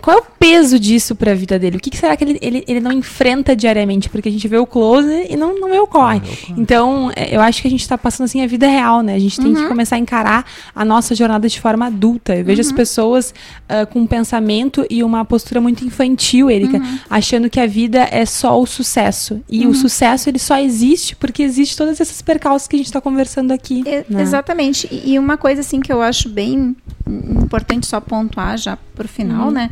Qual 0.00 0.16
é 0.16 0.20
o 0.20 0.24
peso 0.38 0.78
disso 0.78 1.14
pra 1.14 1.34
vida 1.34 1.58
dele? 1.58 1.76
O 1.76 1.80
que, 1.80 1.90
que 1.90 1.98
será 1.98 2.16
que 2.16 2.24
ele, 2.24 2.38
ele, 2.40 2.64
ele 2.66 2.80
não 2.80 2.90
enfrenta 2.92 3.54
diariamente? 3.54 4.08
Porque 4.08 4.28
a 4.28 4.32
gente 4.32 4.46
vê 4.48 4.56
o 4.56 4.66
close 4.66 5.26
e 5.28 5.36
não, 5.36 5.58
não 5.60 5.68
vê 5.68 5.78
o 5.78 5.86
corre. 5.86 6.20
Corre. 6.20 6.54
Então, 6.56 7.10
é, 7.14 7.34
eu 7.36 7.40
acho 7.40 7.60
que 7.60 7.68
a 7.68 7.70
gente 7.70 7.86
tá 7.86 7.98
passando 7.98 8.24
assim 8.24 8.42
a 8.42 8.46
vida 8.46 8.66
real, 8.66 9.02
né? 9.02 9.14
A 9.14 9.18
gente 9.18 9.36
tem 9.38 9.48
Uhum. 9.54 9.62
que 9.62 9.68
começar 9.68 9.96
a 9.96 9.98
encarar 9.98 10.46
a 10.74 10.84
nossa 10.84 11.14
jornada 11.14 11.48
de 11.48 11.60
forma 11.60 11.86
adulta. 11.86 12.34
Eu 12.34 12.44
vejo 12.44 12.60
as 12.62 12.72
pessoas 12.72 13.34
ah, 13.68 13.84
com 13.84 14.00
um 14.00 14.06
pensamento 14.06 14.86
e 14.88 15.02
uma 15.02 15.24
postura 15.24 15.60
muito 15.60 15.84
infantil, 15.84 16.50
Erika, 16.50 16.78
Uhum. 16.78 16.98
achando 17.10 17.50
que 17.50 17.60
a 17.60 17.66
vida 17.66 18.08
é 18.10 18.24
só 18.24 18.58
o 18.60 18.66
sucesso. 18.66 19.40
E 19.50 19.66
o 19.66 19.74
sucesso, 19.74 20.28
ele 20.30 20.38
só 20.38 20.58
existe 20.58 21.14
porque 21.16 21.42
existe 21.42 21.76
todas 21.76 22.00
essas 22.00 22.22
percalços 22.22 22.66
que 22.66 22.76
a 22.76 22.78
gente 22.78 22.90
tá 22.92 23.00
conversando 23.00 23.52
aqui. 23.52 23.82
E- 23.86 24.04
né? 24.12 24.22
Exatamente. 24.22 24.88
E, 24.90 25.12
e 25.12 25.18
uma 25.18 25.36
coisa 25.36 25.60
assim 25.60 25.80
que 25.80 25.92
eu 25.92 26.00
acho 26.00 26.28
bem 26.28 26.74
importante 27.10 27.86
só 27.86 28.00
pontuar 28.00 28.56
já 28.58 28.76
por 28.94 29.06
final, 29.06 29.46
Uhum. 29.46 29.52
né? 29.52 29.70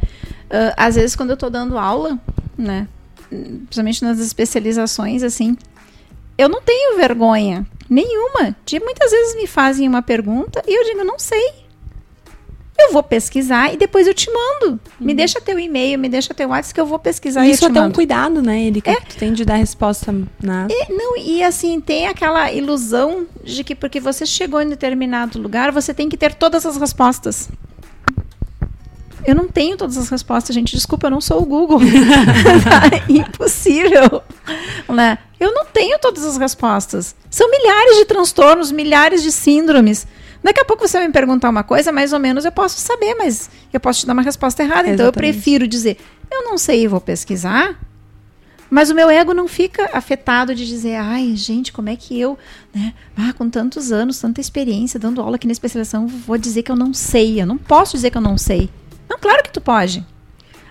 Ah, 0.51 0.87
às 0.87 0.95
vezes 0.97 1.15
quando 1.17 1.31
eu 1.31 1.37
tô 1.37 1.49
dando 1.51 1.79
aula, 1.79 2.19
né? 2.57 2.89
Principalmente 3.29 4.03
nas 4.03 4.19
especializações, 4.19 5.23
assim, 5.23 5.57
eu 6.37 6.49
não 6.49 6.63
tenho 6.63 6.97
vergonha 6.97 7.67
nenhuma 7.91 8.55
de 8.65 8.79
muitas 8.81 9.11
vezes 9.11 9.37
me 9.37 9.47
fazem 9.47 9.89
uma 9.89 10.03
pergunta 10.03 10.63
e 10.67 10.75
eu 10.79 10.85
digo, 10.85 11.05
não 11.05 11.19
sei. 11.19 11.53
Eu 12.81 12.93
vou 12.93 13.03
pesquisar 13.03 13.75
e 13.75 13.77
depois 13.77 14.07
eu 14.07 14.15
te 14.15 14.31
mando. 14.31 14.79
Me 15.01 15.13
deixa 15.13 15.41
teu 15.41 15.59
e-mail, 15.59 15.99
me 15.99 16.09
deixa 16.09 16.33
teu 16.33 16.49
WhatsApp 16.51 16.75
que 16.75 16.81
eu 16.81 16.87
vou 16.87 16.99
pesquisar 16.99 17.45
E 17.45 17.49
e 17.49 17.51
isso 17.51 17.65
eu 17.65 17.71
te 17.71 17.79
até 17.79 17.87
um 17.87 17.91
cuidado, 17.91 18.41
né, 18.41 18.63
Erika? 18.67 18.95
Que 19.01 19.07
tu 19.07 19.17
tem 19.17 19.33
de 19.33 19.45
dar 19.45 19.57
resposta, 19.57 20.15
né? 20.41 20.69
É, 20.71 20.93
Não, 20.93 21.17
e 21.17 21.43
assim, 21.43 21.81
tem 21.81 22.07
aquela 22.07 22.53
ilusão 22.53 23.27
de 23.43 23.65
que 23.65 23.75
porque 23.75 23.99
você 23.99 24.25
chegou 24.25 24.61
em 24.63 24.69
determinado 24.69 25.41
lugar, 25.41 25.73
você 25.73 25.93
tem 25.93 26.09
que 26.09 26.17
ter 26.17 26.35
todas 26.35 26.65
as 26.65 26.77
respostas. 26.77 27.49
Eu 29.27 29.35
não 29.35 29.49
tenho 29.49 29.77
todas 29.77 29.99
as 29.99 30.09
respostas, 30.09 30.55
gente. 30.55 30.75
Desculpa, 30.75 31.09
eu 31.09 31.11
não 31.11 31.21
sou 31.21 31.43
o 31.43 31.45
Google. 31.45 31.81
Impossível. 33.09 34.23
Né? 34.89 35.19
Eu 35.39 35.53
não 35.53 35.65
tenho 35.67 35.99
todas 35.99 36.25
as 36.25 36.37
respostas. 36.37 37.15
São 37.29 37.51
milhares 37.51 37.97
de 37.99 38.05
transtornos, 38.05 38.73
milhares 38.73 39.23
de 39.23 39.31
síndromes. 39.31 40.07
Daqui 40.43 40.61
a 40.61 40.65
pouco 40.65 40.87
você 40.87 40.99
vai 40.99 41.07
me 41.07 41.13
perguntar 41.13 41.49
uma 41.51 41.65
coisa, 41.65 41.91
mais 41.91 42.13
ou 42.13 42.19
menos 42.19 42.45
eu 42.45 42.53
posso 42.53 42.81
saber, 42.81 43.15
mas 43.15 43.51
eu 43.73 43.81
posso 43.81 44.01
te 44.01 44.07
dar 44.07 44.13
uma 44.13 44.23
resposta 44.23 44.63
errada. 44.63 44.89
Então 44.89 45.07
eu 45.07 45.11
Exatamente. 45.11 45.33
prefiro 45.33 45.67
dizer, 45.67 45.99
eu 46.31 46.45
não 46.45 46.57
sei 46.57 46.85
e 46.85 46.89
vou 46.89 47.01
pesquisar, 47.01 47.77
mas 48.71 48.91
o 48.91 48.95
meu 48.95 49.09
ego 49.09 49.33
não 49.33 49.49
fica 49.49 49.91
afetado 49.93 50.55
de 50.55 50.67
dizer, 50.67 50.97
ai, 50.97 51.35
gente, 51.35 51.73
como 51.73 51.89
é 51.89 51.97
que 51.97 52.19
eu, 52.19 52.39
né, 52.75 52.93
ah, 53.17 53.33
com 53.33 53.49
tantos 53.49 53.91
anos, 53.91 54.19
tanta 54.21 54.41
experiência, 54.41 55.01
dando 55.01 55.21
aula 55.21 55.37
aqui 55.37 55.47
na 55.47 55.53
especialização, 55.53 56.07
vou 56.07 56.37
dizer 56.37 56.63
que 56.63 56.71
eu 56.71 56.77
não 56.77 56.93
sei. 56.93 57.41
Eu 57.41 57.47
não 57.47 57.57
posso 57.57 57.97
dizer 57.97 58.11
que 58.11 58.19
eu 58.19 58.23
não 58.23 58.37
sei. 58.37 58.69
Não, 59.09 59.19
claro 59.19 59.43
que 59.43 59.53
tu 59.53 59.61
pode. 59.61 60.05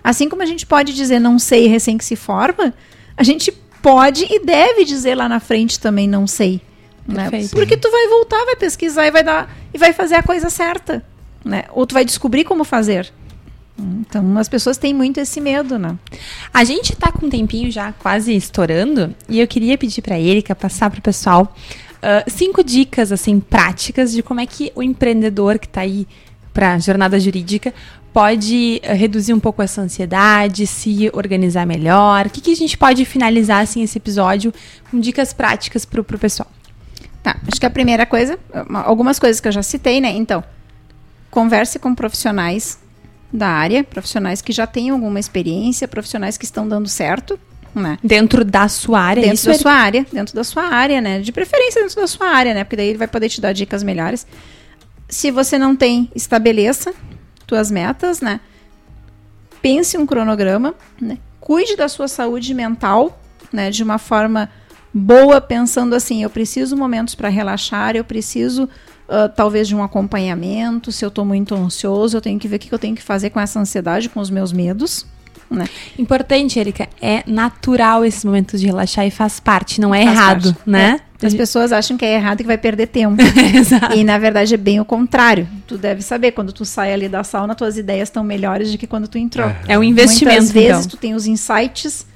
Assim 0.02 0.28
como 0.28 0.42
a 0.42 0.46
gente 0.46 0.64
pode 0.64 0.94
dizer 0.94 1.18
não 1.18 1.38
sei 1.38 1.66
recém 1.66 1.98
que 1.98 2.04
se 2.04 2.14
forma, 2.14 2.72
a 3.16 3.22
gente 3.22 3.50
pode 3.82 4.26
e 4.30 4.44
deve 4.44 4.84
dizer 4.84 5.16
lá 5.16 5.28
na 5.28 5.40
frente 5.40 5.80
também 5.80 6.08
não 6.08 6.26
sei. 6.26 6.60
Né? 7.06 7.30
Porque 7.50 7.76
tu 7.76 7.90
vai 7.90 8.06
voltar, 8.08 8.44
vai 8.44 8.54
pesquisar 8.54 9.06
e 9.06 9.10
vai 9.10 9.24
dar 9.24 9.50
e 9.72 9.78
vai 9.78 9.92
fazer 9.92 10.16
a 10.16 10.22
coisa 10.22 10.50
certa, 10.50 11.04
né? 11.44 11.64
Ou 11.72 11.86
tu 11.86 11.94
vai 11.94 12.04
descobrir 12.04 12.44
como 12.44 12.64
fazer. 12.64 13.12
Então 13.78 14.36
as 14.36 14.48
pessoas 14.48 14.76
têm 14.76 14.92
muito 14.92 15.20
esse 15.20 15.40
medo, 15.40 15.78
né? 15.78 15.96
A 16.52 16.64
gente 16.64 16.96
tá 16.96 17.12
com 17.12 17.26
um 17.26 17.30
tempinho 17.30 17.70
já 17.70 17.92
quase 17.92 18.34
estourando 18.34 19.14
e 19.28 19.38
eu 19.38 19.46
queria 19.46 19.78
pedir 19.78 20.02
pra 20.02 20.18
Erika 20.18 20.54
passar 20.54 20.90
pro 20.90 21.00
pessoal 21.00 21.54
ah, 22.02 22.24
cinco 22.28 22.62
dicas 22.62 23.10
assim 23.12 23.40
práticas 23.40 24.12
de 24.12 24.22
como 24.22 24.40
é 24.40 24.46
que 24.46 24.72
o 24.74 24.82
empreendedor 24.82 25.58
que 25.58 25.68
tá 25.68 25.82
aí 25.82 26.06
pra 26.52 26.78
jornada 26.78 27.18
jurídica 27.18 27.74
pode 28.12 28.80
ah, 28.84 28.94
reduzir 28.94 29.32
um 29.32 29.40
pouco 29.40 29.62
essa 29.62 29.80
ansiedade, 29.80 30.66
se 30.66 31.10
organizar 31.12 31.66
melhor. 31.66 32.26
O 32.26 32.30
que, 32.30 32.40
que 32.40 32.52
a 32.52 32.56
gente 32.56 32.76
pode 32.76 33.04
finalizar 33.04 33.62
assim 33.62 33.82
esse 33.82 33.98
episódio 33.98 34.52
com 34.90 35.00
dicas 35.00 35.32
práticas 35.32 35.84
pro, 35.84 36.04
pro 36.04 36.18
pessoal? 36.18 36.50
Tá, 37.28 37.36
acho 37.46 37.60
que 37.60 37.66
a 37.66 37.70
primeira 37.70 38.06
coisa, 38.06 38.38
uma- 38.66 38.80
algumas 38.82 39.18
coisas 39.18 39.38
que 39.38 39.46
eu 39.48 39.52
já 39.52 39.62
citei, 39.62 40.00
né? 40.00 40.10
Então, 40.12 40.42
converse 41.30 41.78
com 41.78 41.94
profissionais 41.94 42.78
da 43.30 43.48
área, 43.48 43.84
profissionais 43.84 44.40
que 44.40 44.50
já 44.50 44.66
têm 44.66 44.88
alguma 44.88 45.20
experiência, 45.20 45.86
profissionais 45.86 46.38
que 46.38 46.46
estão 46.46 46.66
dando 46.66 46.88
certo, 46.88 47.38
né? 47.74 47.98
Dentro 48.02 48.46
da 48.46 48.66
sua 48.66 49.00
área, 49.00 49.20
dentro 49.20 49.34
isso 49.34 49.44
da 49.44 49.50
Erika? 49.52 49.62
sua 49.62 49.72
área, 49.72 50.06
dentro 50.10 50.34
da 50.34 50.42
sua 50.42 50.62
área, 50.62 51.00
né? 51.02 51.20
De 51.20 51.30
preferência 51.30 51.82
dentro 51.82 51.96
da 52.00 52.06
sua 52.06 52.28
área, 52.28 52.54
né? 52.54 52.64
Porque 52.64 52.76
daí 52.76 52.88
ele 52.88 52.98
vai 52.98 53.08
poder 53.08 53.28
te 53.28 53.42
dar 53.42 53.52
dicas 53.52 53.82
melhores. 53.82 54.26
Se 55.06 55.30
você 55.30 55.58
não 55.58 55.76
tem, 55.76 56.10
estabeleça 56.14 56.94
tuas 57.46 57.70
metas, 57.70 58.22
né? 58.22 58.40
Pense 59.60 59.98
um 59.98 60.06
cronograma, 60.06 60.74
né? 60.98 61.18
Cuide 61.40 61.76
da 61.76 61.88
sua 61.88 62.08
saúde 62.08 62.54
mental, 62.54 63.20
né? 63.52 63.70
De 63.70 63.82
uma 63.82 63.98
forma 63.98 64.50
boa, 64.92 65.40
pensando 65.40 65.94
assim, 65.94 66.22
eu 66.22 66.30
preciso 66.30 66.76
momentos 66.76 67.14
para 67.14 67.28
relaxar, 67.28 67.96
eu 67.96 68.04
preciso 68.04 68.68
ah, 69.08 69.28
talvez 69.28 69.66
de 69.66 69.74
um 69.74 69.82
acompanhamento, 69.82 70.92
se 70.92 71.02
eu 71.04 71.08
estou 71.08 71.24
muito 71.24 71.54
ansioso, 71.54 72.16
eu 72.16 72.20
tenho 72.20 72.38
que 72.38 72.46
ver 72.46 72.56
o 72.56 72.58
que 72.58 72.72
eu 72.72 72.78
tenho 72.78 72.94
que 72.94 73.02
fazer 73.02 73.30
com 73.30 73.40
essa 73.40 73.58
ansiedade, 73.58 74.08
com 74.08 74.20
os 74.20 74.28
meus 74.28 74.52
medos, 74.52 75.06
né? 75.50 75.66
Importante, 75.98 76.58
Erika, 76.58 76.86
é 77.00 77.22
natural 77.26 78.04
esses 78.04 78.22
momentos 78.22 78.60
de 78.60 78.66
relaxar 78.66 79.06
e 79.06 79.10
faz 79.10 79.40
parte, 79.40 79.80
não 79.80 79.94
é 79.94 80.04
Faz 80.04 80.16
errado, 80.16 80.54
parte. 80.54 80.70
né? 80.70 81.00
É. 81.22 81.26
As 81.26 81.34
pessoas 81.34 81.72
acham 81.72 81.96
que 81.96 82.04
é 82.04 82.14
errado 82.14 82.40
e 82.40 82.44
que 82.44 82.46
vai 82.46 82.58
perder 82.58 82.86
tempo. 82.88 83.16
Exato. 83.56 83.96
E 83.96 84.04
na 84.04 84.18
verdade 84.18 84.54
é 84.54 84.56
bem 84.56 84.78
o 84.78 84.84
contrário. 84.84 85.48
Tu 85.66 85.76
deve 85.76 86.00
saber, 86.02 86.30
quando 86.30 86.52
tu 86.52 86.64
sai 86.64 86.92
ali 86.92 87.08
da 87.08 87.24
sauna, 87.24 87.56
tuas 87.56 87.76
ideias 87.76 88.08
estão 88.08 88.22
melhores 88.22 88.70
do 88.70 88.78
que 88.78 88.86
quando 88.86 89.08
tu 89.08 89.18
entrou. 89.18 89.48
É. 89.48 89.56
É 89.68 89.78
um 89.78 89.82
investimento, 89.82 90.36
Muitas 90.36 90.52
vezes 90.52 90.86
então. 90.86 90.90
tu 90.90 90.96
tem 90.96 91.14
os 91.14 91.26
insights 91.26 92.06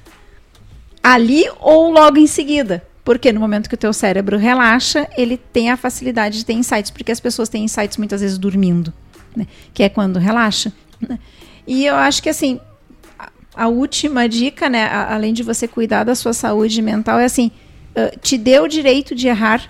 ali 1.03 1.45
ou 1.61 1.91
logo 1.91 2.19
em 2.19 2.27
seguida. 2.27 2.83
Porque 3.05 3.33
no 3.33 3.41
momento 3.41 3.69
que 3.69 3.75
o 3.75 3.79
teu 3.79 3.93
cérebro 3.93 4.37
relaxa, 4.39 5.09
ele 5.17 5.37
tem 5.37 5.71
a 5.71 5.77
facilidade 5.77 6.39
de 6.39 6.45
ter 6.45 6.53
insights, 6.53 6.91
porque 6.91 7.11
as 7.11 7.19
pessoas 7.19 7.49
têm 7.49 7.65
insights 7.65 7.97
muitas 7.97 8.21
vezes 8.21 8.39
dormindo, 8.39 8.93
né? 9.37 9.47
Que 9.75 9.83
é 9.83 9.89
quando 9.89 10.19
relaxa. 10.21 10.73
né? 11.01 11.19
E 11.67 11.85
eu 11.85 11.97
acho 11.97 12.23
que 12.23 12.29
assim, 12.29 12.61
a, 13.19 13.29
a 13.57 13.67
última 13.69 14.29
dica, 14.29 14.69
né, 14.69 14.85
a- 14.85 15.15
além 15.15 15.33
de 15.35 15.43
você 15.43 15.67
cuidar 15.67 16.05
da 16.05 16.15
sua 16.15 16.33
saúde 16.33 16.81
mental, 16.81 17.19
é 17.19 17.25
assim, 17.25 17.51
te 18.21 18.39
dê 18.39 18.61
o 18.61 18.69
direito 18.69 19.15
de 19.17 19.27
errar, 19.27 19.69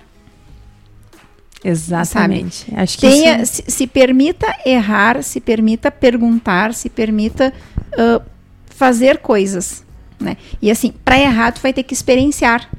Exatamente. 1.63 2.65
Acho 2.75 2.97
que 2.97 3.07
tenha, 3.07 3.41
isso... 3.41 3.63
se, 3.65 3.71
se 3.71 3.87
permita 3.87 4.53
errar, 4.65 5.23
se 5.23 5.39
permita 5.39 5.89
perguntar, 5.89 6.73
se 6.73 6.89
permita 6.89 7.53
ah, 7.97 8.21
fazer 8.67 9.19
coisas, 9.19 9.82
né? 10.23 10.37
E 10.61 10.71
assim, 10.71 10.93
para 11.03 11.19
errar 11.19 11.51
tu 11.51 11.61
vai 11.61 11.73
ter 11.73 11.83
que 11.83 11.93
experienciar, 11.93 12.69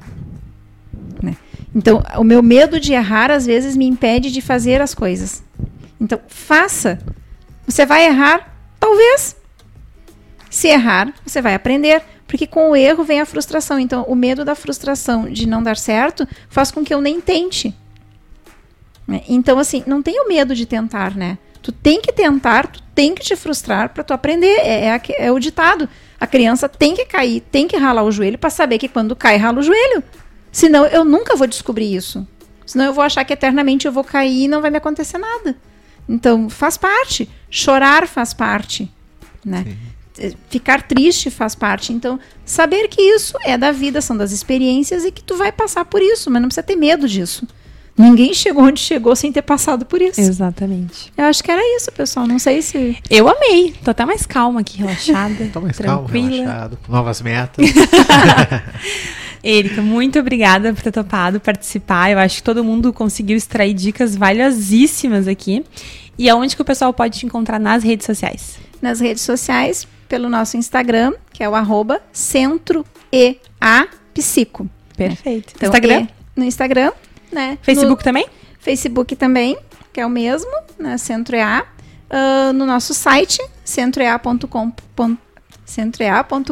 né? 1.21 1.37
Então, 1.73 2.01
o 2.17 2.23
meu 2.23 2.41
medo 2.41 2.79
de 2.79 2.93
errar 2.93 3.29
às 3.31 3.45
vezes 3.45 3.75
me 3.75 3.85
impede 3.85 4.31
de 4.31 4.41
fazer 4.41 4.81
as 4.81 4.93
coisas. 4.93 5.43
Então, 5.99 6.19
faça. 6.27 6.99
Você 7.67 7.85
vai 7.85 8.05
errar, 8.05 8.53
talvez. 8.79 9.35
Se 10.49 10.67
errar, 10.69 11.13
você 11.25 11.41
vai 11.41 11.53
aprender, 11.53 12.01
porque 12.27 12.47
com 12.47 12.71
o 12.71 12.75
erro 12.75 13.03
vem 13.03 13.19
a 13.19 13.25
frustração. 13.25 13.77
Então, 13.79 14.03
o 14.03 14.15
medo 14.15 14.45
da 14.45 14.55
frustração 14.55 15.29
de 15.29 15.45
não 15.45 15.61
dar 15.61 15.77
certo 15.77 16.27
faz 16.49 16.71
com 16.71 16.83
que 16.83 16.93
eu 16.93 17.01
nem 17.01 17.19
tente. 17.19 17.75
né? 19.07 19.21
Então, 19.27 19.59
assim, 19.59 19.83
não 19.85 20.01
tenha 20.01 20.25
medo 20.27 20.55
de 20.55 20.65
tentar, 20.65 21.15
né? 21.15 21.37
Tu 21.61 21.71
tem 21.71 21.99
que 21.99 22.13
tentar, 22.13 22.67
tu 22.67 22.81
tem 22.93 23.13
que 23.13 23.23
te 23.23 23.35
frustrar 23.35 23.89
para 23.89 24.03
tu 24.03 24.13
aprender. 24.13 24.59
É, 24.59 24.85
é, 24.87 25.01
é 25.17 25.31
o 25.31 25.39
ditado. 25.39 25.89
A 26.19 26.27
criança 26.27 26.69
tem 26.69 26.95
que 26.95 27.05
cair, 27.05 27.41
tem 27.51 27.67
que 27.67 27.77
ralar 27.77 28.03
o 28.03 28.11
joelho 28.11 28.37
para 28.37 28.49
saber 28.49 28.77
que 28.77 28.87
quando 28.87 29.15
cai, 29.15 29.37
rala 29.37 29.59
o 29.59 29.63
joelho. 29.63 30.03
Senão, 30.51 30.85
eu 30.85 31.03
nunca 31.03 31.35
vou 31.35 31.47
descobrir 31.47 31.93
isso. 31.93 32.25
Senão 32.65 32.85
eu 32.85 32.93
vou 32.93 33.03
achar 33.03 33.23
que 33.25 33.33
eternamente 33.33 33.85
eu 33.85 33.91
vou 33.91 34.03
cair 34.03 34.43
e 34.43 34.47
não 34.47 34.61
vai 34.61 34.71
me 34.71 34.77
acontecer 34.77 35.17
nada. 35.17 35.55
Então, 36.07 36.49
faz 36.49 36.77
parte. 36.77 37.29
Chorar 37.49 38.07
faz 38.07 38.33
parte. 38.33 38.91
Né? 39.43 39.77
Eh, 40.17 40.33
Ficar 40.49 40.81
triste 40.83 41.29
faz 41.29 41.55
parte. 41.55 41.91
Então, 41.91 42.19
saber 42.43 42.87
que 42.87 43.01
isso 43.01 43.37
é 43.43 43.57
da 43.57 43.71
vida, 43.71 44.01
são 44.01 44.15
das 44.15 44.31
experiências 44.31 45.03
e 45.03 45.11
que 45.11 45.23
tu 45.23 45.35
vai 45.35 45.51
passar 45.51 45.85
por 45.85 46.01
isso, 46.01 46.31
mas 46.31 46.41
não 46.41 46.47
precisa 46.47 46.63
ter 46.63 46.75
medo 46.75 47.07
disso. 47.07 47.47
Ninguém 47.97 48.33
chegou 48.33 48.63
onde 48.63 48.79
chegou 48.79 49.15
sem 49.15 49.31
ter 49.31 49.41
passado 49.41 49.85
por 49.85 50.01
isso. 50.01 50.19
Exatamente. 50.19 51.13
Eu 51.15 51.25
acho 51.25 51.41
que 51.41 51.49
era 51.49 51.61
isso, 51.77 51.89
pessoal. 51.93 52.27
Não 52.27 52.37
sei 52.37 52.61
se. 52.61 52.97
Eu 53.09 53.29
amei. 53.29 53.73
Tô 53.83 53.91
até 53.91 54.05
mais 54.05 54.25
calma 54.25 54.59
aqui, 54.59 54.79
relaxada. 54.79 55.47
Tô 55.53 55.61
mais 55.61 55.77
tranquila. 55.77 56.29
relaxado, 56.29 56.77
com 56.85 56.91
novas 56.91 57.21
metas. 57.21 57.65
Erika, 59.41 59.81
muito 59.81 60.19
obrigada 60.19 60.73
por 60.73 60.81
ter 60.81 60.91
topado 60.91 61.39
participar. 61.39 62.11
Eu 62.11 62.19
acho 62.19 62.37
que 62.37 62.43
todo 62.43 62.63
mundo 62.63 62.91
conseguiu 62.91 63.37
extrair 63.37 63.73
dicas 63.73 64.15
valiosíssimas 64.15 65.27
aqui. 65.27 65.63
E 66.17 66.29
aonde 66.29 66.55
que 66.55 66.61
o 66.61 66.65
pessoal 66.65 66.93
pode 66.93 67.19
te 67.19 67.25
encontrar 67.25 67.59
nas 67.59 67.83
redes 67.83 68.05
sociais? 68.05 68.57
Nas 68.81 68.99
redes 68.99 69.23
sociais, 69.23 69.87
pelo 70.09 70.29
nosso 70.29 70.57
Instagram, 70.57 71.13
que 71.31 71.43
é 71.43 71.49
o 71.49 71.55
arroba 71.55 72.01
Centro 72.11 72.85
EA 73.11 73.87
Psico. 74.13 74.69
Perfeito. 74.97 75.53
Então, 75.55 75.67
Instagram? 75.67 76.07
E 76.35 76.39
no 76.39 76.45
Instagram, 76.45 76.91
né? 77.35 77.57
Facebook 77.61 78.03
também? 78.03 78.23
No 78.23 78.59
Facebook 78.59 79.15
também, 79.15 79.57
que 79.93 80.01
é 80.01 80.05
o 80.05 80.09
mesmo, 80.09 80.51
né? 80.79 80.97
Centro 80.97 81.35
EA. 81.35 81.63
Ah, 82.09 82.53
no 82.53 82.65
nosso 82.65 82.93
site, 82.93 83.39
centroea.com. 83.63 85.17
centroea.com.br. 85.65 86.45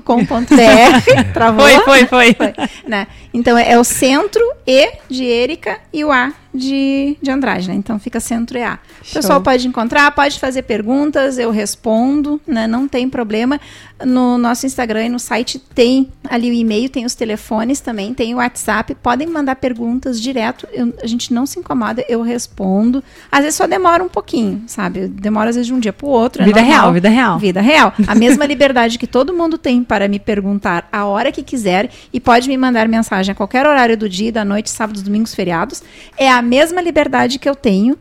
Travou? 1.33 1.65
Foi, 1.65 1.79
foi, 1.79 2.05
foi. 2.05 2.33
Foi, 2.33 2.53
né? 2.87 3.07
Então 3.33 3.57
é, 3.57 3.71
é 3.71 3.79
o 3.79 3.83
centro 3.83 4.43
E 4.67 4.91
de 5.09 5.31
Érica 5.31 5.79
e 5.91 6.03
o 6.03 6.11
A 6.11 6.33
de, 6.53 7.17
de 7.21 7.31
Andrade, 7.31 7.67
né? 7.69 7.75
Então 7.75 7.97
fica 7.97 8.19
centro 8.19 8.57
EA. 8.57 8.79
O 9.09 9.13
pessoal 9.13 9.41
pode 9.41 9.67
encontrar, 9.67 10.11
pode 10.11 10.39
fazer 10.39 10.63
perguntas, 10.63 11.37
eu 11.37 11.49
respondo, 11.49 12.41
né? 12.45 12.67
Não 12.67 12.87
tem 12.87 13.09
problema. 13.09 13.59
No 14.05 14.37
nosso 14.37 14.65
Instagram 14.65 15.05
e 15.05 15.09
no 15.09 15.19
site 15.19 15.59
tem 15.59 16.09
ali 16.29 16.49
o 16.49 16.53
e-mail, 16.53 16.89
tem 16.89 17.05
os 17.05 17.15
telefones 17.15 17.79
também, 17.79 18.13
tem 18.13 18.33
o 18.33 18.37
WhatsApp. 18.37 18.95
Podem 18.95 19.27
mandar 19.27 19.55
perguntas 19.55 20.19
direto. 20.21 20.67
eu- 20.73 20.93
a 21.01 21.07
gente 21.07 21.33
não 21.33 21.45
se 21.45 21.59
incomoda, 21.59 22.03
eu 22.09 22.21
respondo. 22.21 23.03
Às 23.31 23.41
vezes 23.41 23.55
só 23.55 23.67
demora 23.67 24.03
um 24.03 24.09
pouquinho, 24.09 24.63
sabe? 24.67 25.07
Demora 25.07 25.49
às 25.49 25.55
vezes 25.55 25.67
de 25.67 25.73
um 25.73 25.79
dia 25.79 25.93
para 25.93 26.05
o 26.07 26.09
outro. 26.09 26.41
é 26.41 26.45
Vida 26.45 26.61
normal. 26.61 26.79
real, 26.81 26.93
vida 26.93 27.09
real. 27.09 27.39
Vida 27.39 27.61
real. 27.61 27.93
A 28.07 28.15
mesma 28.15 28.45
liberdade 28.45 28.97
que 28.97 29.07
todo 29.07 29.33
mundo 29.33 29.57
tem 29.57 29.83
para 29.83 30.07
me 30.07 30.19
perguntar 30.19 30.87
a 30.91 31.05
hora 31.05 31.31
que 31.31 31.43
quiser 31.43 31.89
e 32.11 32.19
pode 32.19 32.47
me 32.49 32.57
mandar 32.57 32.87
mensagem 32.87 33.31
a 33.31 33.35
qualquer 33.35 33.65
horário 33.65 33.97
do 33.97 34.09
dia, 34.09 34.31
da 34.31 34.43
noite, 34.45 34.69
sábados, 34.69 35.01
domingos, 35.01 35.33
feriados. 35.35 35.81
É 36.17 36.29
a 36.29 36.41
mesma 36.41 36.81
liberdade 36.81 37.39
que 37.39 37.47
eu 37.47 37.55
tenho 37.55 37.97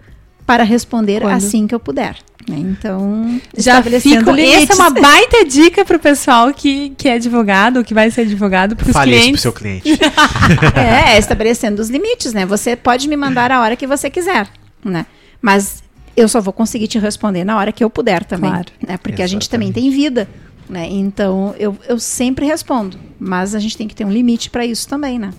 para 0.47 0.65
responder 0.65 1.21
Quando? 1.21 1.35
assim 1.35 1.67
que 1.67 1.75
eu 1.75 1.81
puder. 1.81 2.17
né? 2.49 2.57
Então, 2.59 3.41
Já 3.57 3.79
limites. 3.81 4.71
essa 4.71 4.73
é 4.73 4.77
uma 4.77 4.91
baita 4.91 5.45
dica 5.45 5.85
pro 5.85 5.99
pessoal 5.99 6.53
que, 6.53 6.91
que 6.91 7.09
é 7.09 7.15
advogado, 7.15 7.77
ou 7.79 7.85
que 7.85 7.95
vai 7.95 8.11
ser 8.11 8.23
advogado, 8.23 8.75
pros 8.75 8.93
Fale 8.93 9.13
isso 9.17 9.21
pro 9.21 9.23
clientes. 9.23 9.43
seu 9.43 9.53
cliente. 9.53 9.89
É, 10.77 11.15
é 11.15 11.19
estabelecendo 11.19 11.81
os 11.81 11.89
limites, 11.89 12.33
né? 12.33 12.45
Você 12.47 12.75
pode 12.77 13.09
me 13.09 13.17
mandar 13.17 13.51
a 13.53 13.61
hora 13.61 13.77
que 13.77 13.87
você 13.87 14.11
quiser, 14.11 14.49
né? 14.85 15.07
Mas 15.41 15.83
eu 16.17 16.29
só 16.29 16.41
vou 16.41 16.53
conseguir 16.53 16.89
te 16.89 16.99
responder 16.99 17.45
na 17.45 17.57
hora 17.57 17.73
que 17.73 17.83
eu 17.83 17.89
puder 17.89 18.25
também, 18.25 18.51
Claro. 18.51 18.67
né? 18.87 18.97
Porque 18.99 19.23
a 19.23 19.27
gente 19.27 19.49
também 19.49 19.73
tem 19.73 19.91
vida, 19.91 20.29
né? 20.69 20.87
Então, 20.91 21.55
eu, 21.59 21.77
eu 21.89 21.99
sempre 21.99 22.45
respondo, 22.45 22.99
mas 23.19 23.55
a 23.55 23.61
gente 23.61 23.77
tem 23.77 23.87
que 23.89 23.95
ter 23.95 24.05
um 24.05 24.11
limite 24.11 24.51
para 24.51 24.67
isso 24.67 24.89
também, 24.89 25.19
né? 25.19 25.31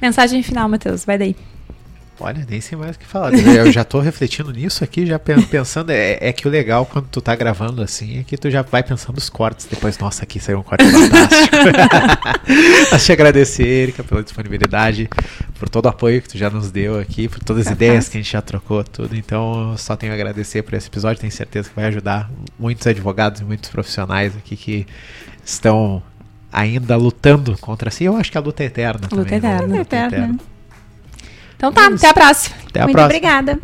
Mensagem 0.00 0.42
final, 0.42 0.68
Matheus, 0.68 1.04
vai 1.04 1.16
daí. 1.18 1.34
Olha, 2.18 2.46
nem 2.48 2.60
sei 2.62 2.78
mais 2.78 2.96
o 2.96 2.98
que 2.98 3.06
falar. 3.06 3.34
Eu 3.34 3.70
já 3.70 3.84
tô 3.84 4.00
refletindo 4.00 4.50
nisso 4.50 4.82
aqui, 4.82 5.04
já 5.04 5.18
pen- 5.18 5.42
pensando. 5.42 5.90
É, 5.90 6.16
é 6.20 6.32
que 6.32 6.48
o 6.48 6.50
legal 6.50 6.86
quando 6.86 7.06
tu 7.08 7.20
tá 7.20 7.36
gravando 7.36 7.82
assim 7.82 8.20
é 8.20 8.22
que 8.22 8.38
tu 8.38 8.50
já 8.50 8.62
vai 8.62 8.82
pensando 8.82 9.18
os 9.18 9.28
cortes. 9.28 9.66
Depois, 9.70 9.98
nossa, 9.98 10.22
aqui 10.22 10.40
saiu 10.40 10.58
um 10.60 10.62
corte 10.62 10.84
fantástico. 10.90 11.56
Mas 12.90 13.04
te 13.04 13.12
agradecer, 13.12 13.66
Erika, 13.66 14.02
pela 14.02 14.22
disponibilidade, 14.22 15.10
por 15.58 15.68
todo 15.68 15.84
o 15.86 15.88
apoio 15.88 16.22
que 16.22 16.28
tu 16.30 16.38
já 16.38 16.48
nos 16.48 16.70
deu 16.70 16.98
aqui, 16.98 17.28
por 17.28 17.40
todas 17.40 17.66
as 17.66 17.72
Capaz. 17.72 17.76
ideias 17.88 18.08
que 18.08 18.16
a 18.16 18.20
gente 18.22 18.32
já 18.32 18.40
trocou, 18.40 18.82
tudo. 18.82 19.14
Então, 19.14 19.72
eu 19.72 19.78
só 19.78 19.94
tenho 19.94 20.12
a 20.12 20.14
agradecer 20.14 20.62
por 20.62 20.72
esse 20.74 20.88
episódio. 20.88 21.20
Tenho 21.20 21.32
certeza 21.32 21.68
que 21.68 21.76
vai 21.76 21.84
ajudar 21.86 22.30
muitos 22.58 22.86
advogados 22.86 23.40
e 23.40 23.44
muitos 23.44 23.68
profissionais 23.68 24.34
aqui 24.36 24.56
que 24.56 24.86
estão 25.44 26.02
ainda 26.50 26.96
lutando 26.96 27.56
contra 27.58 27.90
si. 27.90 28.04
Eu 28.04 28.16
acho 28.16 28.32
que 28.32 28.38
a 28.38 28.40
luta 28.40 28.62
é 28.62 28.66
eterna. 28.66 29.06
Luta 29.12 29.16
também, 29.16 29.32
né? 29.32 29.36
eterna. 29.36 29.76
Luta 29.76 29.96
Eterna. 29.96 30.38
Então 31.56 31.72
tá, 31.72 31.86
até 31.86 32.08
a 32.08 32.14
próxima. 32.14 32.54
Até 32.68 32.80
a 32.80 32.84
Muito 32.84 32.94
próxima. 32.96 33.04
obrigada. 33.06 33.58